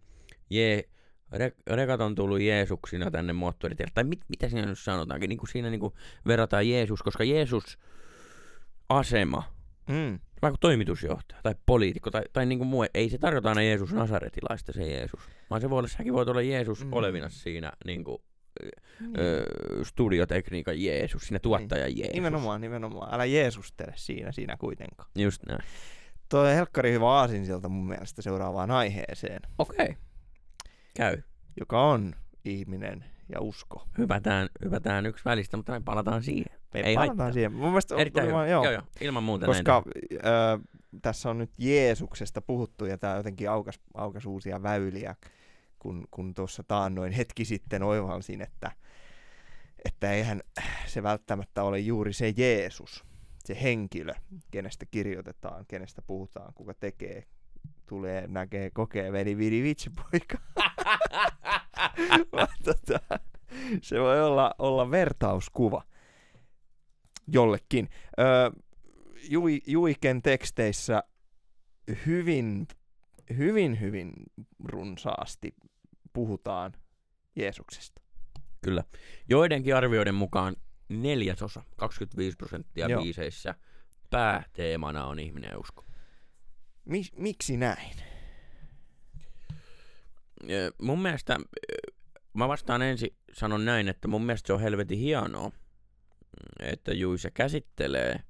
[0.51, 0.89] Jee,
[1.33, 3.93] re, rekat on tullut Jeesuksina tänne moottoritielle.
[3.95, 5.95] Tai mit, mitä siinä nyt sanotaankin, niin kuin siinä niin kuin
[6.27, 7.79] verrataan Jeesus, koska Jeesus
[8.89, 10.19] asema, Mm.
[10.43, 14.73] vaikka toimitusjohtaja tai poliitikko tai, tai niin kuin muu, ei se tarkoita aina Jeesus Nasaretilaista
[14.73, 15.21] se Jeesus,
[15.51, 16.93] vaan se voi olla, säkin voit olla Jeesus mm.
[16.93, 18.23] olevina siinä niin kuin,
[19.01, 19.13] Niin.
[19.19, 19.45] ö,
[19.85, 22.15] studiotekniikan Jeesus, siinä tuottaja Jeesus.
[22.15, 23.15] Nimenomaan, nimenomaan.
[23.15, 25.11] Älä Jeesustele siinä, siinä kuitenkaan.
[25.17, 25.61] Just näin.
[26.29, 29.85] Tuo on helkkari hyvä aasinsilta mun mielestä seuraavaan aiheeseen, Okei.
[29.85, 29.95] Okay.
[30.97, 31.23] Käy.
[31.61, 33.87] joka on ihminen ja usko.
[33.99, 36.59] Hypätään, hypätään yksi välistä, mutta me palataan siihen.
[36.75, 37.33] Me Ei palataan haittaa.
[37.33, 37.53] siihen.
[37.53, 38.47] Mun mielestä Erittäin oli hyvä.
[38.47, 38.65] Joo.
[38.65, 40.21] joo, joo, ilman muuta koska näin.
[40.27, 40.59] ö,
[41.03, 45.15] tässä on nyt Jeesuksesta puhuttu ja tämä jotenkin aukas, aukas uusia väyliä,
[45.79, 48.73] kun, kun tuossa taannoin hetki sitten oivalsin, että,
[49.85, 50.41] että eihän
[50.87, 53.05] se välttämättä ole juuri se Jeesus,
[53.45, 54.15] se henkilö,
[54.51, 57.25] kenestä kirjoitetaan, kenestä puhutaan, kuka tekee,
[57.87, 60.39] tulee, näkee, kokee, veli, vidi, vitsi, poika.
[62.65, 63.21] tota,
[63.83, 65.83] se voi olla, olla vertauskuva
[67.33, 67.89] jollekin.
[68.21, 68.51] Öö,
[69.31, 71.03] Jui, Juiken teksteissä
[72.07, 72.67] hyvin,
[73.37, 74.13] hyvin, hyvin
[74.65, 75.55] runsaasti
[76.13, 76.73] puhutaan
[77.37, 78.03] Jeesuksesta.
[78.65, 78.85] Kyllä.
[79.29, 80.57] Joidenkin arvioiden mukaan
[80.89, 83.03] neljäsosa, 25 prosenttia Joo.
[83.03, 83.55] biiseissä
[84.11, 85.85] pääteemana on ihminen ja usko.
[86.85, 87.97] Mi- miksi näin?
[90.83, 91.39] Mun mielestä,
[92.35, 95.51] mä vastaan ensin, sanon näin, että mun mielestä se on helvetin hienoa,
[96.61, 98.21] että Juise käsittelee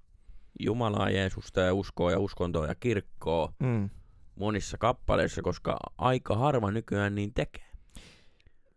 [0.61, 3.91] Jumalaa, Jeesusta ja uskoa ja uskontoa ja kirkkoa Mm.
[4.39, 7.69] Monissa kappaleissa, koska aika harva nykyään niin tekee.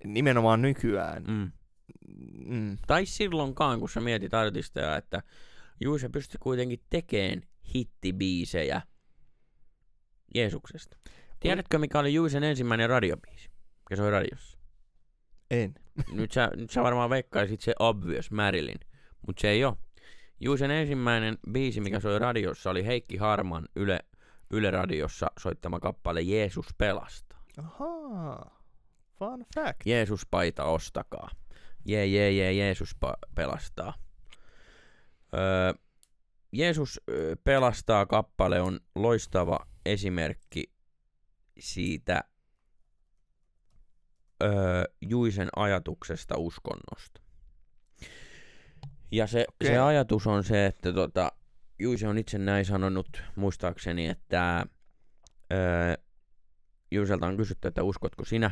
[0.04, 1.24] Nimenomaan nykyään.
[1.24, 1.52] Mm.
[2.46, 2.78] Mm.
[2.88, 5.24] Tai silloinkaan, kun sä mietit artisteja, että
[5.80, 7.42] Juise pystyi kuitenkin tekemään
[7.76, 8.82] hittibiisejä
[10.36, 10.98] Jeesuksesta.
[11.40, 14.60] Tiedätkö, mikä oli Juisen ensimmäinen radiobiisi, joka soi radiossa?
[15.52, 15.76] En.
[16.14, 18.80] nyt, sä, nyt sä varmaan veikkaisit se Obvious Marilyn,
[19.28, 19.78] mutta se ei ole.
[20.40, 24.00] Juisen ensimmäinen biisi, mikä soi radiossa, oli Heikki Harman Yle,
[24.52, 27.46] Yle Radiossa soittama kappale Jeesus pelastaa.
[27.58, 28.62] Ahaa.
[29.20, 29.86] Fun fact.
[29.86, 31.30] Jeesus paita ostakaa.
[31.86, 33.94] Jee, jee, jee, Jeesus pa- pelastaa.
[35.34, 35.74] Öö,
[36.52, 37.02] Jeesus
[37.44, 40.72] pelastaa kappale on loistava esimerkki
[41.60, 42.24] siitä
[44.44, 47.22] öö, Juisen ajatuksesta uskonnosta.
[49.12, 49.68] Ja se, Okei.
[49.68, 51.32] se ajatus on se, että tota,
[51.82, 54.66] Juise on itse näin sanonut, muistaakseni, että
[55.54, 55.94] öö,
[56.92, 58.52] Juiselta on kysytty, että uskotko sinä?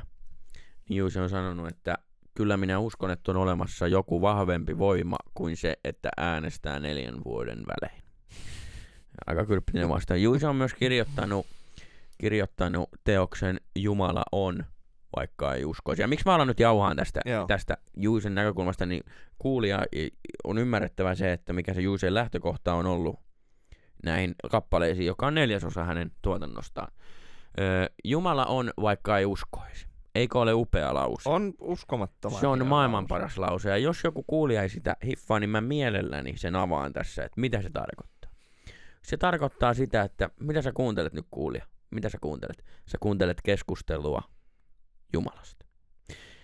[0.90, 1.98] Niin Juise on sanonut, että
[2.36, 7.60] kyllä minä uskon, että on olemassa joku vahvempi voima kuin se, että äänestää neljän vuoden
[7.60, 8.04] välein.
[9.28, 10.16] Aika kylppinen vasta.
[10.16, 11.46] Juise on myös kirjoittanut,
[12.18, 14.66] kirjoittanut teoksen Jumala on,
[15.16, 16.02] vaikka ei uskoisi.
[16.02, 17.48] Ja miksi mä alan nyt jauhaan tästä, Joo.
[17.48, 19.04] tästä Juisen näkökulmasta, niin
[19.40, 19.80] kuulija
[20.44, 23.20] on ymmärrettävä se, että mikä se Juisen lähtökohta on ollut
[24.04, 26.92] näihin kappaleisiin, joka on neljäsosa hänen tuotannostaan.
[27.60, 29.88] Öö, Jumala on, vaikka ei uskoisi.
[30.16, 31.30] Eikö ole upea lause?
[31.30, 33.08] On uskomattoman Se on maailman lause.
[33.10, 33.70] paras lause.
[33.70, 37.62] Ja jos joku kuulija ei sitä hiffaa, niin mä mielelläni sen avaan tässä, että mitä
[37.62, 38.32] se tarkoittaa.
[39.02, 41.66] Se tarkoittaa sitä, että mitä sä kuuntelet nyt kuulija?
[41.92, 42.66] Mitä sä kuuntelet?
[42.86, 44.22] Sä kuuntelet keskustelua
[45.14, 45.66] Jumalasta.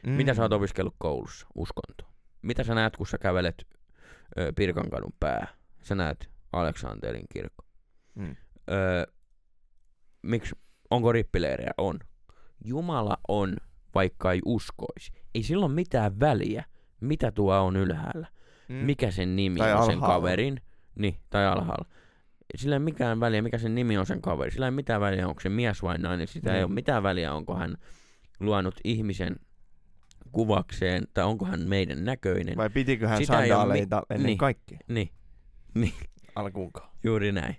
[0.07, 0.11] Mm.
[0.13, 1.47] Mitä sä oot opiskellut koulussa?
[1.55, 2.09] Uskontoa.
[2.41, 3.67] Mitä sä näet, kun sä kävelet
[4.39, 5.47] ö, Pirkankadun pää?
[5.81, 7.65] Sä näet Aleksanterin kirkko.
[8.15, 8.35] Mm.
[8.71, 9.07] Ö,
[10.23, 10.55] miksi?
[10.91, 11.71] Onko rippileirejä?
[11.77, 11.99] On.
[12.65, 13.55] Jumala on,
[13.95, 15.11] vaikka ei uskoisi.
[15.35, 16.63] Ei sillä ole mitään väliä,
[17.01, 18.27] mitä tuo on ylhäällä.
[18.69, 18.75] Mm.
[18.75, 20.15] Mikä sen nimi Tai on sen alhaalla.
[20.15, 20.61] kaverin.
[20.95, 21.85] Niin, tai alhaalla.
[22.55, 24.51] Sillä ei ole mitään väliä, mikä sen nimi on sen kaveri.
[24.51, 26.27] Sillä ei mitään väliä, onko se mies vai nainen.
[26.27, 26.65] Sitä ei Mm.
[26.65, 27.77] ole mitään väliä, onko hän
[28.39, 29.35] luonut ihmisen
[30.31, 32.57] kuvakseen, tai onko hän meidän näköinen.
[32.57, 34.37] Vai pitikö hän Sitä ei oo mi- sandaaleita ennen niin.
[34.37, 34.77] kaikkea?
[34.87, 35.09] Niin,
[35.73, 35.93] niin,
[36.35, 36.89] Alkuunkaan.
[37.03, 37.55] juuri näin.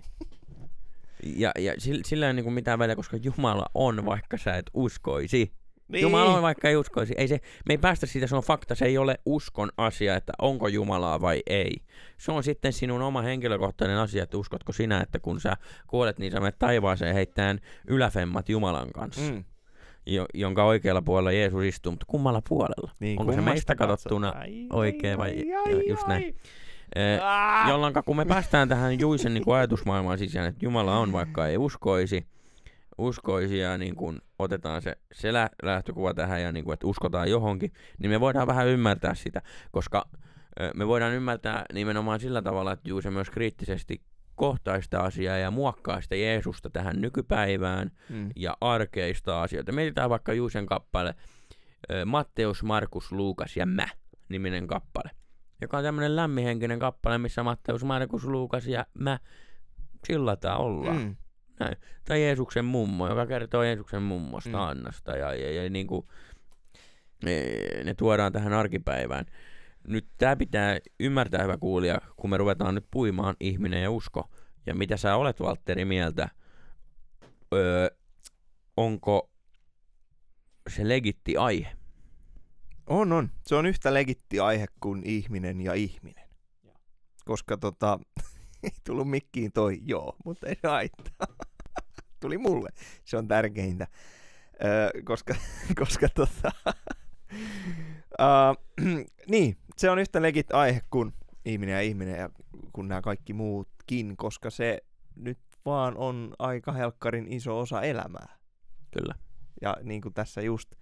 [1.23, 4.65] Ja, ja sillä, sillä ei ole niinku mitään väliä, koska Jumala on, vaikka sä et
[4.73, 5.51] uskoisi.
[5.87, 6.01] Niin.
[6.01, 7.13] Jumala on, vaikka ei uskoisi.
[7.17, 8.75] Ei se, me ei päästä siitä, se on fakta.
[8.75, 11.75] Se ei ole uskon asia, että onko Jumalaa vai ei.
[12.17, 15.57] Se on sitten sinun oma henkilökohtainen asia, että uskotko sinä, että kun sä
[15.87, 19.43] kuolet, niin sä menet taivaaseen heittäen yläfemmat Jumalan kanssa, mm.
[20.07, 22.91] Jo, jonka oikealla puolella Jeesus istuu, mutta kummalla puolella?
[22.99, 23.93] Niin, Onko se meistä katsot?
[23.93, 26.35] katsottuna Ai, oikein vai- joo, just näin.
[26.95, 27.69] Ee, Ah!
[27.69, 32.27] jolloin kun me päästään tähän Juisen niin ajatusmaailmaan sisään, että Jumala on, vaikka ei uskoisi,
[32.97, 37.29] uskoisi ja niin kuin otetaan se, se lä- lähtökuva tähän ja niin kuin, että uskotaan
[37.29, 40.05] johonkin, niin me voidaan vähän ymmärtää sitä, koska
[40.75, 44.01] me voidaan ymmärtää nimenomaan sillä tavalla, että Juuse myös kriittisesti
[44.37, 48.29] kohtaa sitä asiaa ja muokkaa sitä Jeesusta tähän nykypäivään Mm.
[48.35, 49.71] ja arkeista asioita.
[49.71, 51.15] Mietitään vaikka Juusen kappale
[52.05, 53.87] Matteus, Markus, Luukas ja mä
[54.29, 55.09] niminen kappale,
[55.61, 59.19] joka on tämmöinen lämmihenkinen kappale, missä Matteus, Markus, Luukas ja mä
[60.07, 60.97] chillataan ollaan.
[60.97, 61.15] Mm.
[61.59, 61.75] Mm.
[62.05, 64.55] Tai Jeesuksen mummo, joka kertoo Jeesuksen mummosta, Mm.
[64.55, 64.61] mm.
[64.61, 66.07] Annasta ja, ja, ja niin kuin,
[67.23, 67.43] ne,
[67.83, 69.25] ne tuodaan tähän arkipäivään.
[69.87, 74.29] Nyt tämä pitää ymmärtää, hyvä kuulija, kun me ruvetaan nyt puimaan ihminen ja usko.
[74.65, 76.29] Ja mitä sä olet, Valtteri, mieltä?
[77.53, 77.87] Öö,
[78.77, 79.31] onko
[80.69, 81.71] se legitti aihe?
[82.87, 83.29] On, on.
[83.45, 86.29] Se on yhtä legitti aihe kuin ihminen ja ihminen.
[87.25, 87.99] Koska tota,
[88.63, 91.27] ei tullut mikkiin toi, joo, mutta ei haittaa.
[92.21, 92.69] Tuli mulle,
[93.05, 93.87] se on tärkeintä.
[94.63, 95.35] Öö, koska,
[95.79, 96.51] koska tota,
[98.19, 98.85] uh,
[99.31, 101.13] niin, se on yhtä legit aihe kuin
[101.45, 102.29] ihminen ja ihminen ja
[102.73, 104.83] kuin nämä kaikki muutkin, koska se
[105.15, 108.37] nyt vaan on aika helkkarin iso osa elämää.
[108.91, 109.15] Kyllä.
[109.61, 110.75] Ja niin kuin tässä just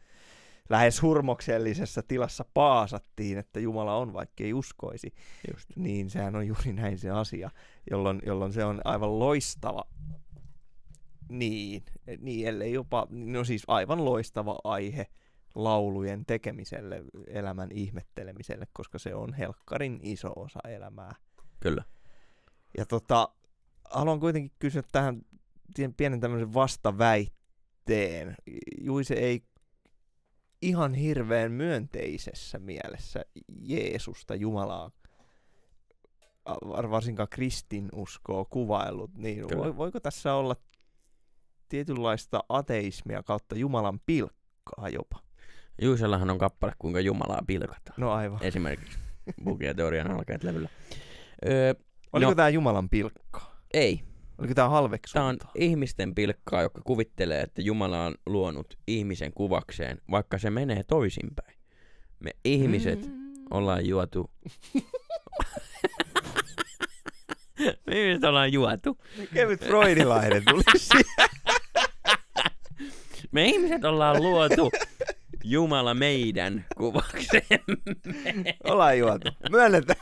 [0.70, 5.14] lähes hurmoksellisessa tilassa paasattiin, että Jumala on, vaikka ei uskoisi,
[5.52, 5.70] Just.
[5.76, 7.50] niin sehän on juuri näin se asia,
[7.92, 9.84] jolloin, jolloin se on aivan loistava,
[11.30, 11.84] niin,
[12.20, 15.08] niin ellei jopa, no siis aivan loistava aihe
[15.56, 21.16] laulujen tekemiselle, elämän ihmettelemiselle, koska se on helkkarin iso osa elämää.
[21.60, 21.84] Kyllä.
[22.78, 23.30] Ja tota,
[23.90, 25.22] haluan kuitenkin kysyä tähän
[25.76, 28.36] siihen pienen tämmöisen vastaväitteen.
[28.82, 29.44] Juise ei
[30.62, 33.26] ihan hirveän myönteisessä mielessä
[33.62, 34.92] Jeesusta, Jumalaa,
[36.72, 39.66] varsinkaan kristinuskoa kuvaillut, niin Kyllä.
[39.66, 40.56] vo- voiko tässä olla
[41.70, 45.25] tietynlaista ateismia kautta Jumalan pilkkaa jopa?
[45.82, 47.96] Juisellahan on kappale, kuinka Jumalaa pilkataan.
[47.98, 48.40] No aivan.
[48.44, 48.98] Esimerkiksi
[49.44, 50.70] Bugia teorian alkeet levyllä.
[51.50, 51.74] Öö,
[52.14, 52.36] Oliko no.
[52.36, 53.62] tämä Jumalan pilkkaa?
[53.74, 54.02] ei.
[54.38, 55.22] Oliko tämä halveksuntaa?
[55.24, 60.84] Tämä on ihmisten pilkkaa, joka kuvittelee, että Jumala on luonut ihmisen kuvakseen, vaikka se menee
[60.84, 61.58] toisinpäin.
[62.20, 63.34] Me ihmiset Mm.
[63.52, 64.32] ollaan juotu.
[67.88, 68.98] Me ihmiset ollaan juotu.
[69.34, 70.64] Kevyt freudilainen tuli.
[73.32, 74.72] Me ihmiset ollaan luotu
[75.48, 77.60] Jumala meidän kuvakseen.
[78.64, 79.30] Ollaan juotu.
[79.52, 80.00] Myönnetään.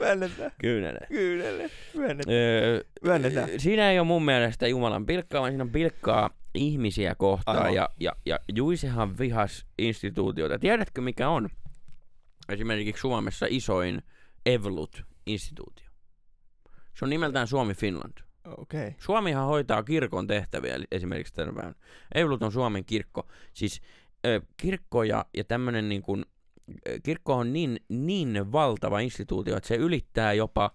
[0.00, 0.50] Myönnetään.
[0.60, 0.98] Kyynele.
[1.08, 1.70] Kyynelle.
[1.94, 2.36] Myönnetään.
[2.36, 3.48] Öö, Myönnetään.
[3.60, 7.58] siinä ei ole mun mielestä Jumalan pilkkaa, vaan siinä on pilkkaa ihmisiä kohtaan.
[7.58, 7.74] Aivan.
[7.74, 10.58] Ja, ja, ja Juisehan vihas instituutioita.
[10.58, 11.48] Tiedätkö mikä on
[12.48, 14.02] esimerkiksi Suomessa isoin
[14.46, 15.86] Evlut-instituutio?
[16.98, 18.23] Se on nimeltään Suomi Finland.
[18.46, 18.92] Okay.
[18.98, 21.74] Suomihan hoitaa kirkon tehtäviä esimerkiksi tänä päivänä.
[22.14, 23.28] Evlut on Suomen kirkko.
[23.54, 23.80] Siis
[24.26, 26.24] ö, kirkko ja, ja tämmöinen niin kuin,
[27.02, 30.70] kirkko on niin, niin valtava instituutio, että se ylittää jopa,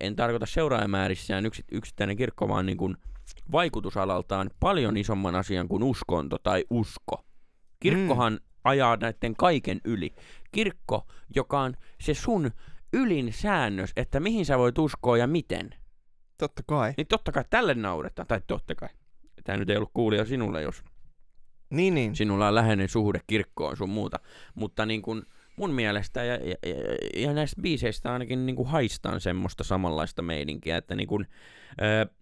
[0.00, 2.96] en tarkoita seuraajamäärissään yksi, yksittäinen kirkko, vaan niin kuin
[3.52, 7.24] vaikutusalaltaan paljon isomman asian kuin uskonto tai usko.
[7.80, 8.38] Kirkkohan mm.
[8.64, 10.14] ajaa näiden kaiken yli.
[10.52, 12.50] Kirkko, joka on se sun
[12.92, 15.70] ylin säännös, että mihin sä voit uskoa ja miten.
[16.38, 16.94] Totta kai.
[16.96, 18.88] Niin totta kai tälle nauretaan, tai totta kai.
[19.44, 20.82] Tämä nyt ei ollut kuulija sinulle, jos
[21.70, 22.16] Niin, niin.
[22.16, 24.20] sinulla on läheinen suhde kirkkoon sun muuta.
[24.54, 25.22] Mutta niin kuin
[25.56, 30.76] mun mielestä ja, ja, ja, ja näistä biiseistä ainakin niin kuin haistaan semmoista samanlaista meininkiä,
[30.76, 31.26] että niin kuin,
[31.82, 32.14] ö,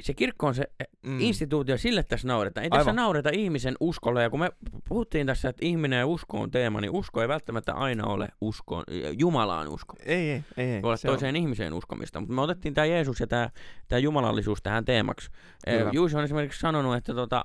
[0.00, 0.64] se kirkko on se
[1.02, 1.20] mm.
[1.20, 2.64] instituutio, sille tässä nauretaan.
[2.64, 2.96] Ei tässä Aivan.
[2.96, 4.50] naureta ihmisen uskolle, ja kun me
[4.88, 8.82] puhuttiin tässä, että ihminen ja usko on teema, niin usko ei välttämättä aina ole usko,
[9.18, 9.96] Jumalaan usko.
[10.06, 10.66] Ei, ei, ei.
[10.66, 10.82] ei.
[10.82, 14.62] Voi olla Se on- toiseen ihmiseen uskomista, mutta me otettiin tämä Jeesus ja tämä jumalallisuus
[14.62, 15.30] tähän teemaksi.
[15.64, 15.78] Kyllä.
[15.78, 15.90] Kyllä.
[15.94, 17.44] Juuso on esimerkiksi sanonut, että tota,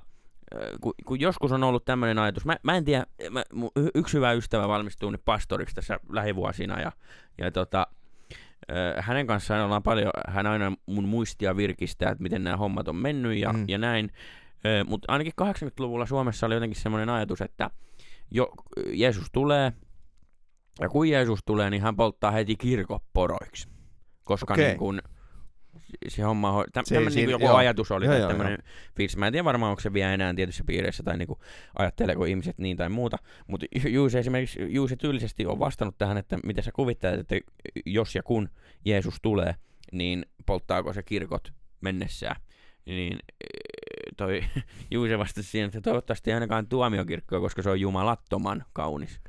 [0.80, 3.44] kun, kun joskus on ollut tämmöinen ajatus, mä, mä en tiedä, mä,
[3.94, 6.92] yksi hyvä ystävä valmistuu nyt pastoriksi tässä lähivuosina ja,
[7.38, 7.86] ja tota,
[9.00, 13.36] hänen kanssaan ollaan paljon, hän aina mun muistia virkistää, että miten nämä hommat on mennyt
[13.38, 13.64] ja, Mm.
[13.68, 14.12] ja näin.
[14.86, 17.70] Mutta ainakin 80-luvulla Suomessa oli jotenkin semmoinen ajatus, että
[18.30, 18.52] jo,
[18.92, 19.72] Jeesus tulee,
[20.80, 23.68] ja kun Jeesus tulee, niin hän polttaa heti kirkot poroiksi.
[24.24, 24.66] Koska Okei.
[24.66, 25.02] niin kun,
[26.08, 27.56] se homma, ho- tä, Se ei tämmönen niin joku joo.
[27.56, 28.58] ajatus oli, Joo, joo, tämmöinen
[28.96, 29.16] fiilis.
[29.16, 31.38] Mä en tiedä varmaan, onko se vielä enää tietyissä piireissä, tai niinku
[31.78, 33.18] ajatteleeko ihmiset niin tai muuta.
[33.46, 37.36] Mutta Juuse esimerkiksi, Juuse tyylisesti on vastannut tähän, että miten sä kuvittelet, että
[37.86, 38.48] jos ja kun
[38.84, 39.54] Jeesus tulee,
[39.92, 42.36] niin polttaako se kirkot mennessään.
[42.86, 44.44] Niin eh, toi
[44.90, 49.20] Juuse vastasi siihen, että toivottavasti ei ainakaan tuomiokirkkoa, koska se on jumalattoman kaunis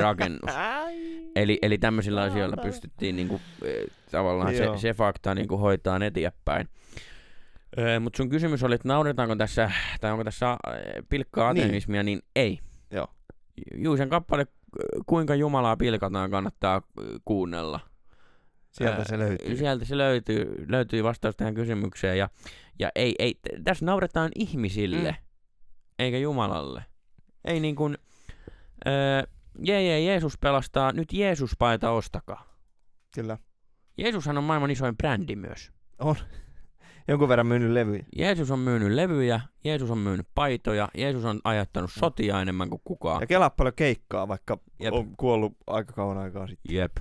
[0.00, 0.54] rakennus.
[1.36, 6.68] Eli, eli tämmöisillä asioilla pystyttiin niinku, eh, tavallaan se, se fakta niinku hoitaa eteenpäin.
[8.00, 9.70] Mutta sun kysymys oli, että nauretaanko tässä,
[10.00, 11.66] tai onko tässä eh, pilkkaa Niin.
[11.66, 12.58] ateismia, niin, ei.
[12.90, 13.06] Joo.
[13.74, 14.46] Juusen kappale,
[15.06, 17.80] kuinka Jumalaa pilkataan, kannattaa eh, kuunnella.
[18.70, 19.56] Sieltä se löytyy.
[19.56, 22.18] Sieltä se löytyy, löytyy vastaus tähän kysymykseen.
[22.18, 22.28] Ja,
[22.78, 25.04] ja ei, ei, tässä nauretaan ihmisille, Mm.
[25.04, 25.14] mm.
[25.98, 26.84] eikä Jumalalle.
[27.44, 27.98] Ei niin kuin,
[28.86, 29.22] öö,
[29.58, 32.56] jee, jee, Jeesus pelastaa, nyt Jeesus-paita ostakaa.
[33.14, 33.38] Kyllä.
[33.98, 35.72] Jeesushan on maailman isoin brändi myös.
[35.98, 36.16] On.
[37.08, 38.04] Jonkun verran myynyt levyjä.
[38.16, 43.20] Jeesus on myynyt levyjä, Jeesus on myynyt paitoja, Jeesus on ajattanut sotia enemmän kuin kukaan.
[43.20, 44.94] Ja kelaa paljon keikkaa, vaikka Jep.
[44.94, 46.74] on kuollut aika kauan aikaa sitten.
[46.76, 46.96] Jep.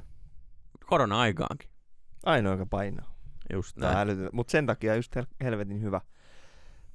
[0.85, 1.69] Korona-aikaankin.
[2.25, 3.15] Ainoa, joka painaa.
[3.53, 3.97] Just näin.
[3.97, 4.29] älytöntä.
[4.33, 6.01] Mut sen takia just hel- helvetin hyvä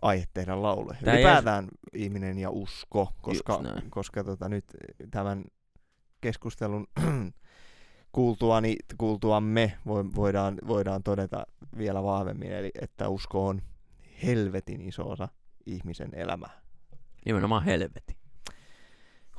[0.03, 0.99] aihe tehdä lauluja.
[1.05, 3.61] Tää Ylipäätään ihminen ja usko, koska,
[3.91, 4.65] koska tota, nyt
[5.11, 5.45] tämän
[6.21, 6.87] keskustelun
[8.13, 11.47] kuultuani, kuultuamme vo- voidaan, voidaan todeta
[11.79, 13.63] vielä vahvemmin, eli että usko on
[14.23, 15.29] helvetin iso osa
[15.67, 16.61] ihmisen elämää.
[17.27, 18.17] Nimenomaan helvetti.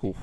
[0.01, 0.17] Huh.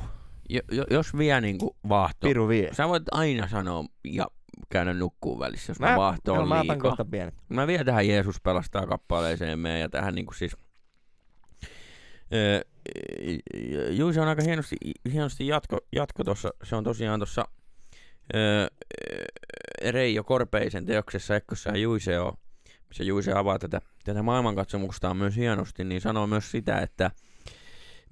[0.48, 2.74] Jo, jo, jos vie niinku vaahto, Piru vie.
[2.74, 4.26] sä voit aina sanoa ja
[4.70, 6.90] käydä nukkuun välissä, jos mä, Mä, vaahto joo, on mä otan liikaa.
[6.90, 7.34] kohta pienet.
[7.48, 10.56] Mä vien tähän Jeesus pelastaa kappaleeseen meidän ja tähän niinku siis...
[12.32, 12.60] Öö,
[13.90, 14.76] Juise on aika hienosti,
[15.12, 17.44] hienosti jatko, jatko tossa, se on tosiaan tuossa
[18.34, 18.66] öö,
[19.90, 22.32] Reijo Korpeisen teoksessa Ekkossa ja Juise on,
[22.88, 27.10] missä Juise avaa tätä, tätä maailmankatsomustaan myös hienosti, niin sanoo myös sitä, että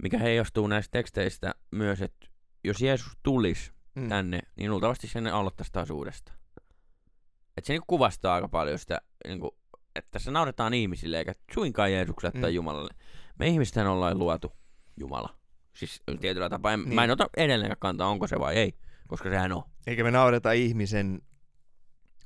[0.02, 2.26] mikä heijastuu näistä teksteistä myös, että
[2.64, 4.08] jos Jeesus tulisi Mm.
[4.08, 6.38] tänne, niin luultavasti sen aloittaisi taas uudestaan.
[7.56, 9.56] Et se niinku kuvastaa aika paljon sitä, niinku,
[9.96, 12.54] että tässä nauretaan ihmisille, eikä suinkaan Jeesukselle tai Mm.
[12.54, 12.94] Jumalalle.
[13.38, 14.52] Me ihmistähän ollaan luotu
[14.96, 15.34] Jumala.
[15.76, 16.72] Siis tietyllä tapaa.
[16.72, 16.94] En, Niin.
[16.94, 18.74] Mä en ota edelleenkään kantaa, onko se vai ei,
[19.08, 19.62] koska sehän on.
[19.86, 21.22] Eikä me naureta ihmisen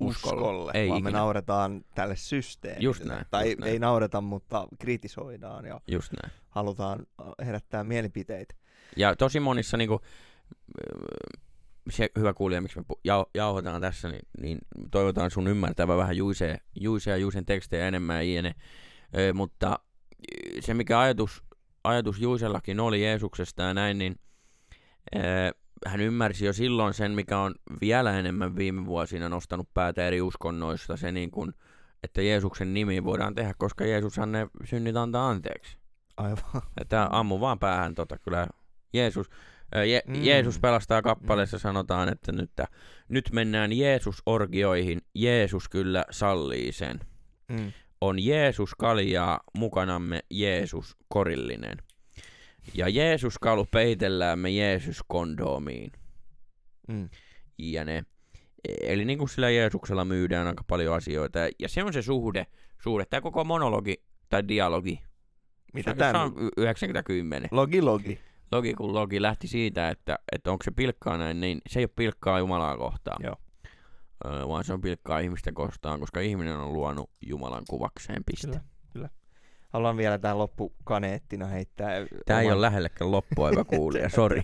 [0.01, 0.41] Uskolle.
[0.43, 1.19] uskolle, Ei vaan me ikinä.
[1.21, 2.85] nauretaan tälle systeemille.
[2.85, 3.73] Just näin, Tai just näin.
[3.73, 6.33] ei naureta, mutta kritisoidaan ja Just näin.
[6.49, 7.07] halutaan
[7.45, 8.55] herättää mielipiteitä.
[8.97, 10.01] Ja tosi monissa niinku,
[10.81, 11.41] öö,
[11.91, 14.59] se hyvä kuulija, miksi me jau- jauhotaan tässä, niin, niin
[14.91, 18.55] toivotaan sun ymmärtävä vähän Juisea, Juisea ja Juisen tekstejä enemmän ja iene.
[19.17, 21.43] Öö, mutta ö, se mikä ajatus,
[21.85, 24.17] ajatus Juisellakin oli Jeesuksesta ja näin, niin
[25.17, 25.51] öö,
[25.87, 30.97] hän ymmärsi jo silloin sen, mikä on vielä enemmän viime vuosina nostanut päätä eri uskonnoista,
[30.97, 31.53] se niin kuin,
[32.03, 35.79] että Jeesuksen nimi voidaan tehdä, koska Jeesushan ne synnit antaa anteeksi.
[36.17, 36.63] Aivan.
[36.81, 38.47] Että ammu vaan päähän tota kyllä
[38.93, 39.31] Jeesus,
[39.75, 40.25] Je- Mm.
[40.25, 42.51] Jeesus pelastaa kappaleessa sanotaan, että nyt,
[43.09, 47.01] nyt mennään Jeesus-orgioihin, Jeesus kyllä sallii sen.
[47.49, 47.73] Mm.
[48.01, 51.77] On Jeesus kaljaa, mukanamme Jeesus korillinen.
[52.75, 55.93] Ja Jeesus kalu peitellään me Jeesus kondoomiin.
[56.89, 57.09] Mm.
[57.59, 58.05] Ja ne.
[58.83, 61.39] Eli niin kuin sillä Jeesuksella myydään aika paljon asioita.
[61.59, 62.47] Ja, se on se suhde,
[62.83, 63.05] suhde.
[63.11, 65.01] Tämä koko monologi tai dialogi.
[65.75, 66.53] Mitä se on nyt?
[66.57, 68.19] 90 Logi logi.
[68.53, 71.91] Logi kun logi lähti siitä, että, että onko se pilkkaa näin, niin se ei ole
[71.97, 73.25] pilkkaa Jumalaa kohtaan.
[73.25, 73.37] Joo.
[74.27, 78.61] Öö, vaan se on pilkkaa ihmisten kohtaan, koska ihminen on luonut Jumalan kuvakseen piste.
[78.93, 79.09] Kyllä.
[79.69, 81.93] Haluan vielä tähän loppukaneettina heittää.
[82.27, 84.43] Tämä ei oman- ole lähellekään loppua, hyvä kuulija, sori.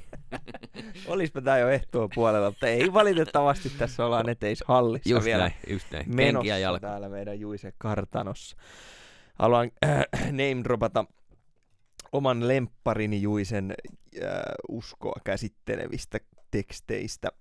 [1.06, 5.86] Olispa tää jo ehtoon puolella, mutta ei valitettavasti tässä ollaan eteishallissa Just vielä näin, just
[5.92, 6.16] näin.
[6.16, 6.80] Menossa jalka.
[6.80, 8.56] täällä meidän Juise Kartanossa.
[9.34, 11.04] Haluan äh, name dropata
[12.12, 13.74] oman lempparini Juisen
[14.22, 14.30] äh,
[14.68, 16.20] uskoa käsittelevistä
[16.50, 17.32] teksteistä,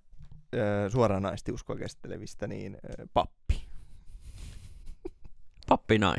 [0.54, 3.66] äh, suoranaisesti uskoa käsittelevistä, niin äh, pappi.
[5.68, 6.16] Pappi nai.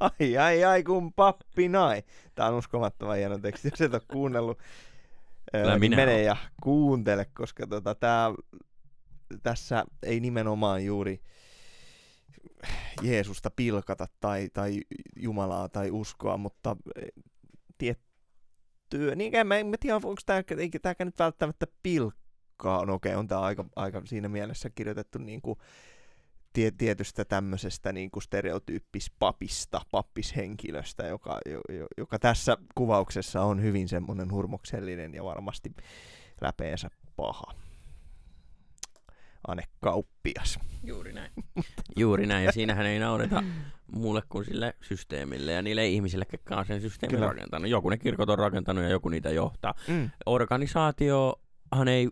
[0.00, 2.02] Ai ai ai kun pappi nai.
[2.34, 4.58] Tää on uskomattoman hieno teksti, jos et ole kuunnellut.
[5.52, 6.24] Ää, niin minä mene oon.
[6.24, 8.30] ja kuuntele, koska tota, tää,
[9.42, 11.20] tässä ei nimenomaan juuri
[13.02, 14.80] Jeesusta pilkata tai, tai
[15.16, 16.76] Jumalaa tai uskoa, mutta
[17.78, 22.94] tiettyä, niin en mä, en mä tiedä, onko tämä, eikä tämäkään nyt välttämättä pilkkaa, no
[22.94, 25.58] okei, on tämä aika, aika siinä mielessä kirjoitettu niin kuin
[26.52, 33.88] tie, tietystä tämmöisestä niin kuin stereotyyppispapista, pappishenkilöstä, joka, jo, jo, joka tässä kuvauksessa on hyvin
[33.88, 35.74] semmoinen hurmoksellinen ja varmasti
[36.40, 37.63] läpeensä paha.
[39.48, 40.58] Ane Kauppias.
[40.84, 41.30] Juuri näin.
[42.00, 43.42] Juuri näin, ja siinähän ei naureta
[43.92, 47.28] muulle kuin sille systeemille ja niille ihmisille, jotka on sen systeemin Kyllä.
[47.28, 47.70] rakentanut.
[47.70, 49.74] Joku ne kirkot on rakentanut ja joku niitä johtaa.
[49.88, 50.10] Mm.
[50.26, 52.08] Organisaatiohan ei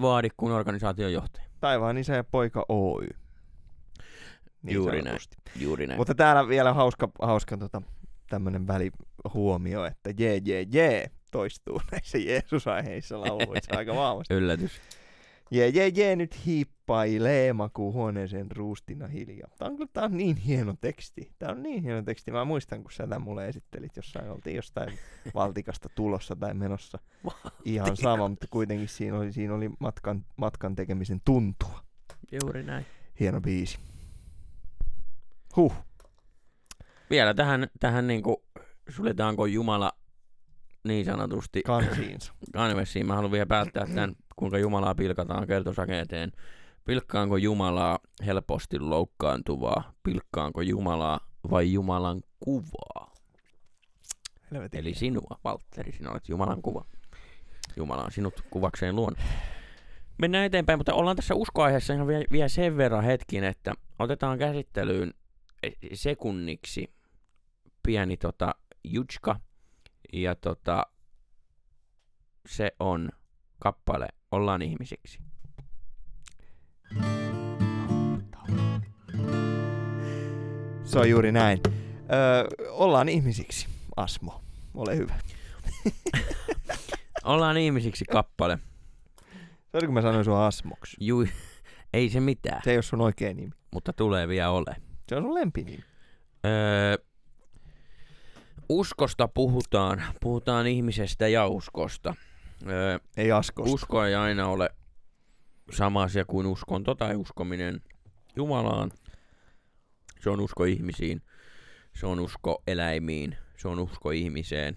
[0.00, 1.46] vaadi kuin organisaation johtaja.
[1.60, 3.08] Taivaan isä ja poika Oy.
[4.62, 5.36] Niin Juuri sanotusti.
[5.56, 6.00] Juuri näin.
[6.00, 7.82] Mutta täällä vielä hauska, hauska tota,
[8.30, 14.34] tämmöinen välihuomio, että jee, jee, jee toistuu näissä Jeesus-aiheissa lauluissa aika vahvasti.
[14.34, 14.80] Yllätys.
[15.50, 19.50] Jee, jee, jee, nyt hiippailee makuuhuoneeseen ruustina hiljaa.
[19.58, 21.32] Tämä on, kyllä- tää on niin hieno teksti.
[21.38, 22.30] Tämä on niin hieno teksti.
[22.30, 24.98] Mä muistan, kun sä tämän mulle esittelit jossain, oltiin jostain
[25.34, 26.98] valtikasta tulossa tai menossa.
[27.64, 31.80] Ihan sama, mutta kuitenkin siinä oli, siinä oli matkan, matkan tekemisen tuntua.
[32.42, 32.86] Juuri näin.
[33.20, 33.78] Hieno biisi.
[35.56, 35.74] Huh.
[37.10, 38.44] Vielä tähän, tähän niinku,
[38.88, 39.92] suljetaanko Jumala
[40.84, 42.32] niin sanotusti Kansiinsa.
[42.52, 43.06] kanvessiin.
[43.06, 46.32] Mä haluan vielä päättää tämän, kuinka Jumalaa pilkataan kertosakeeteen.
[46.84, 49.92] Pilkkaanko Jumalaa helposti loukkaantuvaa?
[50.02, 51.20] Pilkkaanko Jumalaa
[51.50, 53.14] vai Jumalan kuvaa?
[54.52, 56.84] Helvetin Eli sinua, Valtteri, sinä olet Jumalan kuva.
[57.76, 59.18] Jumala on sinut kuvakseen luonut.
[60.18, 65.14] Mennään eteenpäin, mutta ollaan tässä uskoaiheessa ihan vielä, vielä sen verran hetkin, että otetaan käsittelyyn
[65.62, 66.94] eh, sekunniksi
[67.82, 68.54] pieni tota,
[68.84, 69.40] jutska.
[70.12, 70.86] Ja tota,
[72.48, 73.08] se on
[73.58, 75.18] kappale Ollaan ihmisiksi.
[80.84, 81.60] Se on juuri näin.
[82.12, 84.40] Öö, ollaan ihmisiksi, Asmo.
[84.74, 85.14] Ole hyvä.
[87.24, 88.58] Ollaan ihmisiksi kappale.
[89.72, 90.96] Saanko kun mä sanoin sua Asmoksi?
[91.00, 91.28] Jui,
[91.94, 93.50] ei se mitään, Se ei ole sun oikea nimi.
[93.74, 94.76] mutta tulee vielä ole.
[95.08, 95.84] Se on sun lempinimi.
[96.46, 96.96] Öö,
[98.68, 100.02] uskosta puhutaan.
[100.20, 102.14] Puhutaan ihmisestä ja uskosta.
[102.66, 103.74] Öö, Ei Askosta.
[103.74, 104.70] usko ei aina ole
[105.72, 107.80] sama asia kuin uskonto tai uskominen
[108.36, 108.90] Jumalaan.
[110.20, 111.22] Se on usko ihmisiin.
[111.94, 113.36] Se on usko eläimiin.
[113.56, 114.76] Se on usko ihmiseen.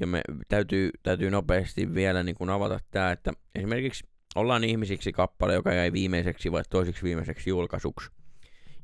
[0.00, 5.54] Ja me täytyy, täytyy nopeasti vielä niin kuin avata tämä, että esimerkiksi Ollaan ihmisiksi kappale,
[5.54, 8.10] joka jäi viimeiseksi vai toiseksi viimeiseksi julkaisuksi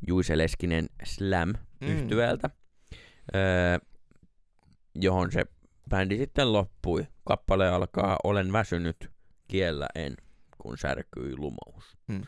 [0.07, 1.89] Juise Leskinen Slam Mm.
[1.89, 2.51] yhtyeeltä,
[3.35, 3.79] öö,
[4.95, 5.45] johon se
[5.91, 7.07] bändi sitten loppui.
[7.25, 9.11] Kappale alkaa Olen väsynyt,
[9.49, 10.17] kiellä en,
[10.59, 11.97] kun särkyi lumous.
[12.07, 12.23] Mm.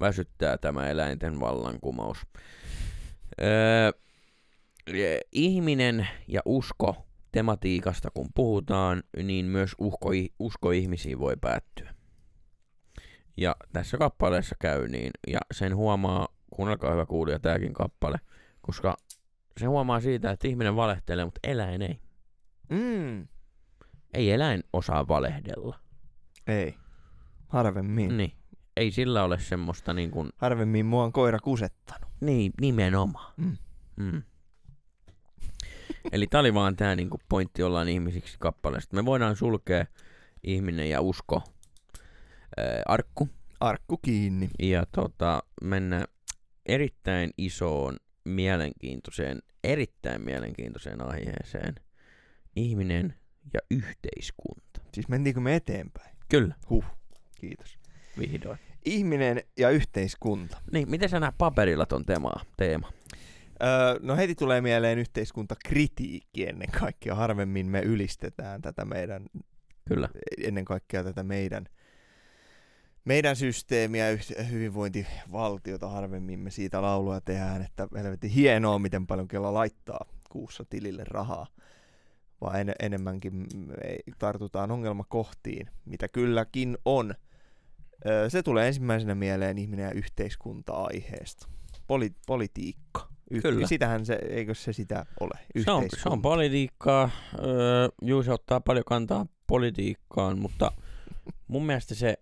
[0.00, 2.18] Väsyttää tämä eläinten vallankumous.
[3.42, 3.92] Öö,
[4.86, 11.94] e, ihminen ja usko tematiikasta kun puhutaan, niin myös usko, usko ihmisiin voi päättyä.
[13.36, 18.18] Ja tässä kappaleessa käy niin, ja sen huomaa, kuunnelkaa hyvä kuulija tämäkin kappale,
[18.60, 18.96] koska
[19.58, 22.00] se huomaa siitä, että ihminen valehtelee, mutta eläin ei.
[22.70, 23.28] Mm.
[24.14, 25.80] Ei eläin osaa valehdella.
[26.46, 26.74] Ei.
[27.48, 28.16] Harvemmin.
[28.16, 28.32] Niin.
[28.76, 32.10] Ei sillä ole semmoista niin kuin, Harvemmin mua on koira kusettanut.
[32.20, 33.32] niin, nimenomaan.
[33.36, 33.56] Mm.
[33.96, 34.22] Mm.
[36.12, 38.96] Eli tää oli vaan tää niinku pointti ollaan ihmisiksi kappaleesta.
[38.96, 39.86] Me voidaan sulkea
[40.44, 41.42] ihminen ja usko
[42.56, 43.28] ää, arkku
[43.60, 44.50] Arkku kiinni.
[44.58, 46.04] ja tota, mennä
[46.66, 51.74] erittäin isoon, mielenkiintoiseen, erittäin mielenkiintoiseen aiheeseen.
[52.56, 53.14] Ihminen
[53.54, 54.80] ja yhteiskunta.
[54.94, 56.16] Siis mentiinkö me eteenpäin?
[56.28, 56.54] Kyllä,
[57.40, 57.78] Kiitos.
[58.18, 58.58] vihdoin.
[58.84, 60.58] Ihminen ja yhteiskunta.
[60.72, 62.32] Niin, miten sä näet paperilla ton teema?
[62.56, 62.92] teema?
[63.62, 67.14] Öö, no heti tulee mieleen yhteiskuntakritiikki ennen kaikkea.
[67.14, 69.26] Harvemmin me ylistetään tätä meidän,
[69.88, 70.08] Kyllä.
[70.44, 71.66] ennen kaikkea tätä meidän,
[73.04, 74.06] meidän systeemiä,
[74.50, 75.88] hyvinvointivaltiota.
[75.88, 81.46] Harvemmin me siitä laulua tehdään, että helvetin hienoa, miten paljon kello laittaa kuussa tilille rahaa.
[82.40, 83.46] Vaan en, enemmänkin mm,
[84.18, 87.14] tartutaan ongelmakohtiin, mitä kylläkin on.
[88.28, 91.48] Se tulee ensimmäisenä mieleen ihminen ja yhteiskunta-aiheesta.
[91.86, 93.08] Poli- politiikka.
[93.30, 93.66] Yh- Kyllä.
[93.66, 95.34] Sitähän se, eikö se sitä ole?
[95.34, 96.22] Se on, se on Yhteiskunta.
[96.22, 97.10] politiikkaa.
[97.38, 100.72] Öö, Juuse ottaa paljon kantaa politiikkaan, mutta
[101.48, 102.14] mun mielestä se,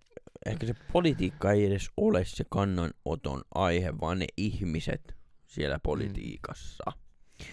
[0.46, 5.16] ehkä se politiikka ei edes ole se kannanoton aihe, vaan ne ihmiset
[5.46, 6.92] siellä politiikassa.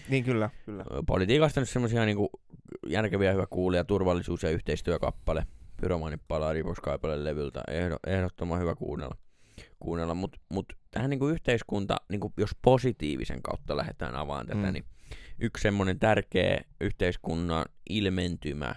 [0.08, 0.84] Niin kyllä, kyllä.
[1.06, 2.30] Politiikasta nyt semmoisia niinku
[2.86, 5.46] järkeviä hyvä kuulija, turvallisuus- ja yhteistyökappale.
[5.80, 7.62] Pyromaani palaa Riposkaipale levyltä.
[7.68, 9.16] Ehdo, ehdottoman hyvä kuunnella.
[9.80, 10.14] kuunnella.
[10.14, 14.72] Mutta mut tähän niinku yhteiskunta, niinku jos positiivisen kautta lähdetään avaamaan tätä, Mm.
[14.72, 14.84] niin
[15.38, 18.74] yksi semmoinen tärkeä yhteiskunnan ilmentymä,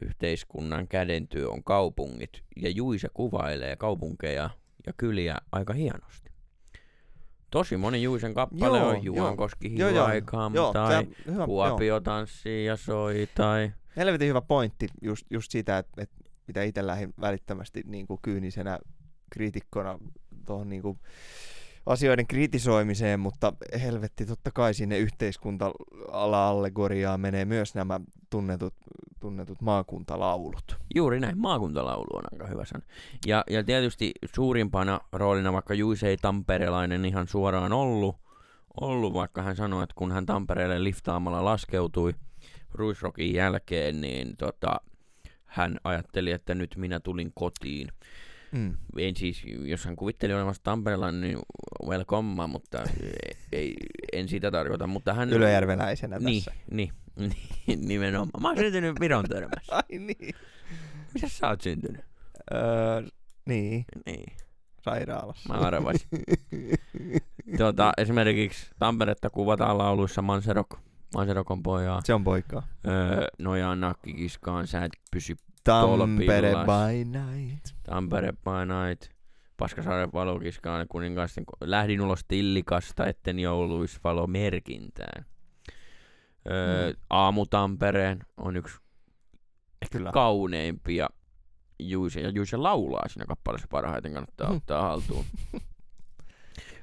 [0.00, 2.42] yhteiskunnan kädentyö on kaupungit.
[2.56, 4.50] Ja Juise kuvailee kaupunkeja
[4.86, 6.27] ja kyliä aika hienosti.
[7.50, 11.46] Tosi moni Juisen kappale Joo, on Juankoski joo, joo, Hivaikam Joo, tai hyvä, joo.
[11.46, 13.72] Kuopio tanssii ja soi tai...
[13.96, 16.16] Helvetin hyvä pointti just, just sitä, että, että
[16.46, 18.78] mitä itse lähdin välittömästi niin kuin kyynisenä
[19.30, 19.98] kriitikkona
[20.46, 20.98] tuohon niin kuin
[21.88, 23.52] asioiden kritisoimiseen, mutta
[23.82, 28.00] helvetti totta kai sinne yhteiskunta-ala-allegoriaan menee myös nämä
[28.30, 28.74] tunnetut,
[29.20, 30.76] tunnetut maakuntalaulut.
[30.94, 32.84] Juuri näin, maakuntalaulu on aika hyvä sana.
[33.26, 38.16] Ja, ja tietysti suurimpana roolina, vaikka Juise ei tamperelainen ihan suoraan ollut,
[38.80, 42.14] ollut, vaikka hän sanoi, että kun hän Tampereelle liftaamalla laskeutui
[42.72, 44.80] Ruisrokin jälkeen, niin tota,
[45.44, 47.88] hän ajatteli, että nyt minä tulin kotiin.
[48.52, 48.76] Mm.
[48.98, 51.38] En siis, jos hän kuvitteli olevansa Tamperelainen, niin
[51.86, 52.78] welcome, mutta
[53.52, 53.74] ei,
[54.12, 54.86] en sitä tarkoita.
[54.86, 55.30] Mutta hän...
[55.30, 56.60] Ylöjärveläisenä Niin, tässä.
[56.70, 56.92] niin,
[57.66, 58.42] niin, nimenomaan.
[58.42, 59.76] Mä oon syntynyt Viron törmässä.
[59.76, 60.34] Ai niin.
[61.14, 62.00] Missä sä oot syntynyt?
[62.54, 63.02] Öö,
[63.46, 64.36] niin, Niin,
[64.82, 65.48] sairaalassa.
[65.54, 66.08] mä arvasin.
[67.58, 70.78] tota, esimerkiksi Tamperetta kuvataan lauluissa Manserok.
[71.14, 72.00] Manserok on pojaa.
[72.04, 72.68] Se on poikaa.
[72.86, 75.36] Öö, nojaan nakkikiskaan, sä et pysy
[75.72, 77.74] Tampere by night.
[77.82, 79.10] Tampere by night.
[79.56, 85.24] Paskasaaren valokiskaan kuningaisten, lähdin ulos tillikasta, etten jouluis valo merkintään.
[86.50, 86.96] Öö, Mm.
[87.10, 88.76] Aamu Tampereen on yksi
[89.92, 90.10] Kyllä.
[90.12, 91.08] kauneimpia
[91.78, 94.56] Juise, ja Juise laulaa siinä kappaleessa parhaiten, kannattaa Mhm.
[94.56, 95.24] ottaa haltuun.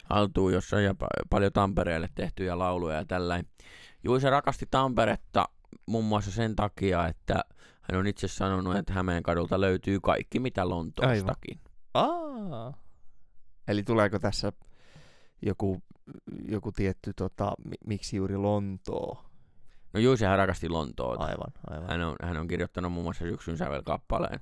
[0.09, 3.51] haltuun, jossa on ja pa- paljon Tampereelle tehtyjä lauluja ja tällainen.
[4.03, 5.49] Juise rakasti Tamperetta
[5.85, 7.43] muun muassa sen takia, että
[7.91, 11.59] hän on itse sanonut, että Hämeen kadulta löytyy kaikki, mitä Lontoostakin.
[11.93, 12.73] Aa.
[13.67, 14.51] Eli tuleeko tässä
[15.41, 15.81] joku,
[16.47, 19.25] joku tietty, tota, mi- miksi juuri Lontoo?
[19.93, 21.23] No Juisehän rakasti Lontoota.
[21.23, 21.89] Aivan, aivan.
[21.89, 24.39] Hän on, hän on kirjoittanut muun muassa syksyn sävelkappaleen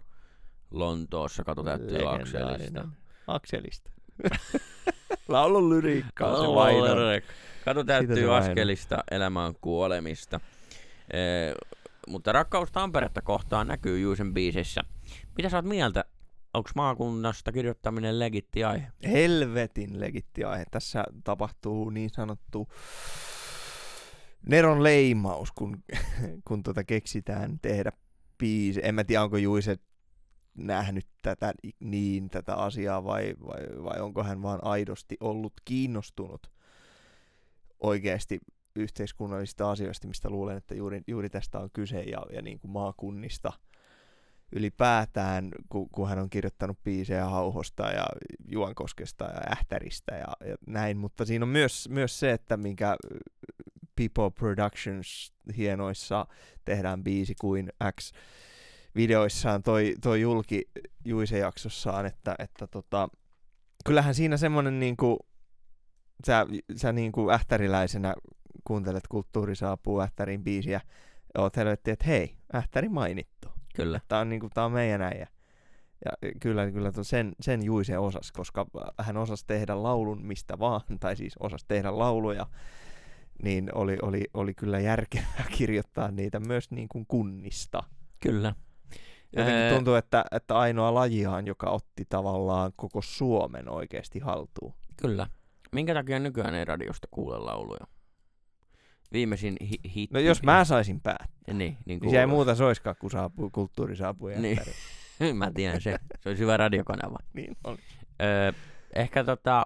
[0.72, 2.88] Lontoossa, katu täyttyy Akselista.
[3.28, 3.92] Akselista.
[5.28, 6.96] Laulun lyriikkaa se vaino.
[7.66, 10.40] Katu se täyttyy askelista, elämä on kuolemista.
[11.14, 11.54] Ee,
[12.08, 14.82] mutta rakkaus Tamperetta kohtaan näkyy Juisen biisissä.
[15.38, 16.06] Mitä sä oot mieltä?
[16.54, 18.88] Onko maakunnasta kirjoittaminen legitti aihe?
[19.12, 20.66] Helvetin legitti aihe.
[20.72, 22.68] Tässä tapahtuu niin sanottu
[24.50, 25.84] Neron leimaus, kun,
[26.48, 27.92] kun tota keksitään tehdä
[28.38, 28.82] biisi.
[28.84, 29.78] En mä tiedä, onko Juise
[30.58, 36.52] nähnyt tätä niin tätä asiaa vai, vai, vai onko hän vaan aidosti ollut kiinnostunut
[37.80, 38.40] oikeasti
[38.76, 43.54] yhteiskunnallisista asioista, mistä luulen, että juuri, juuri tästä on kyse ja, ja niin kuin maakunnista
[44.52, 48.06] ylipäätään, kun, kun hän on kirjoittanut biisejä Hauhosta ja
[48.48, 52.96] Juankoskesta ja Ähtäristä ja, ja näin, mutta siinä on myös, myös se, että minkä
[53.96, 56.26] People Productions hienoissa
[56.66, 57.70] tehdään biisi kuin
[58.00, 58.12] X
[58.96, 59.64] videoissaan.
[59.64, 60.62] Toi, toi julki
[61.06, 63.10] Juise jaksossaan, että, että tota,
[63.86, 65.20] kyllähän siinä semmonen niinku,
[66.26, 66.46] sä,
[66.76, 68.14] sä niinku ähtäriläisenä
[68.64, 70.82] kuuntelet Kulttuuri saapuu Ähtärin biisiä,
[71.36, 73.48] ja oot helvetti, että hei, Ähtäri mainittu.
[73.76, 74.00] Kyllä.
[74.08, 75.28] Tää on, niinku, tää on meidän äijä.
[76.06, 78.66] Ja kyllä, kyllä sen, sen Juise osas, koska
[79.00, 82.46] hän osasi tehdä laulun mistä vaan, tai siis osasi tehdä lauluja,
[83.44, 87.84] niin oli, oli, oli kyllä järkevää kirjoittaa niitä myös niin kuin kunnista.
[88.20, 88.56] Kyllä.
[89.36, 94.74] Jotenkin tuntuu, että, että ainoa lajiaan, joka otti tavallaan koko Suomen oikeasti haltuun.
[94.98, 95.28] Kyllä.
[95.72, 97.88] Minkä takia nykyään ei radiosta kuule lauluja?
[99.14, 100.14] Viimeisin hi- hitti.
[100.14, 103.50] No jos mä saisin päättää, Niin, niin niin kuin se ei muuta soiskaan, kun saapuu,
[103.50, 104.60] kulttuuri saapuu Niin.
[105.38, 105.98] mä tiedän se.
[106.22, 107.18] Se olisi hyvä radiokanava.
[107.34, 107.78] niin on.
[108.22, 108.52] Öö,
[108.96, 109.66] ehkä tota...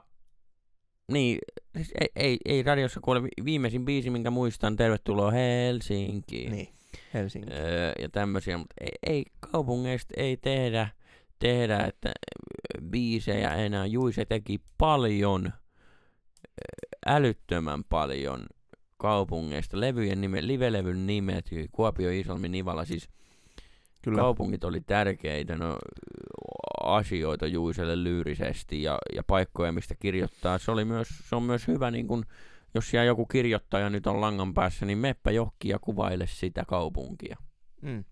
[1.11, 1.39] Niin,
[1.75, 6.51] siis ei, ei, ei radiossa kuule vi- viimeisin biisi, minkä muistan, Tervetuloa Helsinkiin.
[6.51, 6.67] Niin,
[7.13, 7.51] Helsinki.
[7.53, 10.87] Öö, ja tämmöisiä, mutta ei, ei kaupungeista ei tehdä,
[11.39, 12.11] tehdä että
[12.89, 13.85] biisejä enää.
[13.85, 15.53] Juise teki paljon,
[17.05, 18.45] älyttömän paljon
[18.97, 19.79] kaupungeista.
[19.79, 23.09] Levyjen nime, livelevyn nimet, Kuopio, Isolmi, Nivala, siis
[24.03, 24.21] Kyllä.
[24.21, 25.77] kaupungit oli tärkeitä no,
[26.83, 30.57] asioita Juiselle lyyrisesti ja, ja paikkoja, mistä kirjoittaa.
[30.57, 32.25] Se, oli myös, se on myös hyvä, niin kun,
[32.73, 37.37] jos siellä joku kirjoittaja nyt on langan päässä, niin meppä johki ja kuvaile sitä kaupunkia.
[37.81, 38.03] Mm.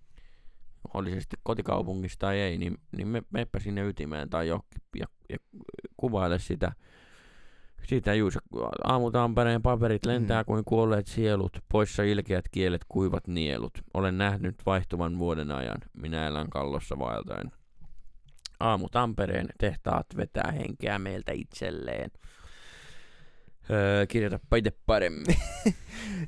[0.94, 5.06] Oli se sitten kotikaupungista tai ei, niin, niin me, meppä sinne ytimeen tai johonkin ja,
[5.30, 5.38] ja
[5.98, 6.72] kuvaile sitä.
[7.88, 8.40] Sitä Juuse,
[8.84, 10.46] aamutampereen paperit lentää Mm.
[10.46, 13.74] kuin kuolleet sielut, poissa ilkeät kielet, kuivat nielut.
[13.94, 17.52] Olen nähnyt vaihtuvan vuoden ajan, minä elän kallossa vaeltaen.
[18.60, 22.12] Aamu Tampereen tehtaat vetää henkeä meiltä itselleen.
[23.70, 25.26] Öö, kirjoitapa itse paremmin.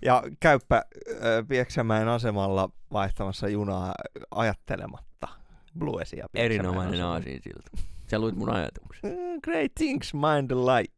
[0.02, 3.94] Ja käyppä ö, Pieksämäen asemalla vaihtamassa junaa
[4.32, 5.28] ajattelematta.
[5.80, 7.70] Bluesia Erinomainen aasinsilta.
[8.08, 9.12] Sä luit mun ajatuksen.
[9.44, 10.97] Great things mind alike.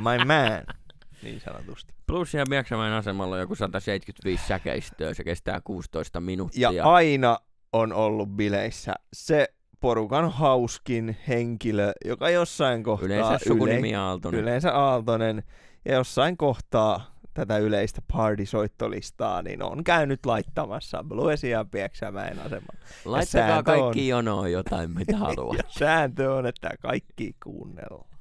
[0.00, 0.76] My man.
[1.22, 1.94] Niin sanotusti.
[2.06, 6.72] Plussia Pieksämäen asemalla on joku 175 säkeistöä, se kestää 16 minuuttia.
[6.72, 7.38] Ja aina
[7.72, 9.48] on ollut bileissä se
[9.80, 13.06] porukan hauskin henkilö, joka jossain kohtaa...
[13.06, 14.40] Yleensä sukunimi Aaltonen.
[14.40, 15.42] yleensä Aaltonen.
[15.84, 22.78] Ja jossain kohtaa tätä yleistä party-soittolistaa, niin on käynyt laittamassa Bluesia Pieksämäen asemalla.
[23.04, 25.56] Laittakaa sääntö on- kaikki jonoon jotain, mitä haluat.
[25.62, 28.15] Ja sääntö on, että kaikki kuunnellaan.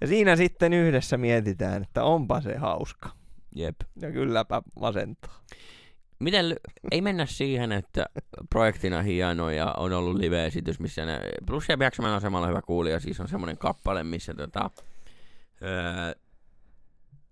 [0.00, 3.10] Ja siinä sitten yhdessä mietitään, että onpa se hauska.
[3.56, 3.76] Jep.
[4.00, 5.44] Ja kylläpä masentaa.
[6.18, 6.56] Miten,
[6.90, 8.06] ei mennä siihen, että
[8.50, 13.20] projektina hieno ja on ollut live-esitys, missä ne, plus ja Pieksämän asemalla hyvä kuulija, siis
[13.20, 14.70] on semmoinen kappale, missä tota,
[15.62, 16.12] öö,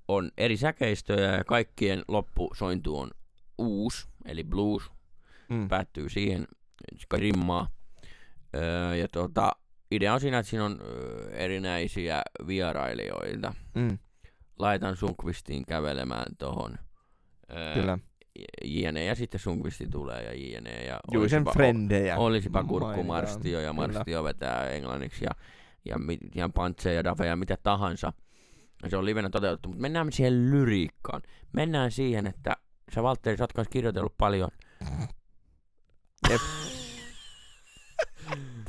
[0.08, 3.10] on eri säkeistöjä ja kaikkien loppusointu on
[3.58, 4.82] uusi, eli blues,
[5.48, 5.68] Mm.
[5.68, 6.46] päättyy siihen,
[7.12, 7.68] rimmaa.
[8.56, 9.52] Öö, ja tota,
[9.90, 11.05] idea on siinä, että siinä on öö,
[11.36, 13.54] erinäisiä vierailijoita.
[13.74, 13.98] Mm.
[14.58, 16.78] Laitan Sunkvistiin kävelemään tohon.
[17.56, 17.98] Öö, Kyllä.
[18.64, 22.16] JNE ja sitten Sunkvisti tulee ja JNE ja Juisen frendejä.
[22.16, 23.92] Olisipa kurkku Marstio ja Kyllä.
[23.92, 25.30] Marstio vetää englanniksi ja,
[25.84, 25.96] ja,
[26.34, 28.12] ja Pantse ja Dafe ja mitä tahansa.
[28.82, 31.22] Ja se on livenä toteutettu, mutta mennään siihen lyriikkaan.
[31.52, 32.56] Mennään siihen, että
[32.94, 34.48] sä Valtteri, sä oot kirjoitellut paljon.
[36.30, 36.40] Jep.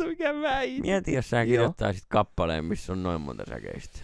[0.06, 0.82] Mikä väite?
[0.82, 1.46] Mieti, jos sä Joo.
[1.46, 4.00] kirjoittaisit kappaleen, missä on noin monta säkeistä.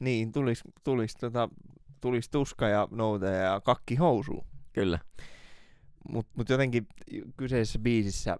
[0.00, 1.48] niin, tulis, tulis, tota,
[2.00, 4.46] tulis tuska ja nouteja ja kakki housuun.
[4.72, 4.98] Kyllä.
[6.12, 6.86] Mutta mut jotenkin
[7.36, 8.36] kyseisessä biisissä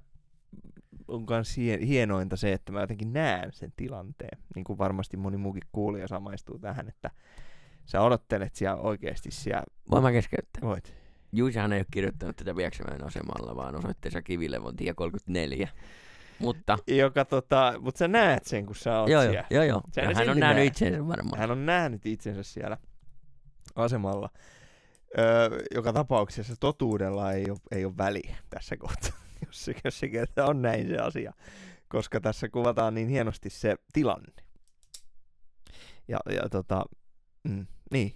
[1.09, 1.57] on myös
[1.87, 4.39] hienointa se, että mä jotenkin näen sen tilanteen.
[4.55, 7.11] Niin kuin varmasti moni muukin kuulija samaistuu tähän, että
[7.85, 9.65] sä odottelet siellä oikeasti siellä.
[9.91, 10.63] Voin mä keskeyttää?
[10.63, 10.98] Voit.
[11.33, 15.69] Juisahan ei ole kirjoittanut tätä Vieksämäen asemalla, vaan osoitteessa Kivilevon tie 34.
[16.39, 16.79] Mutta...
[16.87, 19.45] Joka tota, mutta sä näet sen, kun sä oot joo, siellä.
[19.51, 19.83] Joo, joo.
[19.95, 20.65] Sä ne hän on nähnyt näe.
[20.65, 21.39] itsensä varmaan.
[21.39, 22.77] Hän on nähnyt itsensä siellä
[23.75, 24.31] asemalla.
[25.19, 30.09] Öö, joka tapauksessa totuudella ei ole, ei ole väliä tässä kohtaa, jos se, jos se
[30.09, 31.33] kerta on näin se asia.
[31.89, 34.33] Koska tässä kuvataan niin hienosti se tilanne.
[36.09, 36.85] Ja, ja tota,
[37.49, 38.13] mm, niin.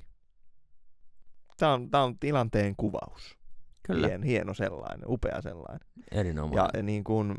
[1.62, 3.38] Tämä on, tää on tilanteen kuvaus.
[3.82, 5.88] Kyllä, Hien, hieno sellainen, upea sellainen.
[6.12, 6.70] erinomainen.
[6.74, 7.34] Ja niin kuin,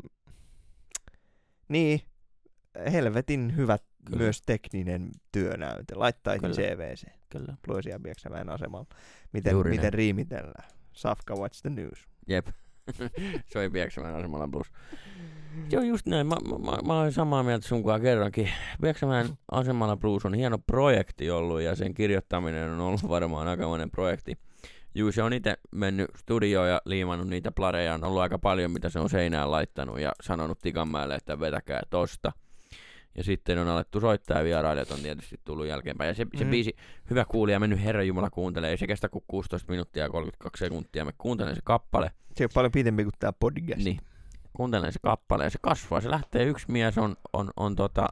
[1.68, 2.00] niin,
[2.92, 4.18] helvetin hyvä Kyllä.
[4.18, 5.94] myös tekninen työnäyte.
[5.94, 6.54] Laittaisin Kyllä.
[6.54, 7.04] CVC.
[7.30, 7.56] Kyllä.
[7.66, 8.86] Ploisia Pieksämäen asemalla.
[9.32, 9.92] Miten, Juuri miten näin.
[9.94, 10.68] riimitellään?
[10.92, 12.08] Safka Watch the News.
[12.28, 12.46] Jep.
[13.52, 14.72] Soi Pieksämäen asemalla plus.
[15.70, 16.26] Joo, just näin.
[16.26, 18.50] Mä, mä, mä, mä olen samaa mieltä sun kanssa kerrankin.
[18.82, 24.38] Pieksämäen asemalla blues on hieno projekti ollut ja sen kirjoittaminen on ollut varmaan aikamoinen projekti.
[24.94, 27.94] Juu, se on itse mennyt studioon ja liimannut niitä plareja.
[27.94, 32.32] On ollut aika paljon, mitä se on seinään laittanut ja sanonut Tikanmäelle, että vetäkää tosta.
[33.16, 36.08] Ja sitten on alettu soittaa ja vierailijat on tietysti tullut jälkeenpäin.
[36.08, 36.50] Ja se, se Mm.
[36.50, 36.76] biisi,
[37.10, 38.70] hyvä kuulija, mennyt Herran Jumala kuuntelee.
[38.70, 41.04] Ei se kestä kuin 16 minuuttia ja 32 sekuntia.
[41.04, 42.10] Me kuuntelen se kappale.
[42.36, 43.84] Se on paljon pidempi kuin tämä podcast.
[43.84, 43.98] Niin.
[44.56, 46.00] Kuuntelen se kappale ja se kasvaa.
[46.00, 48.08] Se lähtee yksi mies on, on, on, tota,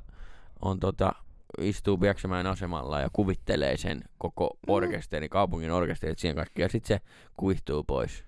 [0.62, 1.12] on tota,
[1.60, 6.62] istuu Pieksämäen asemalla ja kuvittelee sen koko orkesterin, kaupungin orkesterit siihen kaikki.
[6.62, 7.04] Ja sitten se
[7.36, 8.24] kuihtuu pois.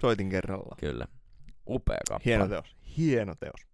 [0.00, 0.76] Soitin kerralla.
[0.80, 1.06] Kyllä.
[1.68, 2.24] Upea kappale.
[2.26, 2.76] Hieno teos.
[2.96, 3.66] Hieno teos.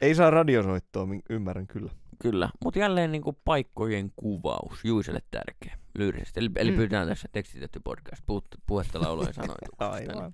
[0.00, 1.90] Ei saa radiosoittoa, ymmärrän kyllä.
[2.22, 2.50] Kyllä.
[2.64, 4.84] Mutta jälleen niinku paikkojen kuvaus.
[4.84, 5.78] Juiselle tärkeä.
[5.94, 6.40] Lyyrisesti.
[6.40, 6.76] Eli, eli Mm.
[6.76, 8.22] pyytään tässä tekstitetty podcast.
[8.26, 9.90] Puhut, puhetta laulujen sanoituksesta.
[10.16, 10.32] Aivan.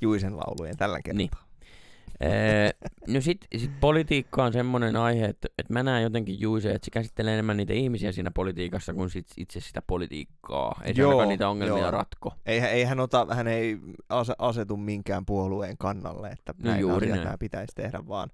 [0.00, 1.18] Juisen laulujen tällä kertaa.
[1.18, 1.30] Niin.
[2.20, 2.70] Ee,
[3.08, 6.90] no sit, sit politiikka on semmoinen aihe, että, että mä näen jotenkin Juise, että se
[6.90, 10.80] käsittelee enemmän niitä ihmisiä siinä politiikassa kuin sit, itse sitä politiikkaa.
[10.84, 11.90] Ei se Joo, ainakaan niitä ongelmia joo.
[11.90, 12.34] ratko.
[12.46, 13.78] Ei, hän- ei hän, ota, hän ei
[14.08, 17.38] ase, asetu minkään puolueen kannalle, että No näin juuri asiat näin.
[17.38, 18.30] pitäisi tehdä, vaan,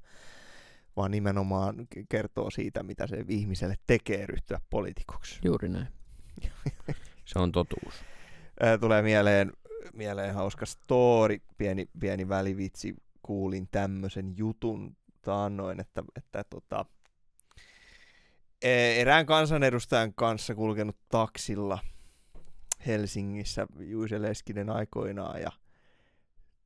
[0.97, 1.75] vaan nimenomaan
[2.09, 5.41] kertoo siitä, mitä se ihmiselle tekee ryhtyä poliitikoksi.
[5.45, 5.87] Juuri näin.
[7.25, 7.95] Se on totuus.
[8.81, 9.53] Tulee mieleen,
[9.93, 12.95] mieleen hauska story, pieni, pieni välivitsi.
[13.27, 16.85] Kuulin tämmöisen jutun taannoin, että, että tota,
[18.63, 21.79] e- erään kansanedustajan kanssa kulkenut taksilla
[22.87, 25.51] Helsingissä Juise Leskinen aikoinaan ja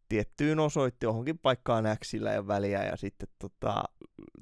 [0.09, 3.85] tiettyyn osoitti johonkin paikkaan Xillä ja väliä ja sitten tota,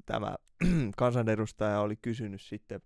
[0.05, 0.35] tämä
[0.97, 2.81] kansanedustaja oli kysynyt sitten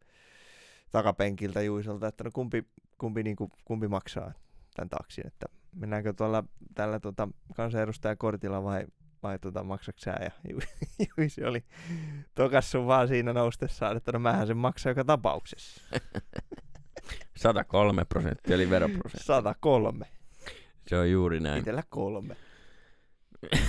[0.91, 2.63] takapenkiltä Juiselta, että no kumpi,
[2.97, 4.33] kumpi, niin kuin, kumpi maksaa
[4.75, 5.45] tämän taksin, että
[5.75, 6.43] mennäänkö tuolla
[6.75, 8.85] tällä tota, kansanedustajakortilla vai,
[9.23, 10.59] vai tota, maksaksää ja Ju-
[11.17, 11.63] Juisi oli
[12.35, 15.81] tokassu vaan siinä noustessaan, että no mähän sen maksaa joka tapauksessa.
[17.37, 19.23] 103 prosenttia, eli veroprosentti.
[19.25, 20.05] 103.
[20.87, 21.61] Se on juuri näin.
[21.61, 22.35] Itellä kolme.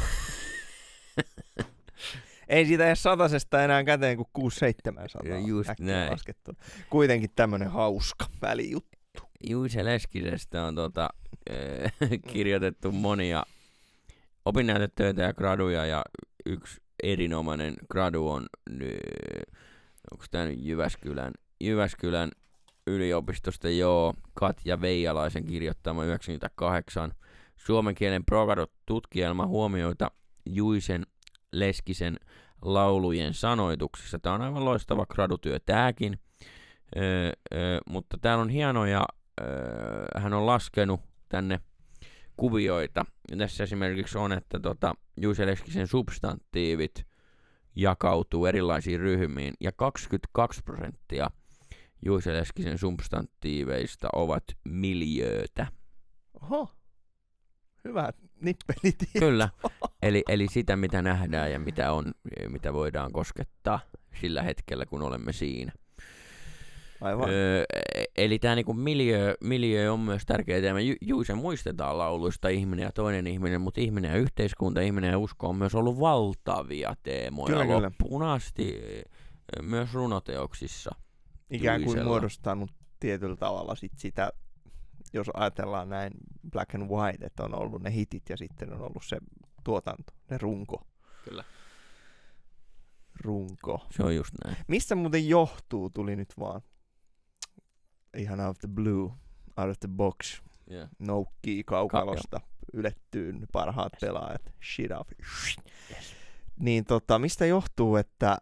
[2.48, 6.12] Ei siitä edes satasesta enää käteen kuin 6 700 Ja just äkkiä näin.
[6.12, 6.52] Laskettu.
[6.90, 9.22] Kuitenkin tämmönen hauska välijuttu.
[9.48, 11.08] Juise Leskisestä on tota,
[11.50, 11.92] eh,
[12.28, 13.42] kirjoitettu monia
[14.44, 16.02] opinnäytetöitä ja graduja ja
[16.46, 18.46] yksi erinomainen gradu on,
[20.12, 22.30] onko tämä nyt Jyväskylän, Jyväskylän
[22.86, 27.12] yliopistosta, joo, Katja Veijalaisen kirjoittama 98
[27.56, 30.10] suomen kielen progradut-tutkielma huomioita
[30.46, 31.06] Juisen
[31.52, 32.16] Leskisen
[32.62, 34.18] laulujen sanoituksissa.
[34.18, 36.18] Tämä on aivan loistava gradutyö tämäkin,
[36.96, 39.06] öö, öö, mutta täällä on hienoja,
[39.40, 41.60] öö, hän on laskenut tänne
[42.36, 43.04] kuvioita.
[43.30, 47.06] Ja tässä esimerkiksi on, että tota, Juise Leskisen substantiivit
[47.76, 51.30] jakautuu erilaisiin ryhmiin, ja 22 prosenttia
[52.04, 55.66] Juise Leskisen substantiiveista ovat miljöötä.
[56.42, 56.68] Oho.
[57.84, 59.18] Hyvä nippelitieto.
[59.18, 59.48] Kyllä,
[60.02, 62.12] eli, eli sitä mitä nähdään ja mitä on,
[62.48, 63.80] mitä voidaan koskettaa
[64.20, 65.72] sillä hetkellä, kun olemme siinä.
[67.04, 67.28] Aivan.
[67.30, 67.64] Öö,
[68.16, 70.80] eli tämä niinku miljö, miljö on myös tärkeä teema.
[70.80, 75.48] Ju, Juise muistetaan lauluista ihminen ja toinen ihminen, mutta ihminen ja yhteiskunta, ihminen ja usko
[75.48, 77.82] on myös ollut valtavia teemoja Kyllä, kyllä.
[77.82, 78.80] loppuun asti,
[79.58, 80.90] ö, myös runoteoksissa.
[81.50, 82.08] Ikään kuin Juisella.
[82.08, 82.70] muodostanut
[83.00, 84.32] tietyllä tavalla sit sitä,
[85.12, 86.12] jos ajatellaan näin
[86.50, 89.16] black and white, että on ollut ne hitit ja sitten on ollut se
[89.64, 90.86] tuotanto, ne runko.
[91.24, 91.44] Kyllä.
[93.24, 93.86] runko.
[93.90, 94.56] Se on just näin.
[94.68, 96.62] Mistä muuten johtuu, tuli nyt vaan
[98.16, 99.02] ihan out of the blue,
[99.56, 100.88] out of the box, Yeah.
[100.98, 102.40] noukkii kaukalosta,
[102.72, 104.42] ylettyy ne parhaat pelaajat,
[104.74, 105.10] shit off.
[106.60, 108.38] Niin tota, mistä johtuu, että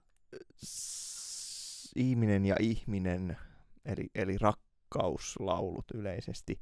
[0.65, 3.37] s- ihminen ja ihminen,
[3.85, 6.61] eli, eli rakkauslaulut yleisesti,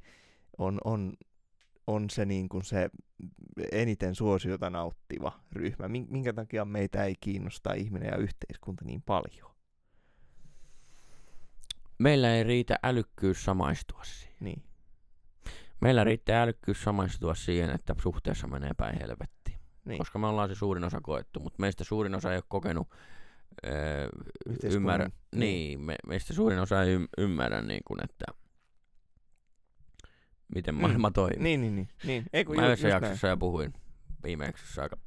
[0.57, 1.13] on, on,
[1.87, 2.89] on se, niin kuin se
[3.71, 5.87] eniten suosiota nauttiva ryhmä.
[5.87, 9.50] Min- Minkä takia meitä ei kiinnosta ihminen ja yhteiskunta niin paljon?
[12.01, 14.35] Meillä ei riitä älykkyys samaistua siihen.
[14.39, 14.63] Niin.
[15.81, 19.59] Meillä riittää älykkyys samaistua siihen, että suhteessa menee päin helvettiin.
[19.85, 19.97] Niin.
[19.97, 22.87] Koska me ollaan se suurin osa koettu, mutta meistä suurin osa ei ole kokenut
[23.65, 24.09] öö,
[24.63, 25.39] ymmärrä, niin.
[25.39, 28.25] niin, me, meistä suurin osa ei ym- ymmärrä niin kuin, että
[30.55, 30.81] miten Mm.
[30.81, 31.43] maailma toimii.
[31.43, 31.89] Niin, niin, niin.
[32.03, 32.25] niin.
[32.33, 33.03] Ei, kun Mä yhdessä just näin.
[33.03, 33.73] jaksossa jo puhuin
[34.23, 34.97] viime jaksossa aika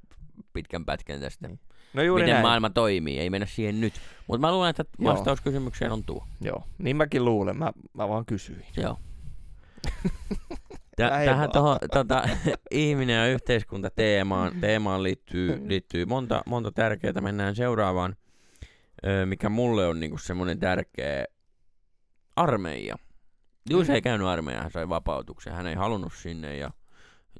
[0.52, 1.48] pitkän pätkän tästä.
[1.48, 1.60] Niin.
[1.94, 2.42] No juuri miten näin.
[2.46, 3.94] maailma toimii, ei mennä siihen nyt.
[4.26, 5.12] Mutta mä luulen, että Joo.
[5.14, 6.26] vastaus kysymykseen on tuo.
[6.40, 7.58] Joo, niin mäkin luulen.
[7.58, 8.64] Mä, mä vaan kysyin.
[8.76, 8.98] Joo.
[10.96, 12.22] Tä, tähän tohon, tota,
[12.70, 17.20] ihminen ja yhteiskunta teemaan, teemaan liittyy, liittyy monta, monta tärkeää.
[17.20, 18.16] Mennään seuraavaan,
[19.24, 21.24] mikä mulle on niinku semmoinen tärkeä
[22.36, 22.96] armeija.
[23.70, 23.94] Juus Mm.
[23.94, 25.52] ei käynyt armeijaa, hän sai vapautuksen.
[25.52, 26.70] Hän ei halunnut sinne ja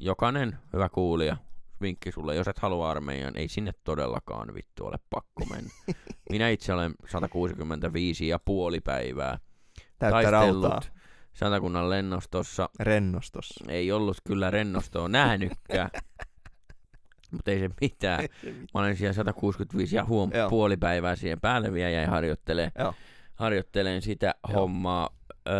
[0.01, 1.37] jokainen hyvä kuulija,
[1.81, 5.71] vinkki sulle, jos et halua armeijaan, ei sinne todellakaan vittu ole pakko mennä.
[6.31, 9.39] Minä itse olen 165 ja puoli päivää
[9.99, 10.71] Täyttä rautaa.
[10.71, 12.69] taistellut satakunnan lennostossa.
[12.81, 13.65] Rennostossa.
[13.69, 15.91] Ei ollut kyllä rennostoa nähnytkään.
[17.33, 18.25] Mutta ei se mitään.
[18.75, 20.51] Mä olen siellä 165 ja huom Joo.
[20.51, 22.95] puoli päivää siihen päälle vielä jäi harjoittelee, Joo.
[23.35, 24.61] harjoitteleen sitä Joo.
[24.61, 25.11] hommaa.
[25.49, 25.55] Öö,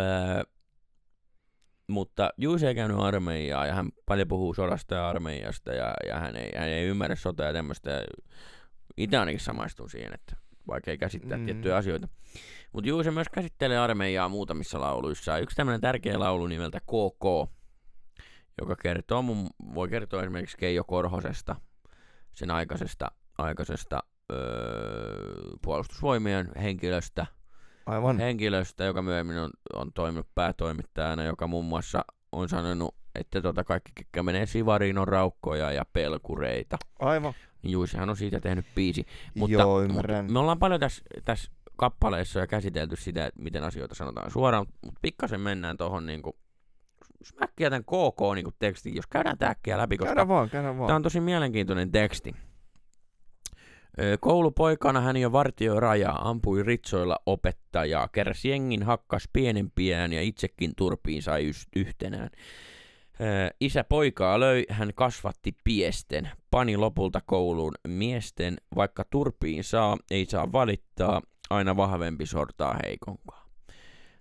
[1.87, 6.35] mutta Juuse ei käynyt armeijaa ja hän paljon puhuu sodasta ja armeijasta ja, ja hän,
[6.35, 8.03] ei, hän ei ymmärrä sotaa ja tämmöistä.
[8.97, 10.37] Itse ainakin samaistun siihen, että
[10.67, 11.45] vaikka ei käsittää mm.
[11.45, 12.07] tiettyjä asioita.
[12.73, 15.37] Mutta Juuse myös käsittelee armeijaa muutamissa lauluissa.
[15.37, 17.51] Yksi tämmöinen tärkeä laulu nimeltä KK,
[18.61, 21.55] joka kertoo, mun, voi kertoa esimerkiksi Keijo Korhosesta,
[22.33, 24.37] sen aikaisesta, aikaisesta öö,
[25.61, 27.25] puolustusvoimien henkilöstä,
[27.85, 28.19] Aivan.
[28.19, 33.91] henkilöstä, joka myöhemmin on, on toiminut päätoimittajana, joka muun muassa on sanonut, että tota kaikki,
[33.95, 36.77] ketkä menee sivariin, on raukkoja ja pelkureita.
[36.99, 37.33] Aivan.
[37.61, 39.05] Niin Juisehan on siitä tehnyt biisi.
[39.35, 40.33] Mutta, Joo, mutta ymmärrän.
[40.33, 44.99] me ollaan paljon tässä, tässä kappaleessa jo käsitelty sitä, että miten asioita sanotaan suoraan, mutta
[45.01, 46.37] pikkasen mennään tuohon niinku,
[47.19, 50.77] jos mä äkkiä tämän KK tekstin, jos käydään tää äkkiä läpi, koska Käydään vaan, käydään
[50.77, 50.87] vaan.
[50.87, 52.35] Tämä on tosi mielenkiintoinen teksti.
[54.19, 61.21] Koulupoikana hän jo vartioi rajaa, ampui ritsoilla opettajaa, keräsi jengin, hakkas pienempiään ja itsekin turpiin
[61.21, 62.29] sai yhtenään.
[63.61, 70.51] Isä poikaa löi, hän kasvatti piesten, pani lopulta kouluun miesten, vaikka turpiin saa, ei saa
[70.51, 73.45] valittaa, aina vahvempi sortaa heikonkaa.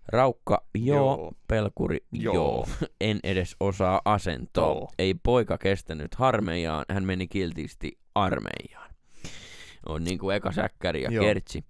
[0.09, 1.33] Raukka, joo, Joo.
[1.49, 2.35] pelkuri, Joo.
[2.35, 2.45] joo.
[2.45, 2.67] joo.
[3.01, 4.67] en edes osaa asentoa.
[4.67, 4.89] Joo.
[4.99, 8.94] Ei poika kestänyt harmeijaan, hän meni kiltisti armeijaan.
[9.89, 11.24] On niin kuin eka säkkäri ja Joo.
[11.24, 11.65] kertsi.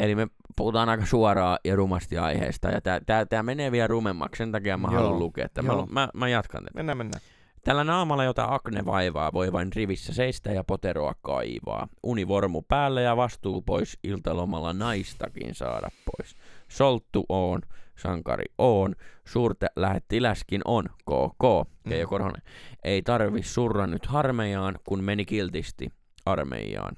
[0.00, 2.68] Eli me puhutaan aika suoraan ja rumasti aiheesta.
[2.68, 5.02] Ja tää, tää, tää menee vielä rumemmaksi, sen takia mä Joo.
[5.02, 5.44] haluan lukea.
[5.44, 6.74] Että mä, mä, mä jatkan tätä.
[6.74, 7.22] Mennään, mennään.
[7.64, 11.88] Tällä naamalla, jota akne vaivaa, voi vain rivissä seistä ja poteroa kaivaa.
[12.02, 16.34] Univormu päälle ja vastuu pois, iltalomalla naistakin saada pois.
[16.68, 17.60] Solttu on,
[17.96, 18.94] sankari on,
[19.24, 22.08] suurte lähettiläskin on, KK, Keijo Mm.
[22.08, 22.42] Korhonen.
[22.84, 25.88] Ei tarvi surra nyt harmeijaan, kun meni kiltisti
[26.26, 26.96] armeijaan.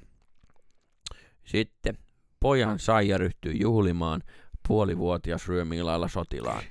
[1.43, 1.97] Sitten
[2.39, 4.21] pojan saija ryhtyi juhlimaan,
[4.67, 6.63] puolivuotias ryömii lailla sotilaan.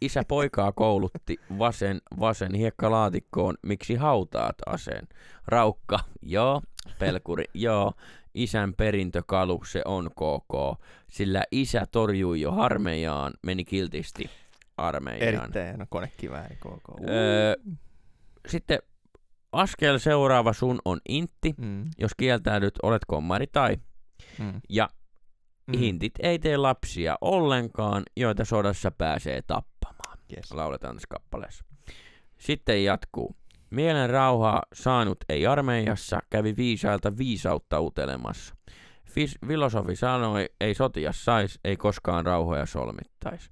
[0.00, 5.08] Isä poikaa koulutti, vasen, vasen hiekkalaatikkoon, miksi hautaat aseen?
[5.46, 6.62] Raukka, joo,
[6.98, 7.92] pelkuri, joo,
[8.34, 14.30] isän perintökalu, se on KK, sillä isä torjui jo harmeijaan, meni kiltisti
[14.76, 15.28] armeijaan.
[15.28, 17.08] Erittäin hieno konekivääri KK.
[17.08, 17.54] Öö,
[18.48, 18.78] sitten
[19.58, 21.84] askel seuraava sun on intti, Mm.
[21.98, 23.76] jos kieltäydyt, olet kommari tai,
[24.38, 24.60] Mm.
[24.68, 24.88] ja
[25.66, 25.78] Mm.
[25.78, 30.18] hintit ei tee lapsia ollenkaan, joita sodassa pääsee tappamaan.
[30.36, 30.52] Yes.
[30.52, 31.64] lauletaan tässä kappaleessa.
[32.38, 33.36] Sitten jatkuu.
[33.70, 38.54] Mielen rauhaa saanut ei armeijassa, kävi viisailta viisautta utelemassa.
[39.10, 43.50] Fis- filosofi sanoi, ei sotia sais, ei koskaan rauhoja solmittais.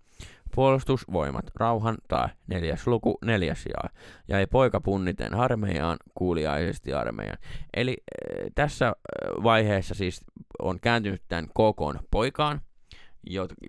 [0.57, 3.91] Puolustusvoimat, rauhan tai neljäs luku, neljäs jae.
[4.29, 7.39] Ja ei poika punniten armeijaan, kuuliaisesti armeijan.
[7.75, 8.95] Eli äh, tässä äh,
[9.43, 10.25] vaiheessa siis
[10.59, 12.61] on kääntynyt tämän KK poikaan,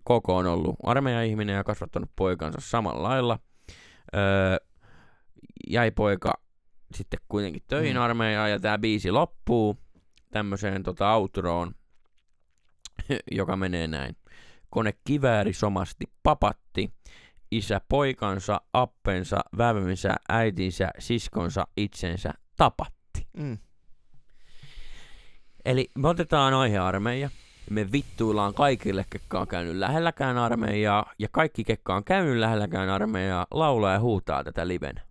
[0.04, 3.40] koko on ollut armeijaihminen ja kasvattanut poikansa samalla lailla.
[4.16, 4.58] Öö,
[5.70, 6.34] jäi poika
[6.94, 8.00] sitten kuitenkin töihin Mm.
[8.00, 8.04] mm.
[8.04, 9.78] armeijaan ja tämä biisi loppuu
[10.32, 11.76] tämmöiseen tota outroon,
[13.32, 14.16] joka menee näin.
[14.70, 16.94] Kone kivääri somasti papatti,
[17.52, 23.28] isä poikansa, appensa, vävynsä, äitinsä, siskonsa, itsensä tapatti.
[23.38, 23.58] Mm.
[25.66, 27.30] Eli me otetaan aihearmeija,
[27.70, 33.48] me vittuillaan kaikille, ketkä on käynyt lähelläkään armeijaa, ja kaikki, ketkä on käynyt lähelläkään armeijaa,
[33.52, 35.02] laulaa ja huutaa tätä livenä.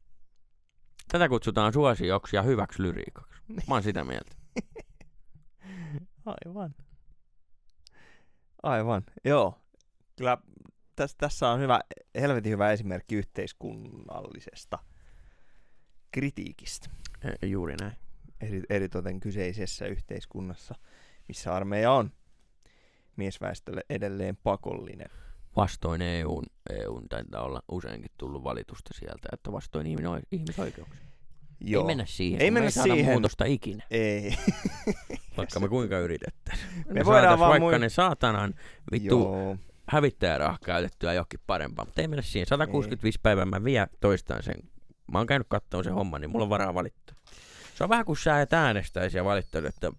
[1.08, 3.42] Tätä kutsutaan suosioksi ja hyväksi lyriikaksi.
[3.48, 4.36] Mä oon sitä mieltä.
[6.26, 6.74] Aivan.
[8.66, 9.58] Aivan, joo.
[10.16, 10.38] Kyllä
[10.96, 11.80] tässä, tässä on hyvä,
[12.20, 14.78] helvetin hyvä esimerkki yhteiskunnallisesta
[16.10, 16.90] kritiikistä.
[17.42, 17.96] E, juuri näin.
[18.40, 20.74] Eri, eritoten kyseisessä yhteiskunnassa,
[21.28, 22.12] missä armeija on
[23.16, 25.10] miesväestölle edelleen pakollinen.
[25.56, 29.86] Vastoin EUn, EUn taitaa olla useinkin tullut valitusta sieltä, että vastoin
[30.32, 31.06] ihmisoikeuksia.
[31.60, 31.82] Joo.
[31.82, 32.40] Ei mennä siihen.
[32.40, 33.12] Ei kun mennä me ei saada siihen.
[33.12, 34.34] muutosta ikinä, Ei.
[35.36, 36.68] vaikka me kuinka yritettäisiin.
[36.88, 38.54] Me voidaan vaan vaikka mui- ne saatanan
[38.92, 39.56] vittu Joo.
[39.88, 42.46] hävittäjäraha käytettyä johonkin parempaan, mutta ei mennä siihen.
[42.46, 44.54] 165 päivää mä vielä toistan sen.
[45.12, 47.16] Mä oon käynyt kattoon sen homman, niin mulla on varaa valittaa.
[47.74, 49.92] Se on vähän kuin sä et äänestäisi ja valittaisi, että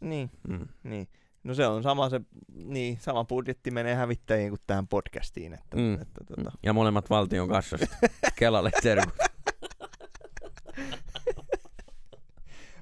[0.00, 1.08] Niin, mm, niin.
[1.44, 2.20] No se on sama, se,
[2.54, 5.52] niin, sama budjetti menee hävittäjiin kuin tähän podcastiin.
[5.54, 5.94] Että, Mm.
[5.94, 7.96] että, tota, ja molemmat valtion kassasta.
[8.38, 9.14] Kelalle terkut.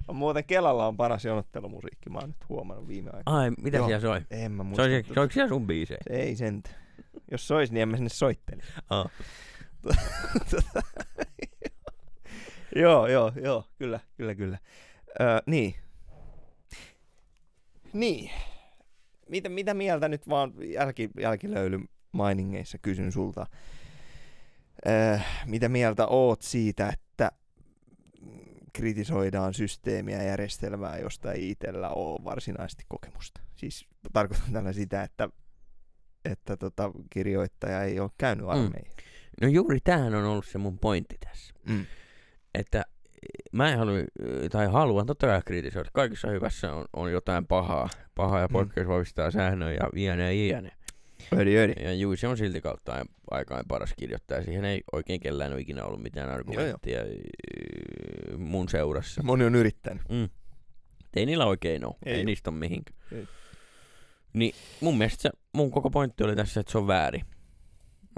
[0.08, 3.40] On muuten Kelalla on paras jonottelumusiikki, mä oon nyt huomannut viime aikoina.
[3.40, 3.86] Ai, mitä Joo.
[3.86, 4.20] siellä soi?
[4.30, 4.82] En mä muista.
[4.82, 5.98] Soisi, soiko siellä sun biisejä?
[6.08, 6.70] Se ei sentä.
[7.30, 8.62] Jos sois, niin en mä sinne soitteli.
[8.90, 9.10] Ah.
[12.82, 14.58] joo, joo, joo, kyllä, kyllä, kyllä.
[15.20, 15.74] Öö, niin.
[17.92, 18.30] Niin.
[19.28, 21.78] Mitä, mitä mieltä nyt vaan jälki, jälkilöyly
[22.12, 23.46] mainingeissa kysyn sulta.
[24.86, 27.07] Öö, mitä mieltä oot siitä, että
[28.72, 33.40] kritisoidaan systeemiä ja järjestelmää, josta ei itsellä ole varsinaisesti kokemusta.
[33.56, 35.28] Siis tarkoitan tällä sitä, että,
[36.24, 38.94] että tota, kirjoittaja ei ole käynyt armeijaa.
[39.42, 41.54] No juuri tämähän on ollut se mun pointti tässä.
[41.68, 41.86] Mm.
[42.54, 42.84] Että
[43.52, 43.94] mä en halua,
[44.50, 45.90] tai haluan totta kai kritisoida.
[45.92, 47.88] Kaikessa hyvässä on, on jotain pahaa.
[48.14, 48.52] Pahaa ja Mm.
[48.52, 50.70] poikkeus vahvistaa säännön ja iänä ja iänä.
[51.38, 51.72] Ödi, ödi.
[51.82, 54.44] Ja Juisi on silti kautta aikaan paras kirjoittaja.
[54.44, 59.22] Siihen ei oikein kellään ole ikinä ollut mitään argumenttia joo, mun seurassa.
[59.22, 60.02] Moni on yrittänyt.
[60.08, 60.28] Mm.
[61.16, 61.94] Ei niillä oikein ole.
[62.06, 62.98] Ei Ei, niistä ole mihinkään.
[63.12, 63.26] Ei.
[64.32, 67.24] Niin mun mielestä se, mun koko pointti oli tässä, että se on väärin.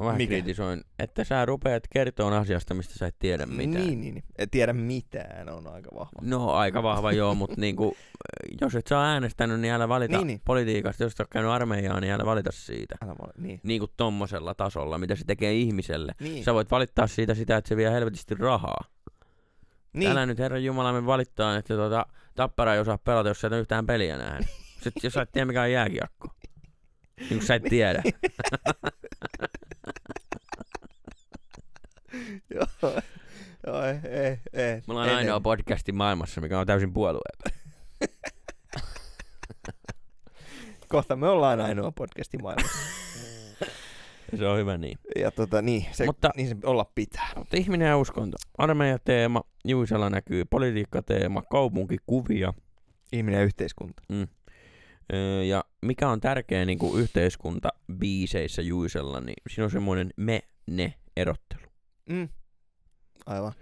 [0.01, 0.31] Mä vähän Mikä?
[0.35, 3.70] kritisoin, että sä rupeat kertomaan asiasta, mistä sä et tiedä mitään.
[3.86, 4.24] Niin, niin, niin.
[4.39, 6.18] En tiedä mitään on aika vahva.
[6.22, 7.97] No aika vahva joo, mutta niinku,
[8.60, 10.36] jos et ole äänestänyt, niin älä valita Niin, niin, niin.
[10.36, 10.43] niin.
[10.44, 11.02] politiikasta.
[11.02, 12.97] Jos et ole käynyt armeijaa, niin älä valita siitä.
[13.05, 13.60] Älä vaan- niin.
[13.62, 16.12] Niin kuin tommosella tasolla, mitä se tekee ihmiselle.
[16.20, 16.44] Niin.
[16.44, 18.85] Sä voit valittaa siitä sitä, että se vie helvetisti rahaa.
[18.85, 19.20] niin.
[19.93, 20.10] Niin.
[20.10, 23.52] Älä nyt Herran Jumala me valittaa, että tuota, tappara ei osaa pelata, jos sä et
[23.52, 24.48] yhtään peliä nähnyt.
[24.74, 26.28] Sitten jos sä et tiedä mikä on jääkiekko.
[27.20, 28.02] Niin kun sä et tiedä.
[32.55, 32.93] Joo.
[33.66, 34.74] Joo, ei, ei, ei.
[34.77, 35.40] Me ollaan ei, ainoa ei.
[35.40, 37.52] podcasti maailmassa, mikä on täysin puolueeton.
[40.89, 42.78] Kohta me ollaan ainoa podcasti maailmassa.
[44.39, 44.98] Se on hyvä niin.
[45.16, 47.28] Ja tota, niin, se, Mutta- niin se olla pitää.
[47.36, 48.36] Mutta ihminen ja uskonto.
[48.59, 52.55] Armeijateema, Juisella näkyy politiikkateema, kaupunkikuvia.
[53.12, 54.02] Ihminen ja yhteiskunta.
[55.12, 61.59] Öö, Ja mikä on tärkeä niin kuin yhteiskunta biiseissä Juisella, niin siinä on semmoinen me-ne-erottelu.
[62.10, 62.28] Mm.
[63.26, 63.52] Aivan.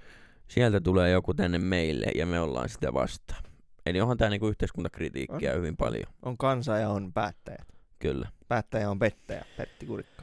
[0.48, 3.42] Sieltä tulee joku tänne meille ja me ollaan sitä vastaan.
[3.86, 7.64] Eli onhan tämä niinku yhteiskuntakritiikkiä hyvin paljon, On kansa ja on päättäjä.
[7.98, 8.28] kyllä.
[8.48, 10.22] Päättäjä on pettäjä, Pertti Kurikka.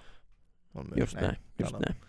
[0.76, 1.94] On myös Just näin, just sanottu.
[1.94, 2.02] näin.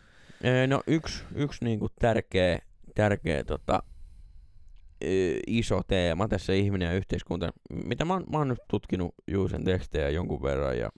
[0.44, 2.59] Öö, No yksi, yksi niinku tärkeä,
[2.94, 3.82] tärkeä tota,
[5.05, 7.52] öö, iso teema tässä ihminen ja yhteiskunta,
[7.84, 10.90] mitä mä oon, mä oon nyt tutkinut Juusen tekstejä jonkun verran ja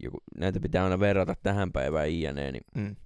[0.00, 2.96] joku, näitä pitää aina verrata tähän päivään INE, niin Mm.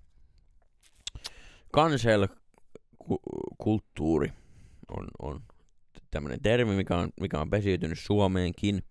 [1.74, 4.32] Cancel-kulttuuri
[4.88, 5.42] on, on
[6.10, 8.82] tämmöinen termi, mikä on, mikä on pesiytynyt Suomeenkin,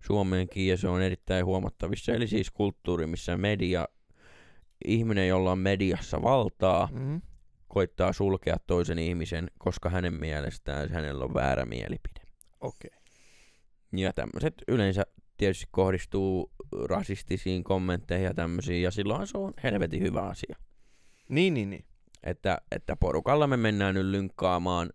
[0.00, 2.12] Suomeenkin ja se on erittäin huomattavissa.
[2.12, 3.88] Eli siis kulttuuri, missä media,
[4.84, 7.20] ihminen, jolla on mediassa valtaa, Mm.
[7.68, 12.20] koittaa sulkea toisen ihmisen, koska hänen mielestään hänellä on väärä mielipide.
[12.60, 12.88] Okei.
[12.88, 13.00] Okay.
[13.92, 15.06] Ja tämmöiset yleensä
[15.36, 16.52] tietysti kohdistuu
[16.88, 20.56] rasistisiin kommentteihin ja tämmöisiin, ja silloin se on helvetin hyvä asia.
[21.28, 21.84] Niin, niin, niin.
[22.22, 24.90] Että, että porukalla me mennään nyt lynkkaamaan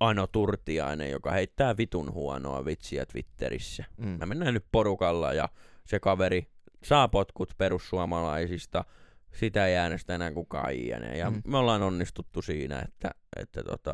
[0.00, 3.84] Ano Turtiainen, joka heittää vitun huonoa vitsiä Twitterissä.
[3.96, 4.06] Mm.
[4.06, 5.48] Me mennään nyt porukalla ja
[5.86, 6.50] se kaveri
[6.84, 8.84] saa potkut perussuomalaisista,
[9.32, 11.18] sitä ei äänestä enää kukaan iäneen.
[11.18, 11.36] Ja Mm.
[11.36, 11.42] mm.
[11.46, 13.92] me ollaan onnistuttu siinä, että, että tota,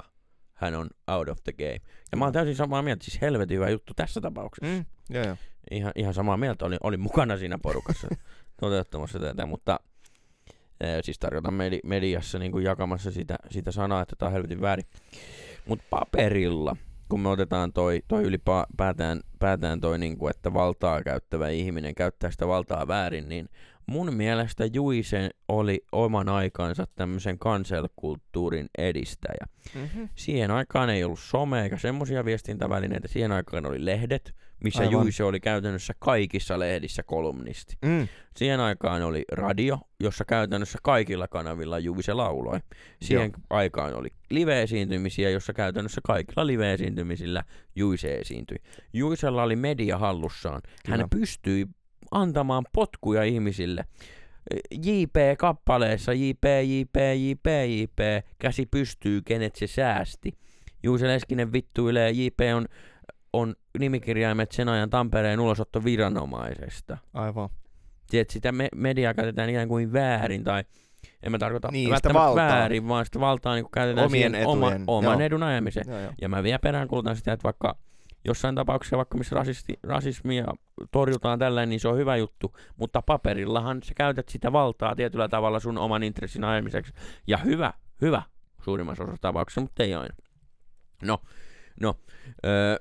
[0.54, 1.80] hän on out of the game.
[2.12, 4.74] Ja mä oon täysin samaa mieltä, siis helvetin hyvä juttu tässä tapauksessa.
[4.76, 5.36] Mm, joo, joo.
[5.70, 8.08] Ihan, ihan samaa mieltä, olin, olin mukana siinä porukassa
[8.60, 9.80] toteuttamassa tätä, mutta
[11.02, 14.86] siis tarkoitan medi- mediassa niin kuin jakamassa sitä, sitä sanaa, että tämä on helvetin väärin.
[15.66, 16.76] Mutta paperilla,
[17.08, 22.30] kun me otetaan toi, toi ylipäätään päätään toi, niin kuin, että valtaa käyttävä ihminen käyttää
[22.30, 23.48] sitä valtaa väärin, niin
[23.86, 29.46] mun mielestä Juise oli oman aikansa tämmöisen cancel-kulttuurin edistäjä.
[29.74, 30.08] Mm-hmm.
[30.14, 34.34] Siihen aikaan ei ollut some eikä semmoisia viestintävälineitä, siihen aikaan oli lehdet,
[34.64, 34.92] missä Aivan.
[34.92, 37.76] Juise oli käytännössä kaikissa lehdissä kolumnisti.
[37.84, 38.08] Mm.
[38.36, 42.60] Siihen aikaan oli radio, jossa käytännössä kaikilla kanavilla Juise lauloi.
[43.02, 47.44] Siihen aikaan oli live-esiintymisiä, jossa käytännössä kaikilla live-esiintymisillä
[47.76, 48.56] Juise esiintyi.
[48.92, 50.62] Juisella oli media hallussaan.
[50.88, 51.08] Hän Kyllä.
[51.10, 51.66] pystyi
[52.10, 53.84] antamaan potkuja ihmisille.
[54.72, 60.32] JP-kappaleessa JP, JP, JP, JP, käsi pystyy, kenet se säästi.
[60.82, 62.66] Juuse Leskinen vittuilee, JP on,
[63.32, 66.98] on nimikirjaimet sen ajan Tampereen ulosotto viranomaisesta.
[67.14, 67.48] Aivan.
[68.10, 70.64] Tiedät, sitä me- mediaa käytetään ikään kuin väärin, tai
[71.22, 72.48] en mä tarkoita Niin, sitä valtaa.
[72.48, 75.26] väärin, vaan sitä valtaa niin käytetään Omien siihen oma, etujen, oman joo.
[75.26, 75.86] edun ajamiseen.
[75.88, 76.12] Joo, joo.
[76.20, 77.76] Ja mä vielä peräänkuulutan sitä, että vaikka
[78.24, 80.46] jossain tapauksessa, vaikka missä rasisti, rasismia
[80.90, 85.60] torjutaan tällä, niin se on hyvä juttu, mutta paperillahan sä käytät sitä valtaa tietyllä tavalla
[85.60, 86.92] sun oman intressin ajamiseksi.
[87.26, 88.22] Ja hyvä, hyvä
[88.64, 90.14] suurimmassa osassa tapauksessa, mutta ei aina.
[91.02, 91.18] No,
[91.80, 91.94] no,
[92.46, 92.76] öö,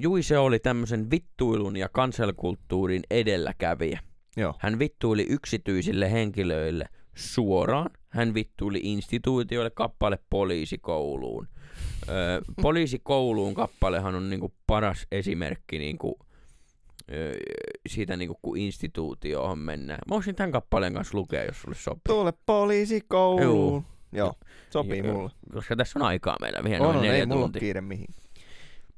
[0.00, 4.00] Juise oli tämmöisen vittuilun ja kanselkulttuurin edelläkävijä.
[4.36, 4.54] Joo.
[4.58, 7.90] Hän vittuili yksityisille henkilöille suoraan.
[8.08, 11.48] Hän vittuili instituutioille kappale poliisikouluun.
[12.08, 16.18] Öö, poliisikouluun kappalehan on niinku paras esimerkki niinku,
[17.12, 17.34] öö,
[17.88, 19.98] siitä, niinku, kun instituutioon mennään.
[20.08, 22.00] Mä voisin tämän kappaleen kanssa lukea, jos sulle sopii.
[22.08, 23.42] Tule poliisikouluun.
[23.42, 23.84] Juu.
[24.12, 24.34] Joo,
[24.70, 25.14] sopii Joo.
[25.16, 25.30] mulle.
[25.52, 27.60] Koska tässä on aikaa meillä vielä On, noin on, neljä ei mulla tuntia.
[27.60, 28.06] kiire mihin.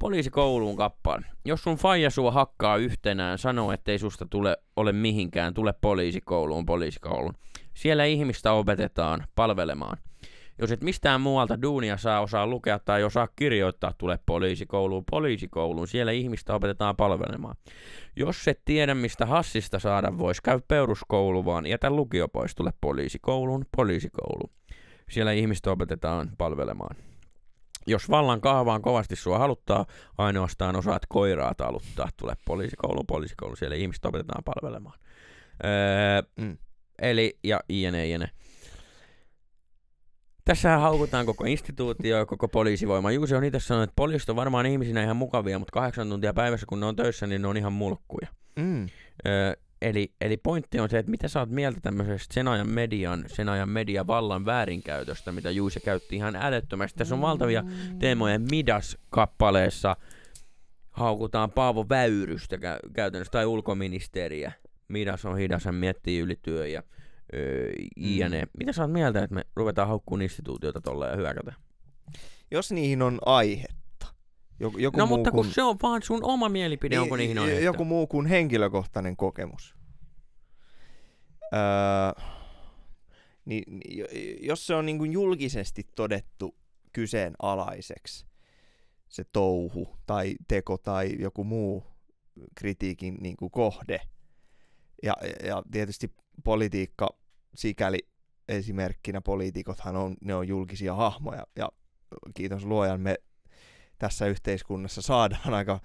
[0.01, 1.22] Poliisikouluun kappale.
[1.44, 7.35] Jos sun faija sua hakkaa yhtenään, sanoo, ettei susta tule, ole mihinkään, tule poliisikouluun, poliisikouluun.
[7.74, 9.98] Siellä ihmistä opetetaan palvelemaan.
[10.59, 15.89] Jos et mistään muualta duunia saa osaa lukea tai osaa kirjoittaa, tule poliisikouluun, poliisikouluun.
[15.89, 17.56] Siellä ihmistä opetetaan palvelemaan.
[18.16, 23.66] Jos et tiedä, mistä hassista saada vois, käy peruskoulu vaan, jätä lukio pois, tule poliisikouluun,
[23.77, 24.51] poliisikouluun.
[25.10, 27.09] Siellä ihmistä opetetaan palvelemaan.
[27.86, 29.86] Jos vallan kahvaan kovasti sua haluttaa,
[30.19, 32.09] ainoastaan osaat koiraa taluttaa.
[32.16, 33.57] Tule poliisikouluun, poliisikouluun.
[33.57, 34.98] Siellä ihmiset opetetaan palvelemaan.
[35.65, 36.59] Öö, Mm.
[37.02, 38.31] Eli, ja jne, jne.
[40.44, 43.11] Tässähän haukutaan koko instituutio ja koko poliisivoima.
[43.11, 46.66] Juusi on itse sanonut, että poliisit on varmaan ihmisinä ihan mukavia, mutta kahdeksan tuntia päivässä
[46.66, 48.28] kun ne on töissä, niin ne on ihan mulkkuja.
[48.57, 48.86] Mm.
[49.27, 53.24] Öö, eli, eli pointti on se, että mitä sä oot mieltä tämmöisestä sen ajan median,
[53.27, 56.98] sen ajan mediavallan väärinkäytöstä, mitä Juuse käytti ihan älyttömästi.
[56.98, 57.65] Tässä on valtavia
[57.98, 58.39] teemoja.
[58.39, 59.97] Midas-kappaleessa
[60.90, 64.52] haukutaan Paavo Väyrystä kä- käytännössä, tai ulkoministeriä.
[64.89, 66.82] Midas on hidas, hän miettii ylityö ja
[67.35, 68.48] öö, jne.
[68.59, 71.52] Mitä sä oot mieltä, että me ruvetaan haukkuun instituutioita tolleen ja hyökätä?
[72.51, 73.80] Jos niihin on aihetta.
[74.60, 77.34] Joku, joku no muu mutta kun kuin, se on vaan sun oma mielipide, onko niihin
[77.34, 77.64] Niin, aihetta?
[77.64, 79.76] Joku muu kuin henkilökohtainen kokemus.
[81.54, 82.24] Öö,
[83.44, 84.06] niin, niin, jo-
[84.40, 86.56] jos se on niin kuin julkisesti todettu
[86.92, 88.26] kyseenalaiseksi,
[89.08, 91.84] se touhu tai teko tai joku muu
[92.54, 94.00] kritiikin niin kuin kohde,
[95.02, 95.14] ja,
[95.44, 96.14] ja tietysti
[96.44, 97.08] politiikka
[97.54, 97.98] sikäli
[98.48, 101.68] esimerkkinä poliitikothan on, ne on julkisia hahmoja, ja
[102.34, 103.16] kiitos luojan me
[104.01, 105.81] tässä yhteiskunnassa saadaan aika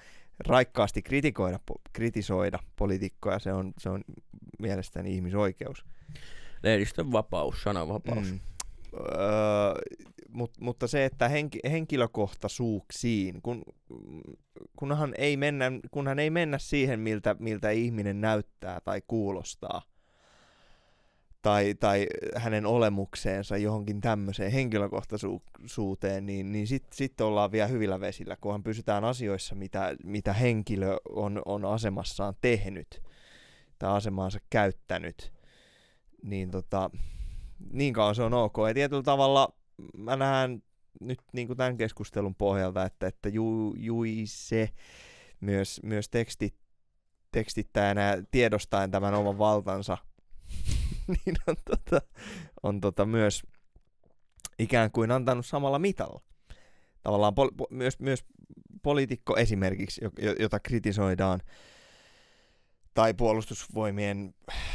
[0.47, 4.03] raikkaasti kritikoida, po- kritisoida poliitikkoja, se on, se on
[4.59, 5.85] mielestäni ihmisoikeus.
[6.63, 8.31] Lehdistön vapaus, sananvapaus.
[8.31, 8.39] Mm.
[8.93, 9.81] Öö,
[10.29, 13.63] mut, mutta se, että henki, henkilökohtaisuuksiin, kun,
[14.75, 19.81] kunhan, ei mennä, kunhan ei mennä siihen, miltä, miltä ihminen näyttää tai kuulostaa,
[21.45, 28.37] tai, tai hänen olemukseensa johonkin tämmöiseen henkilökohtaisuuteen, niin, niin sitten sit ollaan vielä hyvillä vesillä,
[28.41, 33.01] kunhan pysytään asioissa, mitä, mitä henkilö on, on asemassaan tehnyt
[33.79, 35.33] tai asemaansa käyttänyt,
[36.23, 36.89] niin tota,
[37.71, 38.57] niin kauan se on ok.
[38.67, 39.53] Ja tietyllä tavalla
[39.97, 40.63] mä näen
[41.01, 44.69] nyt niin kuin tämän keskustelun pohjalta, että, että ju, Juise
[45.39, 46.55] myös, myös tekstit,
[47.31, 49.97] tekstittäjänä tiedostaen tämän oman valtansa,
[51.25, 52.01] niin on, tota,
[52.63, 53.43] on tota myös
[54.59, 56.21] ikään kuin antanut samalla mitalla.
[57.03, 58.25] Tavallaan pol, po, myös, myös
[58.83, 61.39] poliitikko esimerkiksi, jo- jo- jota kritisoidaan,
[62.93, 64.33] tai puolustusvoimien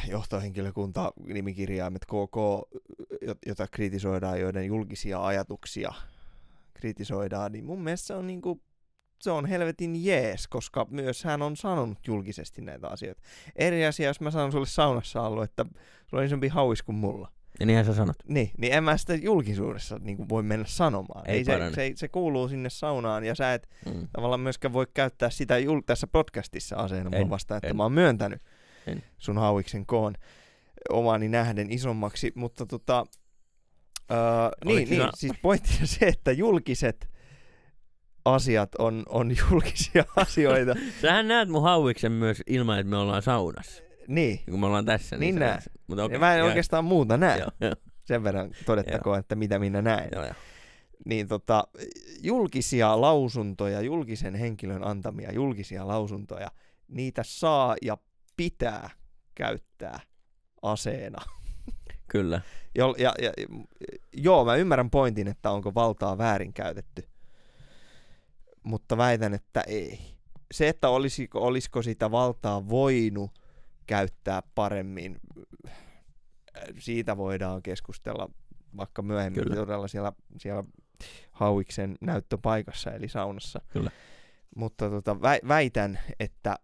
[0.09, 2.37] johtohenkilökunta, nimikirjaimet KK,
[3.23, 5.93] jo- jota kritisoidaan, joiden julkisia ajatuksia
[6.75, 8.61] kritisoidaan, niin mun mielestä se on niinku,
[9.21, 13.23] se on helvetin jees, koska myös hän on sanonut julkisesti näitä asioita.
[13.57, 15.65] Eri asia, jos mä sanon sulle saunassa ollut, että
[16.07, 17.33] sulla on isompi hauis kuin mulla.
[17.61, 18.17] Ja niinhän sä sanot.
[18.29, 21.31] Niin, niin en mä sitä julkisuudessa niin kuin voi mennä sanomaan.
[21.31, 21.75] Ei se, parane.
[21.75, 24.09] se, se, kuuluu sinne saunaan ja sä et Mm.
[24.13, 27.77] tavallaan myöskään voi käyttää sitä jul- tässä podcastissa aseena En, mua vastaan, että en.
[27.77, 28.43] mä oon myöntänyt
[28.87, 29.03] En.
[29.19, 30.15] sun hauiksen koon
[30.89, 33.07] omani nähden isommaksi, mutta tota,
[34.11, 34.19] öö,
[34.65, 37.09] niin, niin, siis pointti on se, että julkiset
[38.25, 40.75] asiat on, on julkisia asioita.
[41.03, 43.83] Sähän näet mun hauiksen myös ilman, että me ollaan saunassa.
[44.09, 45.17] niin, Kun me ollaan tässä.
[45.17, 45.63] Niin sä- näen.
[45.87, 47.39] Mutta okay, mä en joo, oikeastaan muuta näe.
[47.39, 47.73] Joo,
[48.05, 50.09] Sen verran todettakoon, että mitä minä näen.
[50.13, 50.35] joo, joo.
[51.07, 51.65] niin tota,
[52.23, 56.51] julkisia lausuntoja, julkisen henkilön antamia julkisia lausuntoja,
[56.89, 57.97] niitä saa ja
[58.37, 58.91] pitää
[59.35, 60.01] käyttää
[60.63, 61.19] aseena.
[62.09, 62.41] Kyllä.
[62.75, 63.33] Jo, ja, ja,
[64.13, 67.09] joo, mä ymmärrän pointin, että onko valtaa väärinkäytetty,
[68.71, 70.01] mutta väitän, että ei.
[70.53, 73.31] Se, että olisiko, olisiko sitä valtaa voinut
[73.87, 75.21] käyttää paremmin,
[76.79, 78.31] siitä voidaan keskustella
[78.77, 79.57] vaikka myöhemmin Kyllä.
[79.57, 80.65] todella siellä, siellä
[81.33, 83.61] Hauiksen näyttöpaikassa eli saunassa.
[83.69, 83.91] Kyllä.
[84.57, 86.57] Mutta tota, vä- väitän, että,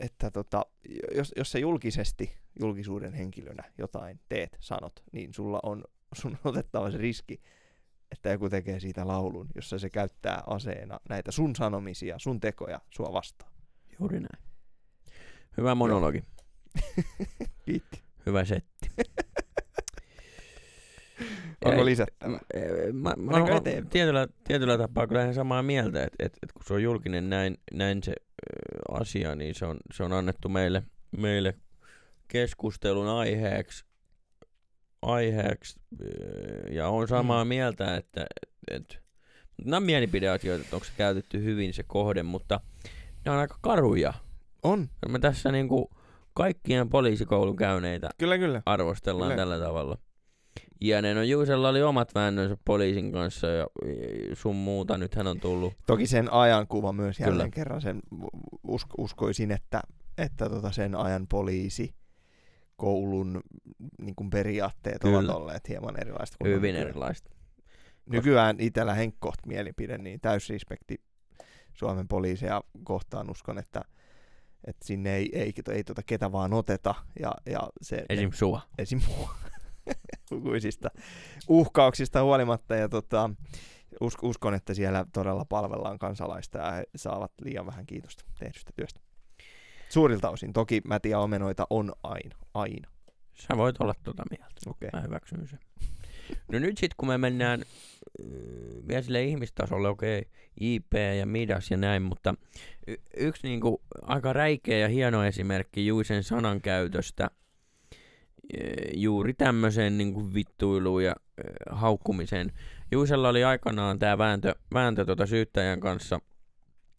[0.00, 0.66] että tota,
[1.14, 5.84] jos, jos sä julkisesti julkisuuden henkilönä jotain teet, sanot, niin sulla on,
[6.14, 7.40] sun on otettava se riski,
[8.12, 13.12] että joku tekee siitä laulun, jossa se käyttää aseena näitä sun sanomisia, sun tekoja sua
[13.12, 13.52] vastaan.
[14.00, 14.44] Juuri näin.
[15.56, 16.22] Hyvä monologi.
[17.64, 18.02] Kiitti.
[18.26, 18.90] Hyvä setti.
[21.64, 22.38] Onko lisättävä?
[22.92, 23.90] Mä, mä oon eteenpäin?
[23.90, 27.58] tietyllä, tietyllä tapaa kyllä ihan samaa mieltä, että et, et kun se on julkinen näin,
[27.72, 28.14] näin se ö,
[29.00, 30.82] asia, niin se on, se on annettu meille,
[31.16, 31.54] meille
[32.28, 33.84] keskustelun aiheeksi,
[35.02, 36.06] aiheeksi ö,
[36.70, 37.48] ja on samaa Mm.
[37.48, 39.02] mieltä, että et, et,
[39.64, 42.60] nämä on mielipideasioita, että onko se käytetty hyvin se kohde, mutta
[43.24, 44.14] ne on aika karuja.
[44.62, 45.90] On, Me tässä niinku
[46.34, 48.62] kaikkien poliisikoulun käyneitä kyllä kyllä.
[48.66, 49.36] arvostellaan Kyllä.
[49.42, 49.98] tällä tavalla.
[50.80, 53.66] Ja ne no Juusella oli omat väännönsä poliisin kanssa ja
[54.34, 54.98] sun muuta.
[54.98, 55.72] Nyt hän on tullut.
[55.86, 57.54] Toki sen ajankuva myös jälleen Kyllä.
[57.54, 58.00] kerran sen
[58.68, 59.82] usk- uskoisin, että,
[60.18, 61.94] että tota sen ajan poliisi
[62.78, 63.40] koulun
[64.00, 65.18] niin kuin periaatteet Kyllä.
[65.18, 66.88] ovat olleet hieman erilaiset kuin Hyvin nykyään.
[66.88, 67.30] erilaista.
[68.06, 71.00] Nykyään itsellä henkkoht mielipide, niin täys respekti
[71.74, 73.82] Suomen poliiseja kohtaan uskon, että,
[74.64, 76.94] että sinne ei, ei, ei tota ketä vaan oteta.
[77.20, 78.30] Ja, ja se, Esim.
[78.32, 78.60] sua.
[78.78, 79.00] esim.
[79.08, 79.34] mua
[80.30, 80.90] lukuisista
[81.48, 82.76] uhkauksista huolimatta.
[82.76, 83.30] Ja tota,
[84.00, 89.00] us, uskon, että siellä todella palvellaan kansalaista ja he saavat liian vähän kiitosta tehdystä työstä.
[89.88, 90.52] Suurilta osin.
[90.52, 92.36] Toki mätiä omenoita on aina.
[92.54, 92.90] Aina.
[93.34, 94.54] Sä voit olla tuota mieltä.
[94.66, 94.90] Okei.
[94.92, 95.58] Mä hyväksyn sen.
[96.52, 98.26] No nyt sit kun me mennään äh,
[98.88, 100.28] vielä sille ihmistasolle, okei,
[100.60, 102.34] IP ja Midas ja näin, mutta
[102.86, 107.30] y- yksi niinku aika räikeä ja hieno esimerkki Juisen sanankäytöstä äh,
[108.94, 112.52] juuri tämmöiseen niinku vittuiluun ja äh, haukkumiseen.
[112.92, 116.20] Juisella oli aikanaan tämä vääntö, vääntö tota syyttäjän kanssa,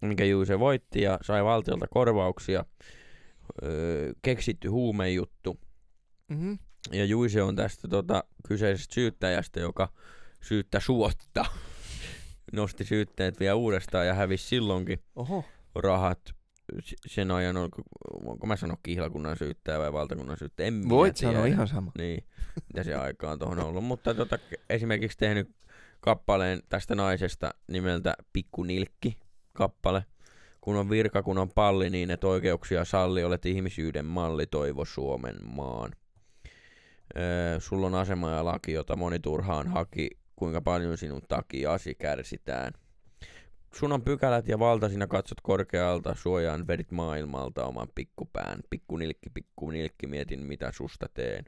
[0.01, 2.65] minkä Juise voitti ja sai valtiolta korvauksia.
[3.63, 5.59] Öö, keksitty huumejuttu.
[6.27, 6.59] Mm-hmm.
[6.91, 9.89] Ja Juise on tästä tota, kyseisestä syyttäjästä, joka
[10.41, 11.45] syyttä suotta.
[12.53, 15.45] Nosti syytteet vielä uudestaan ja hävisi silloinkin Oho.
[15.75, 16.19] rahat
[17.07, 17.81] sen ajan, onko,
[18.25, 21.33] onko mä sanoa kihlakunnan syyttäjä vai valtakunnan syyttäjä, en minä Voit tiedä.
[21.33, 21.91] sanoa ihan sama.
[21.97, 22.23] Niin,
[22.67, 23.83] mitä se aika on tuohon ollut.
[23.83, 24.39] Mutta tota,
[24.69, 25.55] esimerkiksi tehnyt
[25.99, 29.17] kappaleen tästä naisesta nimeltä Pikku Nilkki
[29.53, 30.05] kappale.
[30.61, 35.35] Kun on virka, kun on palli, niin et oikeuksia salli, olet ihmisyyden malli, toivo Suomen
[35.43, 35.91] maan.
[37.17, 42.73] Öö, sulla on asema ja laki, jota moni turhaan haki, kuinka paljon sinun takiasi kärsitään.
[43.73, 48.59] Sun on pykälät ja valta, sinä katsot korkealta, suojaan vedit maailmalta oman pikkupään.
[48.69, 51.45] Pikku nilkki, pikku nilkki, mietin mitä susta teen.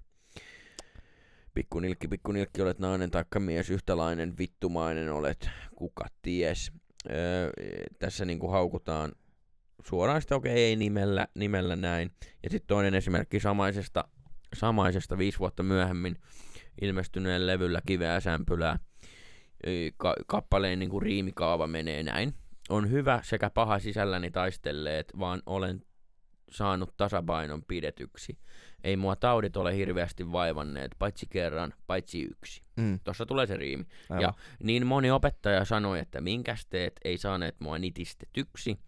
[1.53, 6.72] Pikku nilkki, pikku nilkki, olet nainen taikka mies, yhtälainen vittumainen olet, kuka ties.
[7.10, 7.49] Öö,
[7.99, 9.11] tässä niinku haukutaan
[9.86, 12.11] suoraan sitä, okei, ei nimellä, nimellä näin.
[12.44, 14.07] Ja sitten toinen esimerkki samaisesta,
[14.56, 16.18] samaisesta viisi vuotta myöhemmin
[16.82, 18.80] ilmestyneen levyllä Kiveä sämpylää.
[19.98, 22.34] Ka- kappaleen niinku riimikaava menee näin.
[22.69, 25.82] On hyvä sekä paha sisälläni taistelleet, vaan olen
[26.52, 28.38] saanut tasapainon pidetyksi.
[28.83, 32.63] Ei mua taudit ole hirveästi vaivanneet, paitsi kerran, paitsi yksi.
[32.75, 32.99] Mm.
[33.03, 33.85] Tossa tulee se riimi.
[34.09, 34.21] Aivan.
[34.21, 34.33] Ja
[34.63, 38.79] niin moni opettaja sanoi, että minkäs teet ei saaneet mua nitistetyksi,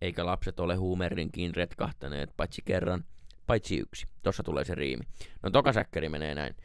[0.00, 3.04] eikä lapset ole huumerinkin retkahtaneet, paitsi kerran,
[3.46, 4.06] paitsi yksi.
[4.22, 5.04] Tossa tulee se riimi.
[5.42, 6.56] No toka säkkäri menee näin.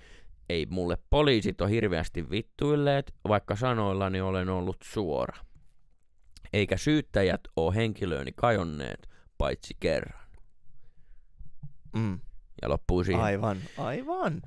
[0.50, 5.38] ei mulle poliisit ole hirveästi vittuilleet, vaikka sanoillani olen ollut suora.
[6.54, 10.28] Eikä syyttäjät ole henkilööni kajonneet, paitsi kerran.
[11.96, 12.20] Mm.
[12.62, 13.24] Ja loppuu siihen.
[13.24, 14.42] Aivan, aivan.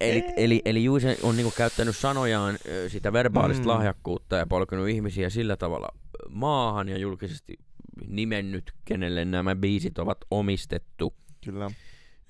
[0.00, 2.58] Eli, eli, eli Juise on niinku käyttänyt sanojaan
[2.88, 3.68] sitä verbaalista Mm.
[3.68, 5.88] lahjakkuutta ja polkenut ihmisiä sillä tavalla
[6.28, 7.58] maahan ja julkisesti
[8.06, 11.14] nimennyt, kenelle nämä biisit ovat omistettu.
[11.44, 11.70] Kyllä.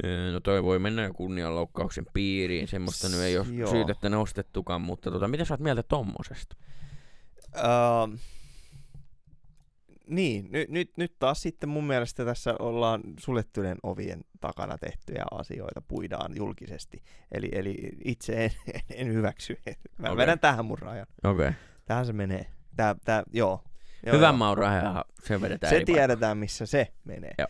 [0.04, 3.70] Öö, No toi voi mennä jo kunnianloukkauksen piiriin, semmoista nyt ei ole Joo.
[3.70, 6.56] syytettä nostettukaan, mutta tota, mitä sä oot mieltä tommosesta?
[7.56, 8.18] Uh,
[10.10, 15.80] niin, nyt, nyt, nyt taas sitten mun mielestä tässä ollaan suljettujen ovien takana tehtyjä asioita,
[15.80, 17.02] puidaan julkisesti.
[17.32, 18.50] Eli, eli itse en,
[18.94, 19.58] en hyväksy.
[19.98, 20.16] Mä okay.
[20.16, 21.06] vedän tähän mun rajan.
[21.24, 21.48] Okei.
[21.48, 21.52] Okay.
[21.84, 22.46] Tähän se menee.
[22.76, 23.64] Tää, tää, joo.
[24.06, 25.94] joo Hyvän maun rahaa, se vedetään Se paikkaan.
[25.94, 27.34] tiedetään, missä se menee.
[27.38, 27.48] Joo.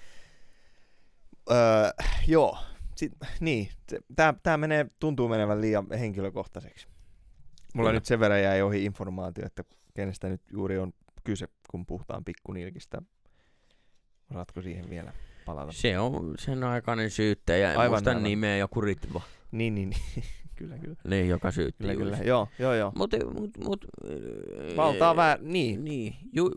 [1.51, 1.91] Öö,
[2.27, 2.59] joo.
[2.97, 3.69] Sit, niin,
[4.43, 6.89] tää menee, tuntuu menevän liian henkilökohtaiseksi.
[7.75, 7.97] Mulla Kyllä.
[7.97, 9.65] nyt sen verran jäi ohi informaatio, että
[9.95, 10.93] kenestä nyt juuri on
[11.25, 13.03] kyse, kun puhutaan pikkunilkistä.
[14.31, 15.13] Osaatko siihen vielä
[15.47, 15.73] palata?
[15.73, 18.23] Se on sen aikainen syyttäjä, en Aivan, muista aivan.
[18.23, 19.21] nimeä, joku Ritva.
[19.53, 20.25] Niin, niin, niin.
[20.59, 20.97] kyllä, kyllä.
[21.09, 22.17] Niin, joka syytti Kyllä, kyllä.
[22.17, 22.93] Joo, joo, joo.
[22.97, 23.85] Mut, mut, mut,
[24.77, 25.85] Valtaa äh, väär, niin.
[25.85, 26.51] Niin, ju,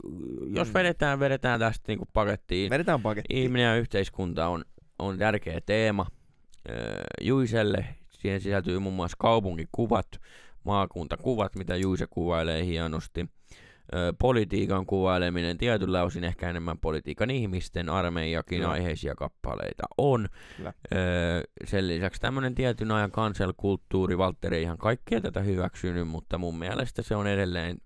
[0.55, 0.73] jos Mm.
[0.73, 2.69] vedetään, vedetään tästä niinku pakettiin.
[2.69, 3.41] Vedetään paketti.
[3.43, 4.65] Ihminen ja yhteiskunta on,
[4.99, 6.05] on tärkeä teema
[7.21, 7.85] Juiselle.
[8.09, 10.07] Siihen sisältyy muun muassa kaupunkikuvat,
[10.63, 13.25] maakuntakuvat, mitä Juise kuvailee hienosti.
[14.19, 18.71] Politiikan kuvaileminen, tietyllä osin ehkä enemmän politiikan ihmisten, armeijakin Joo.
[18.71, 20.27] aiheisia kappaleita on.
[20.57, 20.73] Kyllä.
[20.93, 20.97] Ö,
[21.65, 27.01] sen lisäksi tämmöinen tietyn ajan cancel-kulttuuri, Valtteri ei ihan kaikkea tätä hyväksynyt, mutta mun mielestä
[27.01, 27.77] se on edelleen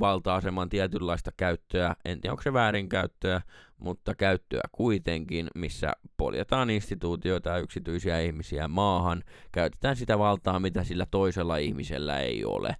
[0.00, 3.40] valta-aseman tietynlaista käyttöä, en tiedä onko se väärinkäyttöä,
[3.78, 9.22] mutta käyttöä kuitenkin, missä poljetaan instituutioita ja yksityisiä ihmisiä maahan,
[9.52, 12.76] käytetään sitä valtaa, mitä sillä toisella ihmisellä ei ole.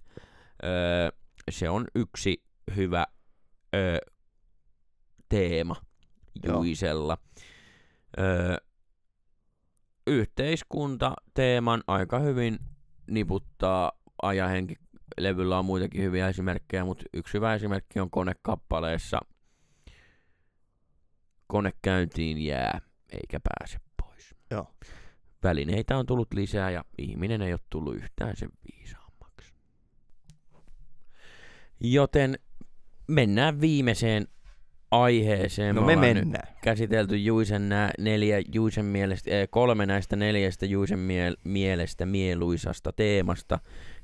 [0.63, 1.09] Öö,
[1.51, 2.42] se on yksi
[2.75, 3.05] hyvä
[3.75, 3.97] öö,
[5.29, 5.75] teema.
[6.47, 7.17] Juisella.
[8.19, 8.57] Öö,
[10.07, 12.59] yhteiskunta teeman aika hyvin
[13.07, 13.91] niputtaa
[14.21, 14.75] ajahenki.
[15.19, 19.19] Levyllä on muitakin hyviä esimerkkejä, mutta yksi hyvä esimerkki on konekappaleessa
[21.53, 22.81] Kone käyntiin jää,
[23.11, 24.35] eikä pääse pois.
[24.51, 24.67] Joo.
[25.43, 29.53] Välineitä on tullut lisää ja ihminen ei ole tullut yhtään sen viisaammaksi.
[31.79, 32.39] Joten
[33.07, 34.27] mennään viimeiseen
[34.91, 35.75] aiheeseen.
[35.75, 36.47] No Me me mennään.
[36.63, 43.59] käsitelty Juisen nää neljä Juisen mielestä, eh, kolme näistä neljästä Juisen miel- mielestä mieluisasta teemasta.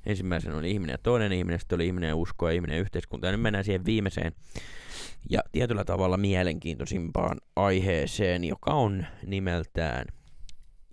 [0.06, 3.28] Ensimmäisen oli ihminen ja toinen ihminen, sitten oli ihminen ja usko ja ihminen ja yhteiskunta.
[3.28, 4.32] Ja nyt mennään siihen viimeiseen
[5.30, 10.06] ja tietyllä tavalla mielenkiintoisimpaan aiheeseen, joka on nimeltään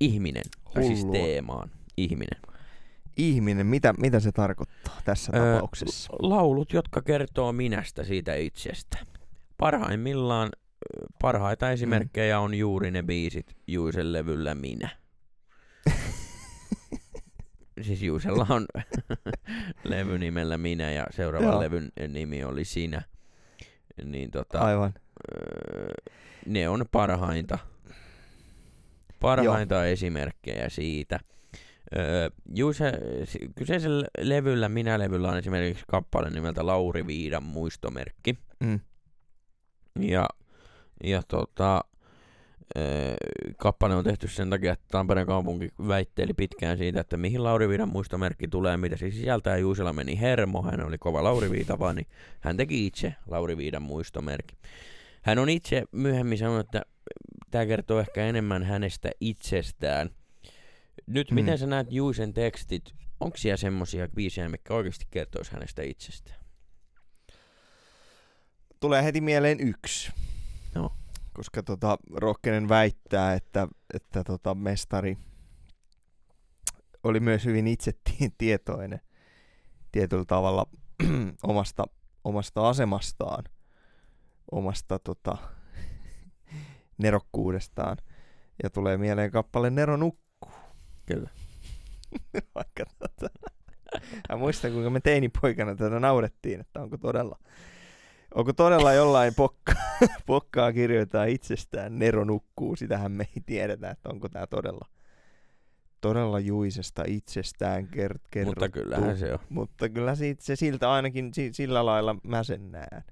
[0.01, 0.43] ihminen.
[0.75, 1.13] Tai siis Hullua.
[1.23, 2.41] teemaan ihminen.
[3.17, 6.13] Ihminen, mitä, mitä se tarkoittaa tässä Öö, tapauksessa?
[6.19, 8.99] Laulut, jotka kertoo minästä siitä itsestä.
[9.59, 10.51] Parhaimmillaan
[11.23, 14.89] parhaita esimerkkejä on juuri ne biisit Juisen levyllä Minä.
[17.83, 18.67] siis Juisella on
[19.85, 21.61] levy nimellä Minä ja seuraavan Joo.
[21.61, 23.03] levyn nimi oli Sinä.
[24.05, 24.95] Niin tota, Aivan.
[25.35, 25.95] öö,
[26.47, 27.59] ne on parhainta,
[29.21, 31.21] parhainta esimerkkejä siitä.
[31.97, 32.93] Öö, Juise,
[33.25, 38.39] si- kyseisellä levyllä, minä levyllä on esimerkiksi kappale nimeltä Lauri Viidan muistomerkki.
[38.61, 38.81] Mm.
[40.01, 40.29] Ja,
[41.05, 41.85] ja tota,
[42.77, 43.15] öö,
[43.57, 47.89] kappale on tehty sen takia, että Tampereen kaupunki väitteli pitkään siitä, että mihin Lauri Viidan
[47.89, 49.57] muistomerkki tulee, mitä se sisältää.
[49.57, 52.07] Juusella meni hermo, hän oli kova Lauri Viita, niin
[52.41, 54.57] hän teki itse Lauri Viidan muistomerkki.
[55.23, 56.83] Hän on itse myöhemmin sanonut, että
[57.51, 60.11] tämä kertoo ehkä enemmän hänestä itsestään.
[61.07, 61.35] Nyt, Mm.
[61.35, 62.95] miten sä näet Juisen tekstit?
[63.21, 66.41] Onko siellä semmosia biisejä, mitkä oikeasti kertois hänestä itsestään?
[68.81, 70.13] Tulee heti mieleen yksi.
[70.75, 70.93] Joo.
[71.33, 75.19] Koska tota, Rokkenen väittää, että, että tota, mestari
[77.03, 77.93] oli myös hyvin itse
[78.39, 79.01] tietoinen
[79.93, 80.67] tietyllä tavalla
[81.43, 81.85] omasta,
[82.25, 83.45] omasta asemastaan,
[84.51, 85.37] omasta tota,
[86.99, 87.97] nerokkuudestaan.
[88.63, 90.26] Ja tulee mieleen kappale Nero nukkuu.
[91.07, 91.31] Kyllä.
[92.55, 93.27] Vaikka tota,
[94.29, 97.39] mä muistan, kuinka me teinipoikana tätä naurettiin, että onko todella,
[98.35, 99.73] onko todella jollain pokka,
[100.27, 102.77] pokkaa kirjoittaa itsestään Nero nukkuu.
[102.77, 104.89] Sitähän me ei tiedetä, että onko tämä todella,
[106.01, 108.61] todella juisesta itsestään ker- kerrottu.
[108.61, 109.39] Mutta kyllähän se on.
[109.49, 113.03] Mutta kyllä siitä, se siltä ainakin si- sillä lailla mä sen näen.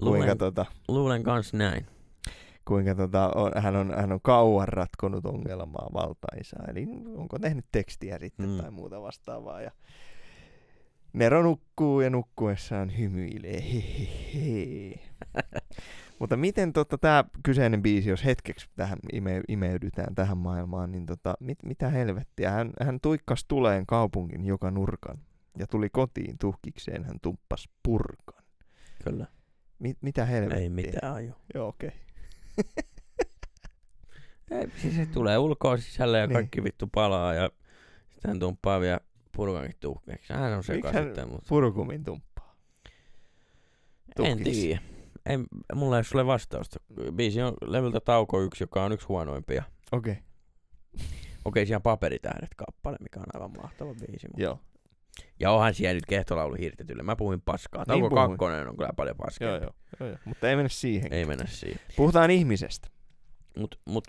[0.00, 1.86] Kuinka Luulen, tota, luulen kans näin.
[2.68, 6.64] Kuinka tota, on, hän, on, hän on kauan ratkonut ongelmaa valtaisaa.
[6.68, 6.86] Eli
[7.16, 8.56] onko tehnyt tekstiä sitten Mm.
[8.56, 9.60] tai muuta vastaavaa.
[9.62, 9.70] Ja
[11.12, 13.62] Nero nukkuu ja nukkuessaan hymyilee.
[13.62, 15.00] Hehehe.
[16.18, 21.34] Mutta miten tota, tämä kyseinen biisi, jos hetkeksi tähän ime, imeydytään tähän maailmaan, niin tota,
[21.40, 22.50] mit, mitä helvettiä?
[22.50, 25.18] Hän, hän tuikkas tuleen kaupungin joka nurkan
[25.58, 28.42] ja tuli kotiin tuhkikseen, hän tumppas purkan.
[29.04, 29.26] Kyllä.
[29.78, 30.58] Mit, mitä helvettiä?
[30.62, 31.32] Ei mitään aju.
[31.54, 31.88] Joo, okei.
[31.90, 32.07] Ei,
[34.82, 36.34] siis se tulee ulkoa sisälle ja Niin.
[36.34, 37.50] kaikki vittu palaa ja
[38.12, 39.00] sitten tumppaa vielä
[39.36, 40.32] purkankin tuhkeeksi.
[40.32, 42.54] Hän on seka Miksi hän sitten, mutta Purkumin tumppaa.
[44.24, 44.60] en tuhkiksi?
[44.60, 44.80] tiedä.
[45.26, 45.38] Ei,
[45.74, 46.80] mulla ei ole sulle vastausta.
[47.12, 49.62] Biisi on levyltä Tauko 1, joka on yksi huonoimpia.
[49.92, 50.16] Okei,
[51.44, 54.28] Okei, siellä Paperitähdet kappale, mikä on aivan mahtava biisi.
[54.28, 54.42] Mutta...
[54.42, 54.60] joo.
[55.40, 57.02] Ja onhan siellä nyt kehtolaulu hiirtetyllä.
[57.02, 57.80] Mä puhuin paskaa.
[57.80, 59.48] Niin Tauko kakkonen on kyllä paljon paskaa.
[59.48, 60.18] Joo, joo, joo, joo.
[60.24, 61.12] Mutta ei mennä siihen.
[61.12, 61.80] Ei mennä siihen.
[61.96, 62.88] Puhutaan ihmisestä.
[63.58, 64.04] Mut, mut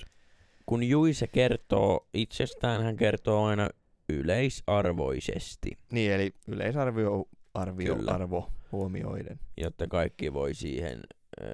[0.66, 3.70] kun Juise kertoo itsestään, hän kertoo aina
[4.10, 8.12] yleisarvoisesti, Niin, eli yleisarvio arvio, Kyllä.
[8.12, 9.40] arvo huomioiden.
[9.58, 11.00] jotta kaikki voi siihen
[11.44, 11.48] äh,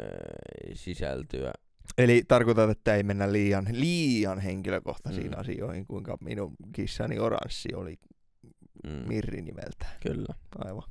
[0.74, 1.54] sisältyä.
[1.98, 5.40] Eli tarkoitat, että ei mennä liian, liian henkilökohtaisiin mm.
[5.40, 8.00] asioihin, kuinka minun kissani oranssi oli
[8.88, 9.86] Mm, Mirri nimeltä.
[10.04, 10.34] kyllä.
[10.66, 10.84] Aivan.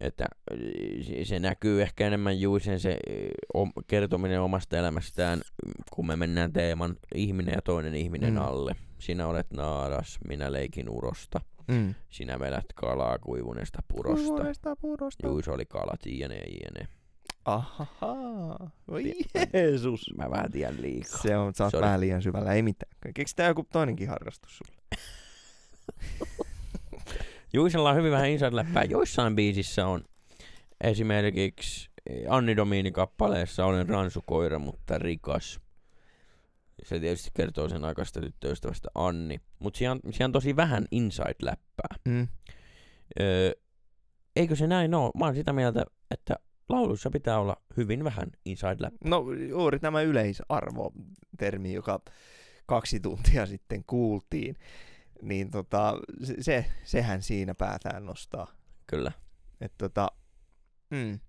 [0.00, 0.58] Että äh,
[1.24, 2.96] se- näkyy ehkä enemmän Juisen se äh,
[3.54, 5.40] om, kertominen omasta elämästään,
[5.90, 8.38] kun me mennään teeman ihminen ja toinen ihminen Mm.
[8.42, 8.76] alle.
[8.98, 11.40] Sinä olet naaras, minä leikin urosta.
[11.68, 11.94] Mm.
[12.10, 14.26] Sinä vedät kalaa kuivuneesta purosta.
[14.26, 15.26] Kuivuneesta purosta.
[15.26, 16.88] Juiso oli kalat, jne, jne.
[17.44, 18.70] Ahaha.
[18.88, 19.12] Voi
[19.52, 20.00] Jeesus.
[20.16, 21.22] Mä vähän tiedän liikaa.
[21.22, 21.84] Se on, sä oot Sorry.
[21.84, 22.92] vähän liian syvällä, ei mitään.
[23.14, 24.78] Keksitään joku toinenkin harrastus sulle.
[27.54, 28.84] Juisella on hyvin vähän inside-läppää.
[28.84, 30.04] Joissain biisissä on
[30.80, 31.90] esimerkiksi
[32.28, 35.60] Anni Domini kappaleessa Olen ransukoira, mutta rikas.
[36.82, 39.40] Se tietysti kertoo sen aikaista tyttöystävästä Anni.
[39.58, 41.96] Mutta siellä, on- siellä on tosi vähän inside-läppää.
[42.08, 42.28] Mm.
[43.20, 43.52] Öö,
[44.36, 45.10] eikö se näin ole?
[45.18, 46.36] Mä oon sitä mieltä, että
[46.68, 49.08] lauluissa pitää olla hyvin vähän inside-läppää.
[49.10, 52.00] No juuri tämä yleisarvo-termi, joka
[52.66, 54.56] kaksi tuntia sitten kuultiin,
[55.22, 58.46] niin tota, se, se, sehän siinä päätään nostaa.
[58.86, 59.12] Kyllä.
[59.60, 60.08] Et tota,
[60.90, 61.20] mm,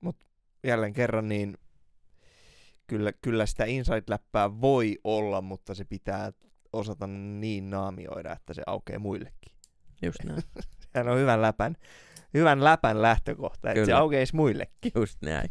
[0.00, 0.16] mut
[0.64, 1.58] jälleen kerran niin
[2.86, 6.32] kyllä, kyllä sitä inside-läppää voi olla, mutta se pitää
[6.72, 9.52] osata niin naamioida, että se aukeaa muillekin.
[10.02, 10.42] Just näin.
[10.92, 11.76] Sehän on hyvän läpän,
[12.34, 14.92] hyvän läpän lähtökohta, että se aukeisi muillekin.
[14.94, 15.50] Just näin.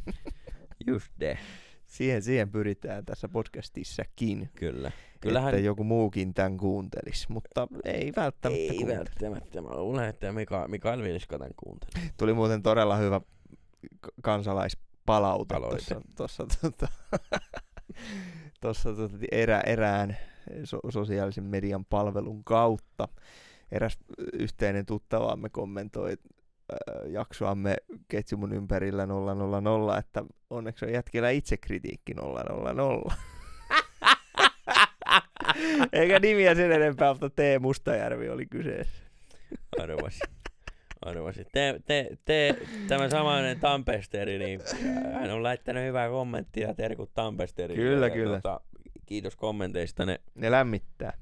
[0.87, 1.37] Just de.
[1.85, 4.49] Siihen, siihen pyritään tässä podcastissakin.
[4.55, 4.91] Kyllä.
[5.21, 5.49] Kyllähän...
[5.53, 8.97] Että joku muukin tämän kuuntelisi, mutta ei välttämättä Ei kuuntele.
[8.97, 9.61] välttämättä.
[9.61, 12.09] Mä luulen, että Mika, Mikael Vilska tämän kuuntelee.
[12.17, 13.21] Tuli muuten todella hyvä
[14.21, 15.77] kansalaispalaute Palaute.
[15.77, 16.87] tuossa, tuossa, tuota,
[18.61, 20.17] tuossa tuota, erä, erään
[20.63, 23.07] so, sosiaalisen median palvelun kautta.
[23.71, 23.97] Eräs
[24.33, 27.75] yhteinen tuttavamme kommentoi äh, jaksoamme
[28.07, 33.15] Ketjumun ympärillä 000, että onneksi on jätkellä itsekritiikki 000.
[35.93, 37.39] Eikä nimiä sen enempää, mutta T.
[37.59, 39.03] Mustajärvi oli kyseessä.
[39.79, 40.21] Arvasin.
[41.01, 41.45] Arvasin.
[41.53, 42.57] Te, te, te,
[42.87, 44.59] tämä samainen Tampesteri, niin
[45.13, 46.73] hän on laittanut hyvää kommenttia.
[46.73, 47.75] Terkut Tampesteri.
[47.75, 48.35] Kyllä, kyllä.
[48.35, 48.61] Tota,
[49.05, 50.05] kiitos kommenteista.
[50.05, 51.13] Ne, Ne lämmittää.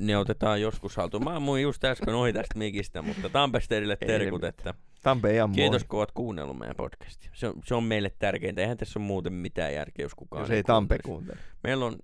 [0.00, 1.24] ne otetaan joskus haltuun.
[1.24, 5.98] Mä ammuin just äsken ohi tästä mikistä, mutta Tampesterille terkut, että Tampe ja kiitos kun
[5.98, 7.30] oot kuunnellut meidän podcastia.
[7.34, 8.60] Se on, se on meille tärkeintä.
[8.60, 11.38] Eihän tässä ole muuten mitään järkeä, jos kukaan Jos ei Tampe kuuntele.
[11.62, 11.96] Meillä on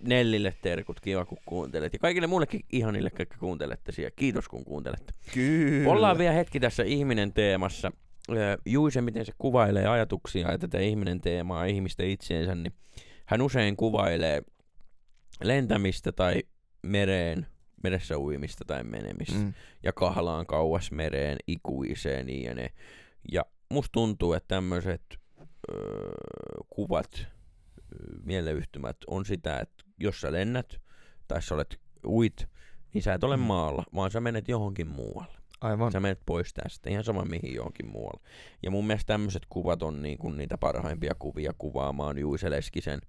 [0.00, 1.92] Nellille terkut, kiva kun kuuntelet.
[1.92, 4.10] Ja kaikille muillekin ihanille, jotka kuuntelette siellä.
[4.16, 5.12] Kiitos kun kuuntelette.
[5.34, 5.90] Kyllä.
[5.90, 7.92] Ollaan vielä hetki tässä ihminen teemassa.
[8.66, 12.72] Juise, miten se kuvailee ajatuksia ja tätä ihminen teemaa, ihmistä itseensä, niin
[13.26, 14.42] hän usein kuvailee
[15.44, 16.42] lentämistä tai
[16.82, 17.46] mereen,
[17.82, 19.38] meressä uimista tai menemistä.
[19.38, 19.52] Mm.
[19.82, 22.70] Ja kahlaan kauas mereen, ikuiseen niin ja ne.
[23.32, 25.02] Ja musta tuntuu, että tämmöiset
[25.72, 26.10] öö,
[26.70, 27.26] kuvat,
[28.24, 30.80] mieleyhtymät on sitä, että jos sä lennät
[31.28, 32.48] tai sä olet uit,
[32.94, 33.42] niin sä et ole Mm.
[33.42, 35.34] maalla, vaan sä menet johonkin muualle.
[35.60, 35.92] Aivan.
[35.92, 38.20] Sä menet pois tästä, ihan sama mihin johonkin muualle.
[38.62, 43.00] Ja mun mielestä tämmöiset kuvat on niin kuin niitä parhaimpia kuvia kuvaamaan Juise Leskisen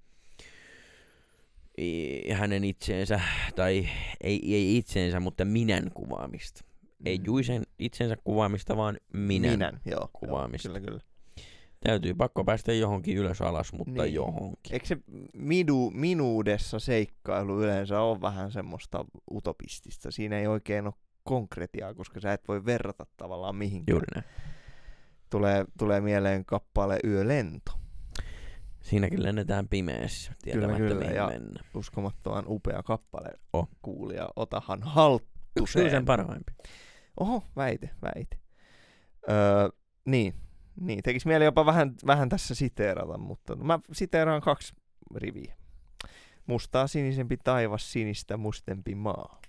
[2.33, 3.21] hänen itseensä,
[3.55, 3.87] tai
[4.21, 6.65] ei, ei itseensä, mutta minän kuvaamista.
[7.05, 9.51] Ei Juisen itsensä kuvaamista, vaan minän.
[9.51, 10.09] Minän, joo.
[10.13, 10.67] kuvaamista.
[10.67, 11.10] Joo, kyllä, kyllä.
[11.83, 14.13] Täytyy pakko päästä johonkin ylös alas, mutta Niin.
[14.13, 14.73] johonkin.
[14.73, 14.97] Eikö se
[15.33, 20.11] midu, minuudessa seikkailu yleensä ole vähän semmoista utopistista?
[20.11, 20.93] Siinä ei oikein ole
[21.23, 23.93] konkretiaa, koska sä et voi verrata tavallaan mihinkään.
[23.93, 24.25] Juuri näin.
[25.29, 27.71] Tulee, tulee mieleen kappale Yölento.
[28.81, 31.65] Siinäkin lennetään pimeässä, tietämättä kyllä, mihin ja- mennään.
[31.75, 33.29] Uskomattoman upea kappale.
[33.53, 33.69] Oh.
[33.81, 35.89] Kuulija, otahan Yksi halttuseen.
[35.91, 36.53] sen parhaimpi.
[37.19, 38.37] Oho, väite, väite.
[39.29, 39.69] Öö,
[40.05, 40.33] niin,
[40.81, 44.73] niin, tekis mieli jopa vähän, vähän tässä siteerata, mutta mä siteeraan kaksi
[45.15, 45.55] riviä.
[46.47, 49.41] Mustaa sinisempi taivas, sinistä mustempi maa.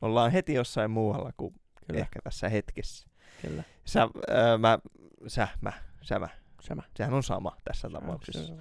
[0.00, 1.54] Ollaan heti jossain muualla kuin
[1.86, 3.08] Kyllä, ehkä tässä hetkessä.
[3.42, 3.62] kyllä.
[3.84, 4.78] Sä, öö, mä,
[5.26, 5.72] sä, mä,
[6.02, 6.28] sä, mä.
[6.60, 6.82] Sama.
[6.96, 8.52] Sehän on sama tässä tapauksessa.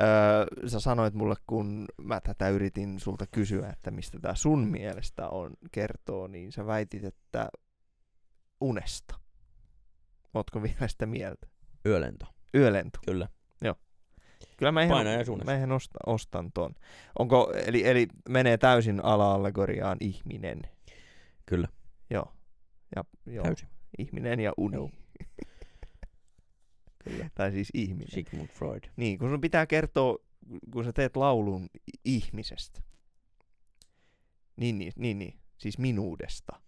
[0.00, 5.28] Öö, sä sanoit mulle, kun mä tätä yritin sulta kysyä, että mistä tämä sun mielestä
[5.28, 7.48] on kertoo, niin sä väitit, että
[8.60, 9.14] unesta.
[10.34, 11.46] Ootko vielä sitä mieltä?
[11.86, 12.98] Yölento, Yölento.
[13.06, 13.28] kyllä.
[14.56, 15.06] Kyllä mä ihan,
[15.44, 16.74] mä ihan ostan, ostan ton.
[17.18, 20.62] Onko, eli, eli menee täysin ala-allegoriaan ihminen.
[21.46, 21.68] Kyllä,
[22.10, 22.32] Joo.
[22.96, 23.44] Ja, joo.
[23.44, 23.68] täysin.
[23.98, 24.76] Ihminen ja uni.
[24.76, 24.90] Joo.
[27.04, 27.30] Kyllä.
[27.34, 28.10] tai siis ihminen.
[28.10, 28.82] Sigmund Freud.
[28.96, 30.18] Niin, kun sun pitää kertoa,
[30.72, 31.68] kun sä teet laulun
[32.04, 32.80] ihmisestä.
[34.56, 35.38] Niin, niin, niin, niin.
[35.58, 36.60] Siis minuudesta.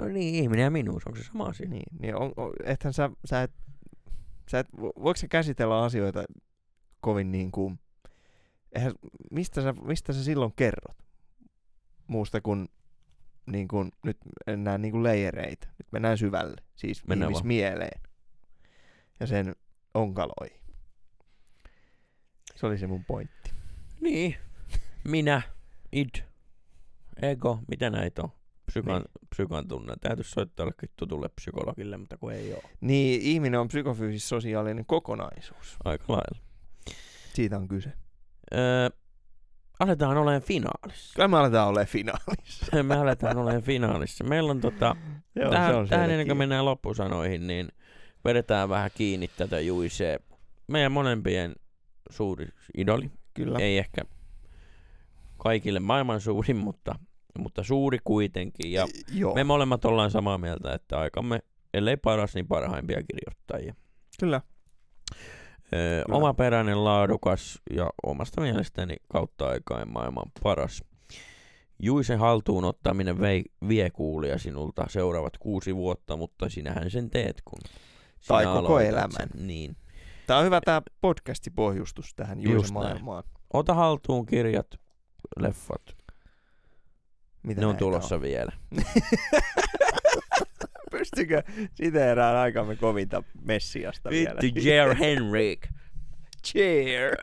[0.00, 1.68] No niin, ihminen ja minuus, onko se sama asia?
[1.68, 3.52] Niin, niin on, on, ethän sä, sä et,
[4.50, 6.24] sä et, vo- voiko sä käsitellä asioita
[7.00, 7.78] kovin niin kuin,
[8.72, 8.92] eihän,
[9.30, 10.96] mistä, sä, mistä sä silloin kerrot?
[12.06, 12.68] Muusta kuin,
[13.46, 15.66] niin kuin nyt mennään niin kuin leijereitä.
[15.66, 17.38] Nyt mennään syvälle, siis Mennään vaan.
[17.38, 18.00] ihmismieleen.
[19.20, 19.56] Ja sen
[19.94, 20.60] onkaloihin.
[22.54, 23.50] Se oli se mun pointti.
[24.00, 24.36] Niin.
[25.04, 25.42] Minä,
[25.92, 26.08] id,
[27.22, 28.30] ego, mitä näitä on?
[28.80, 29.28] Psykan, Niin.
[29.30, 29.94] psykan tunne.
[30.00, 32.62] Täytyisi soittaa jollekin tutulle psykologille, mutta kun ei ole.
[32.80, 35.76] Niin, ihminen on psykofyysis-sosiaalinen kokonaisuus.
[35.84, 36.40] Aika lailla.
[37.34, 37.92] Siitä on kyse.
[38.54, 38.88] Öö,
[39.80, 41.14] aletaan olemaan finaalissa.
[41.14, 42.66] Kyllä me aletaan olemaan finaalissa.
[42.82, 44.24] Me aletaan olemaan finaalissa.
[44.24, 44.96] Meillä on tota,
[45.34, 47.68] Joo, tähän, se on tähän ennen kuin mennään loppusanoihin, niin
[48.24, 50.20] vedetään vähän kiinni tätä Juisee.
[50.66, 51.54] Meidän molempien
[52.10, 53.10] suuri idoli.
[53.34, 53.58] Kyllä.
[53.58, 54.02] Ei ehkä
[55.36, 56.94] kaikille maailman suurin, mutta,
[57.38, 58.72] mutta suuri kuitenkin.
[58.72, 61.38] Ja Joo, me molemmat ollaan samaa mieltä, että aikamme,
[61.74, 63.74] ellei paras, niin parhaimpia kirjoittajia.
[64.20, 64.40] kyllä.
[65.74, 66.16] Öö, Kyllä.
[66.18, 70.84] omaperäinen, laadukas ja omasta mielestäni kautta aikain maailman paras.
[71.82, 77.58] Juisen haltuun ottaminen vei, vie kuulia sinulta seuraavat kuusi vuotta, mutta sinähän sen teet, kun
[78.20, 79.10] sinä Tai koko elämän.
[79.10, 79.46] Sen.
[79.46, 79.76] Niin.
[80.26, 82.86] Tämä on hyvä tämä podcasti pohjustus tähän Juisen näin.
[82.86, 83.24] maailmaan.
[83.52, 84.66] Ota haltuun kirjat,
[85.40, 85.82] leffat.
[87.46, 88.52] Mitä ne on tulossa vielä.
[90.90, 91.42] Pystykö
[91.74, 94.38] siteerään aikamme kovinta messiasta vielä?
[94.42, 95.68] Vittu, Jer Henrik.
[96.54, 97.16] Jer.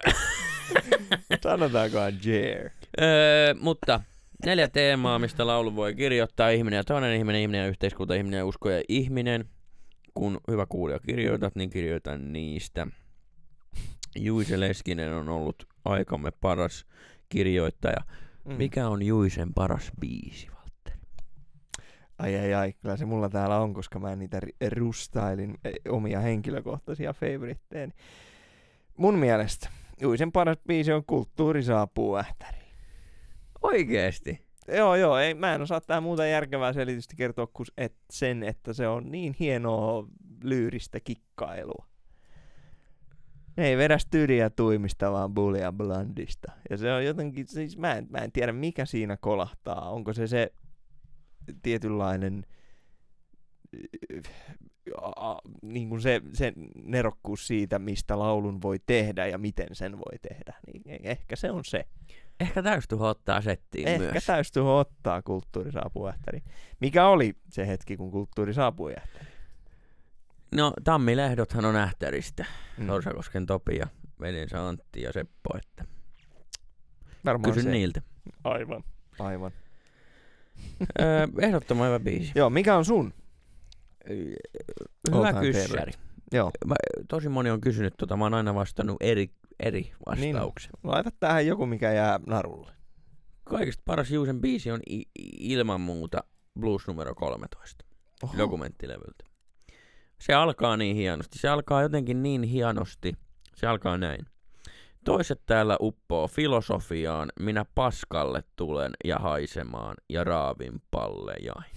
[1.43, 2.69] Sanotaankohan Jer.
[3.01, 4.01] Öö, mutta
[4.45, 6.49] neljä teemaa, mistä laulu voi kirjoittaa.
[6.49, 9.45] Ihminen ja toinen ihminen, ihminen ja yhteiskunta, ihminen ja usko ja ihminen.
[10.13, 12.87] Kun hyvä kuulija kirjoitat, niin kirjoitan niistä.
[14.15, 16.85] Juise Leskinen on ollut aikamme paras
[17.29, 17.97] kirjoittaja.
[18.45, 18.53] Mm.
[18.53, 20.97] Mikä on Juisen paras biisi, Valtteri?
[22.19, 24.39] Ai ai ai, kyllä se mulla täällä on, koska mä niitä
[24.75, 27.87] rustailin eh, omia henkilökohtaisia favoritteja.
[28.97, 29.69] Mun mielestä
[30.01, 32.63] Juisen paras biisi on Kulttuuri saapuu ähtäriin.
[33.61, 34.45] Oikeesti?
[34.67, 38.73] Joo, joo, ei, mä en osaa tää muuta järkevää selitystä kertoa kuin et, sen, että
[38.73, 40.07] se on niin hienoa
[40.43, 41.85] lyyristä kikkailua.
[43.57, 46.51] Ne ei vedä styriä tuimista, vaan bullia blandista.
[46.69, 49.89] Ja se on jotenkin, siis mä en, mä en tiedä mikä siinä kolahtaa.
[49.89, 50.53] Onko se se
[51.61, 52.45] tietynlainen
[55.61, 56.53] niin kuin se, se
[56.85, 60.53] nerokkuus siitä, mistä laulun voi tehdä ja miten sen voi tehdä.
[60.67, 61.85] Niin e- ehkä se on se.
[62.39, 64.25] Ehkä täystuho ottaa settiin Ehkä myös.
[64.25, 66.09] täystyy ottaa kulttuuri saapuu.
[66.79, 68.93] Mikä oli se hetki, kun kulttuuri saapui?
[70.53, 72.45] No, Tammilehdothan on ähtäristä.
[72.77, 72.85] Mm.
[72.85, 73.87] Norsakosken Topi ja
[74.19, 75.85] veljensä Antti ja Seppo, että
[77.25, 77.71] Varmaan kysyn se.
[77.71, 78.01] niiltä.
[78.43, 78.83] Aivan.
[79.19, 79.51] Aivan.
[81.01, 82.31] öö, ehdottoman hyvä biisi.
[82.35, 83.13] Joo, mikä on sun?
[84.09, 85.91] Hyvä All kyssäri.
[86.31, 86.51] Joo.
[86.65, 86.75] Mä,
[87.07, 89.81] tosi moni on kysynyt tota, mä oon aina vastannut eri, eri
[90.15, 90.35] Niin.
[90.35, 90.71] vastauksen.
[90.83, 92.71] Laita tähän joku, mikä jää narulle.
[93.43, 95.09] Kaikista paras Juusen biisi on i-
[95.39, 96.23] ilman muuta
[96.59, 97.85] Blues numero 13
[98.23, 98.37] Oho.
[98.37, 99.25] dokumenttilevyltä.
[100.23, 101.39] Se alkaa niin hienosti.
[101.39, 103.17] Se alkaa jotenkin niin hienosti.
[103.55, 104.25] Se alkaa näin.
[105.05, 111.71] Toiset täällä uppoo filosofiaan, minä paskalle tulen ja haisemaan ja raavin pallejain.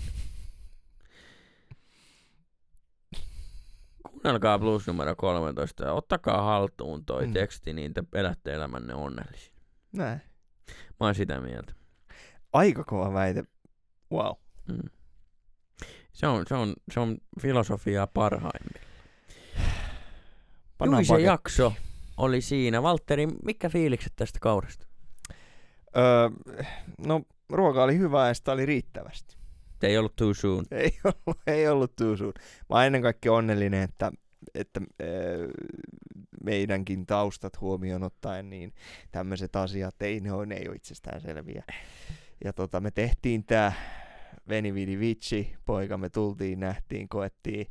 [4.02, 7.32] Kuunnelkaa Blues numero 13 ja ottakaa haltuun toi mm.
[7.32, 9.55] teksti, niin te elätte elämänne onnellisin.
[9.93, 10.20] Näin.
[11.01, 11.73] Mä oon sitä mieltä.
[12.52, 13.44] Aika kova väite.
[14.12, 14.32] Wow.
[14.68, 14.90] Mm.
[16.16, 18.86] Se, on, se, on, se on filosofiaa parhaimmillaan.
[20.78, 21.26] Pannaan Juisen paketti.
[21.26, 21.72] jakso
[22.16, 22.82] oli siinä.
[22.82, 24.86] Valtteri, mikä fiilikset tästä kaudesta?
[25.97, 26.64] Öö,
[27.06, 29.36] no, ruoka oli hyvä ja sitä oli riittävästi.
[29.82, 30.64] Ei ollut too soon.
[30.82, 32.32] Ei ollut, ei ollut too soon.
[32.68, 34.12] Mä oon ennen kaikkea onnellinen, että,
[34.55, 35.48] että öö,
[36.44, 38.74] meidänkin taustat huomioon ottaen, niin
[39.12, 41.64] tämmöiset asiat, ei ne ole, ne ei ole itsestään selviä.
[42.44, 43.72] Ja tota, me tehtiin tää
[44.48, 47.66] Veni Vidi Vici, poika, me tultiin, nähtiin, koettiin.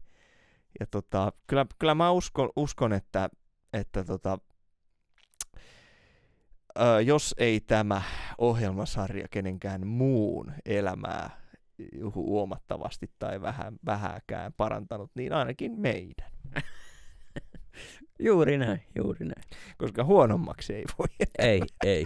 [0.80, 3.30] Ja tota, kyllä, kyllä mä uskon, uskon että,
[3.74, 4.40] että tota,
[6.80, 8.02] ö, jos ei tämä
[8.38, 11.46] ohjelmasarja kenenkään muun elämää
[12.16, 16.32] huomattavasti tai vähän, vähäkään parantanut, niin ainakin meidän.
[18.20, 19.44] Juuri näin, juuri näin.
[19.78, 21.08] Koska huonommaksi ei voi.
[21.38, 22.04] Ei, ei.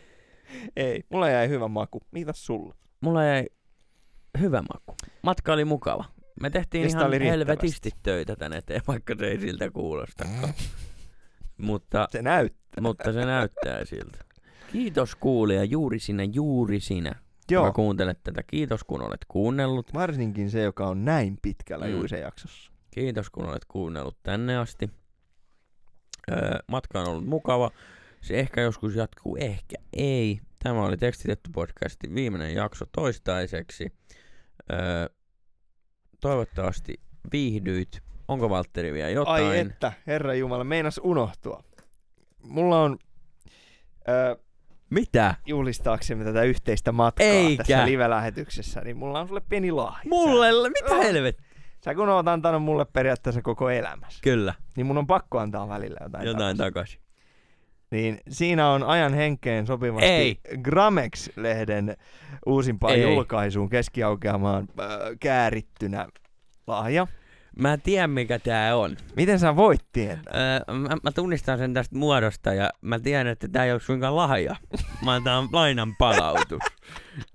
[0.76, 2.00] ei, mulla jäi hyvä maku.
[2.10, 2.74] Mitäs sulla?
[3.00, 3.46] Mulla jäi
[4.40, 4.94] hyvä maku.
[5.22, 6.04] Matka oli mukava.
[6.40, 10.54] Me tehtiin Mistä ihan helvetisti töitä tän eteen, vaikka se ei siltä kuulostakaan.
[11.58, 12.80] mutta, Se näyttää.
[12.82, 14.18] mutta se näyttää siltä.
[14.72, 17.12] Kiitos kuulija, juuri sinä, juuri sinä,
[17.50, 18.42] Joo, joka kuuntelet tätä.
[18.42, 19.94] Kiitos kun olet kuunnellut.
[19.94, 21.90] varsinkin se, joka on näin pitkällä Mm.
[21.92, 21.96] mm.
[21.98, 22.72] Juisen jaksossa.
[22.90, 24.90] Kiitos kun olet kuunnellut tänne asti.
[26.30, 27.70] Öö, matka on ollut mukava.
[28.20, 30.40] Se ehkä joskus jatkuu, ehkä ei.
[30.62, 33.92] Tämä oli Tekstitetty podcastin viimeinen jakso toistaiseksi.
[34.72, 35.06] Öö,
[36.20, 36.94] toivottavasti
[37.32, 38.00] viihdyit.
[38.28, 39.46] Onko Valtteri vielä jotain?
[39.46, 41.62] Ai että, herra Jumala, meinas unohtua.
[42.42, 42.98] Mulla on,
[44.08, 44.36] ö,
[44.90, 45.34] Mitä?
[45.46, 47.64] juhlistaaksemme tätä yhteistä matkaa Eikä.
[47.64, 50.08] tässä live-lähetyksessä, niin mulla on sulle pieni lahja.
[50.08, 50.68] Mulle?
[50.68, 51.02] Mitä Joo.
[51.02, 51.38] helvet?
[51.84, 55.98] Sä kun oot antanut mulle periaatteessa koko elämässä, Kyllä, niin mun on pakko antaa välillä
[56.02, 56.74] jotain, jotain takaisin.
[56.74, 57.00] takaisin.
[57.96, 60.40] Niin siinä on ajan henkeen sopivasti Ei.
[60.62, 61.96] Gramex-lehden
[62.46, 63.02] uusimpaan Ei.
[63.02, 64.88] julkaisuun keskiaukeamaan äh,
[65.20, 66.08] käärittynä
[66.66, 67.06] lahja.
[67.58, 68.96] Mä tiedän mikä tää on.
[69.16, 70.56] Miten sä voit tietää?
[70.68, 74.16] Öö, mä, mä, tunnistan sen tästä muodosta ja mä tiedän, että tää ei ole suinkaan
[74.16, 74.56] lahja.
[75.04, 76.62] Mä tää on lainan palautus.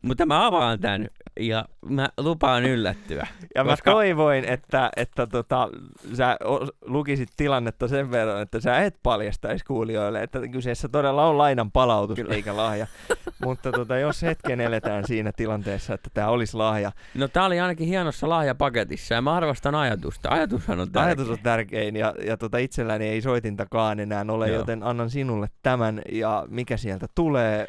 [0.01, 1.07] Mutta mä avaan tän
[1.47, 3.27] ja mä lupaan yllättyä.
[3.55, 5.69] Ja koska- mä toivoin, että, että tota,
[6.13, 6.37] sä
[6.85, 12.15] lukisit tilannetta sen verran, että sä et paljastaisi kuulijoille, että kyseessä todella on lainan palautus
[12.15, 12.35] Kyllä.
[12.35, 12.87] eikä lahja.
[13.45, 17.87] Mutta tota, jos hetken eletään siinä tilanteessa, että tämä olisi lahja, No tää oli ainakin
[17.87, 20.29] hienossa lahjapaketissa ja mä arvostan ajatusta.
[20.29, 21.07] Ajatushan on tärkeä.
[21.07, 24.57] ajatus on tärkein ja, ja tota, itselläni ei soitintakaan enää ole, Joo.
[24.57, 27.67] joten annan sinulle tämän ja mikä sieltä tulee,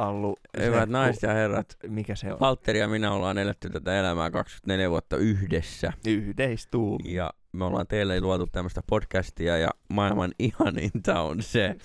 [0.00, 0.36] Allu?
[0.58, 2.40] se, Hyvät ku- naiset ja herrat, Mikä se on?
[2.40, 5.92] Valtteri ja minä ollaan eletty tätä elämää 24 vuotta yhdessä.
[6.06, 6.98] Yhdeistuum.
[7.04, 11.76] Ja me ollaan teille luotu tämmöistä podcastia ja maailman ihaninta on se,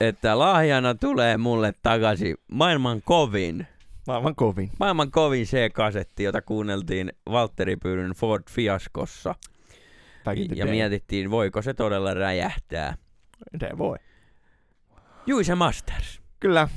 [0.00, 3.66] että lahjana tulee mulle takaisin maailman kovin,
[4.06, 4.70] Maailman kovin.
[4.80, 9.34] maailman kovin C-kasetti, jota kuunneltiin Valtteri Pyyryn Ford Fiaskossa.
[10.54, 12.94] Ja mietittiin, voiko se todella räjähtää.
[13.60, 13.96] Se voi.
[15.26, 16.68] Juise Masters, Kyllä,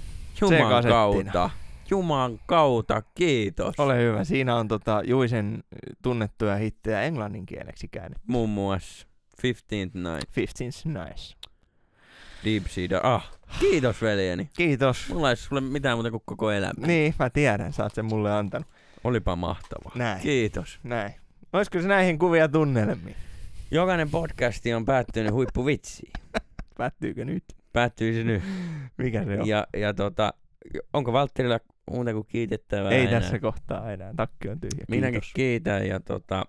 [0.42, 1.50] Juman kautta.
[1.90, 3.76] Juman kautta, kiitos.
[3.78, 4.24] ole hyvä.
[4.24, 5.64] Siinä on tota, Juisen
[6.02, 8.26] tunnettuja hittejä englannin kieleksi käännetty.
[8.28, 9.08] Muun muassa
[9.38, 11.36] 15th Night, 15's nice.
[12.46, 14.50] Deep Sea, ah, kiitos veljeni.
[14.58, 15.10] Kiitos.
[15.10, 16.88] Mulla ei sulle mitään muuta kuin koko elämä.
[16.88, 18.68] Niin, mä tiedän, sä oot sen mulle antanut.
[19.04, 19.92] Olipa mahtavaa.
[19.96, 20.22] Näin.
[20.22, 20.80] Kiitos.
[20.84, 21.14] Näin.
[21.54, 23.16] Olisiko se näihin kuvia tunnelmiin?
[23.72, 26.12] Jokainen podcasti on päättynyt huippuvitsiin.
[26.78, 27.44] Päättyykö nyt?
[27.74, 28.44] Päättyy se nyt.
[28.98, 29.48] Mikä se on?
[29.48, 30.34] Ja, ja tota,
[30.94, 31.60] onko Valtterilla
[31.92, 33.20] muuta kuin kiitettävää Ei enää?
[33.22, 34.14] tässä kohtaa enää.
[34.16, 34.86] Takki on tyhjä.
[34.90, 35.34] Minäkin Kiitos.
[35.34, 36.46] kiitän ja tota,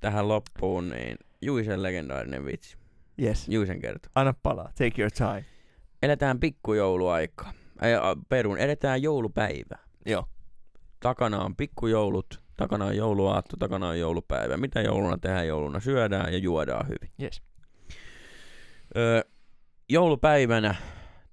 [0.00, 2.76] tähän loppuun niin Juisen legendaarinen vitsi.
[3.22, 3.48] Yes.
[3.48, 4.10] Juisen kertoo.
[4.14, 4.64] Anna palaa.
[4.78, 5.44] Take your time.
[6.02, 7.52] Eletään pikkujouluaikaa.
[7.82, 7.94] Ei,
[8.28, 9.78] perun, edetään joulupäivää.
[10.06, 10.28] Joo.
[11.00, 14.56] Takana on pikkujoulut, takana on jouluaatto, takana on joulupäivä.
[14.56, 15.46] Mitä jouluna tehdään?
[15.46, 17.10] Jouluna syödään ja juodaan hyvin.
[17.22, 17.42] Yes.
[18.96, 19.20] Öö,
[19.88, 20.74] joulupäivänä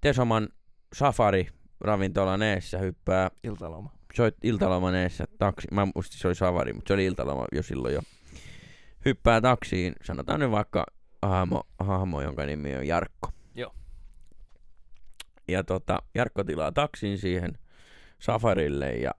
[0.01, 0.49] Tesoman
[0.93, 1.47] safari
[1.81, 3.91] ravintolan eessä hyppää, Iltaloma.
[4.13, 7.93] soit iltaloman eessä taksi, mä muistin se oli safari, mutta se oli iltaloma jo silloin
[7.93, 8.01] jo.
[9.05, 10.85] Hyppää taksiin, sanotaan nyt vaikka
[11.21, 13.29] hahmo, hahmo jonka nimi on Jarkko.
[13.55, 13.75] Joo.
[15.47, 17.57] Ja tota, Jarkko tilaa taksin siihen
[18.19, 19.11] safarille ja,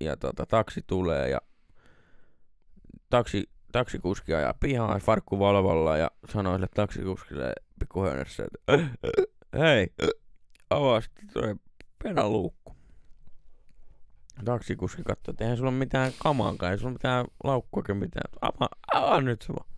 [0.00, 1.38] ja tota, taksi tulee ja
[3.10, 8.88] taksi, taksikuski ajaa pihaan farkku Volvolla ja sanoo sille taksikuskille pikkuhöynässä, että
[9.58, 9.86] hei,
[10.70, 11.54] avaa sitten toi
[12.02, 12.76] peräluukku.
[14.44, 18.30] Taksikuski katsoo, että eihän sulla ole mitään kamaankaan, ei sulla mitään laukkuakin mitään.
[18.40, 19.70] Avaa, avaa nyt se vaan.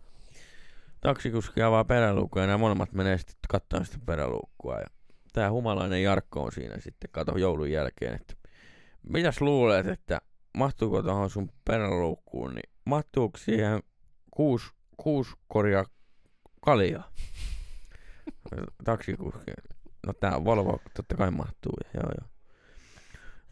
[1.01, 4.79] Taksikuski avaa peräluukkuja ja nämä molemmat menee sitten katsomaan sitä peräluukkua.
[4.79, 4.87] Ja
[5.33, 8.33] tää humalainen Jarkko on siinä sitten, kato joulun jälkeen, että
[9.03, 10.21] mitäs luulet, että
[10.57, 13.83] mahtuuko tuohon sun peräluukkuun, niin mahtuuko siihen
[14.31, 14.67] kuusi,
[14.97, 15.85] kuusi koria
[16.61, 17.11] kaljaa?
[18.83, 19.51] Taksikuski.
[20.07, 21.73] No tää Volvo totta kai mahtuu.
[21.93, 22.29] Joo joo.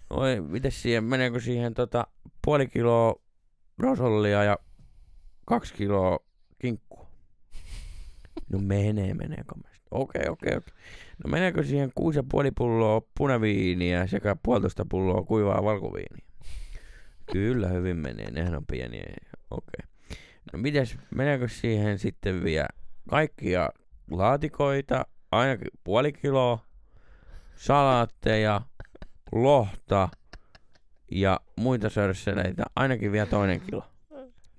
[0.10, 2.08] Oi, mites siihen, meneekö siihen tota
[2.46, 3.16] puoli kiloa
[3.78, 4.58] rosollia ja
[5.46, 6.20] kaksi kiloa
[6.60, 7.08] kinkkua?
[8.50, 9.88] No menee, menee kamesta.
[9.92, 10.74] Okei, okei, okei.
[11.24, 16.28] No meneekö siihen kuusi ja puoli pulloa punaviiniä sekä puolitoista pulloa kuivaa valkoviiniä?
[17.32, 19.14] Kyllä hyvin menee, nehän on pieniä.
[19.52, 19.88] Okei.
[20.54, 22.68] No mites, meneekö siihen sitten vielä
[23.10, 23.70] kaikkia
[24.12, 26.60] laatikoita, ainakin puoli kiloa,
[27.56, 28.62] salaatteja,
[29.32, 30.10] lohta
[31.12, 33.84] ja muita sörsseleitä, ainakin vielä toinen kilo.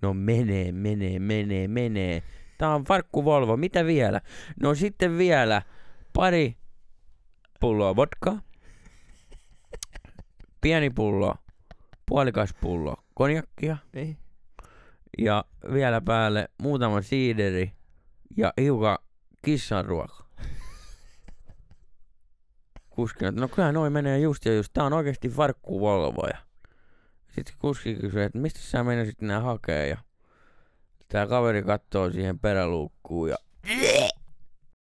[0.02, 2.22] No menee, menee, menee, menee.
[2.58, 4.20] Tää on farkku Volvo, mitä vielä?
[4.62, 5.62] No sitten vielä
[6.12, 6.56] pari
[7.60, 8.40] pulloa vodkaa,
[10.60, 11.34] pieni pullo,
[12.08, 14.16] puolikas pullo konjakkia Niin.
[15.18, 17.72] ja vielä päälle muutama siideri
[18.36, 18.98] ja hiukan
[19.48, 20.24] kissan ruoka.
[22.90, 24.72] Kuski, no kyllä noin menee just ja just.
[24.72, 26.26] Tää on oikeesti farkku Volvo.
[26.26, 26.38] Ja
[27.34, 29.96] sitten kuski kysyy, että mistä sä menisit nää hakee ja
[31.08, 33.36] tää kaveri kattoo siihen peräluukkuun ja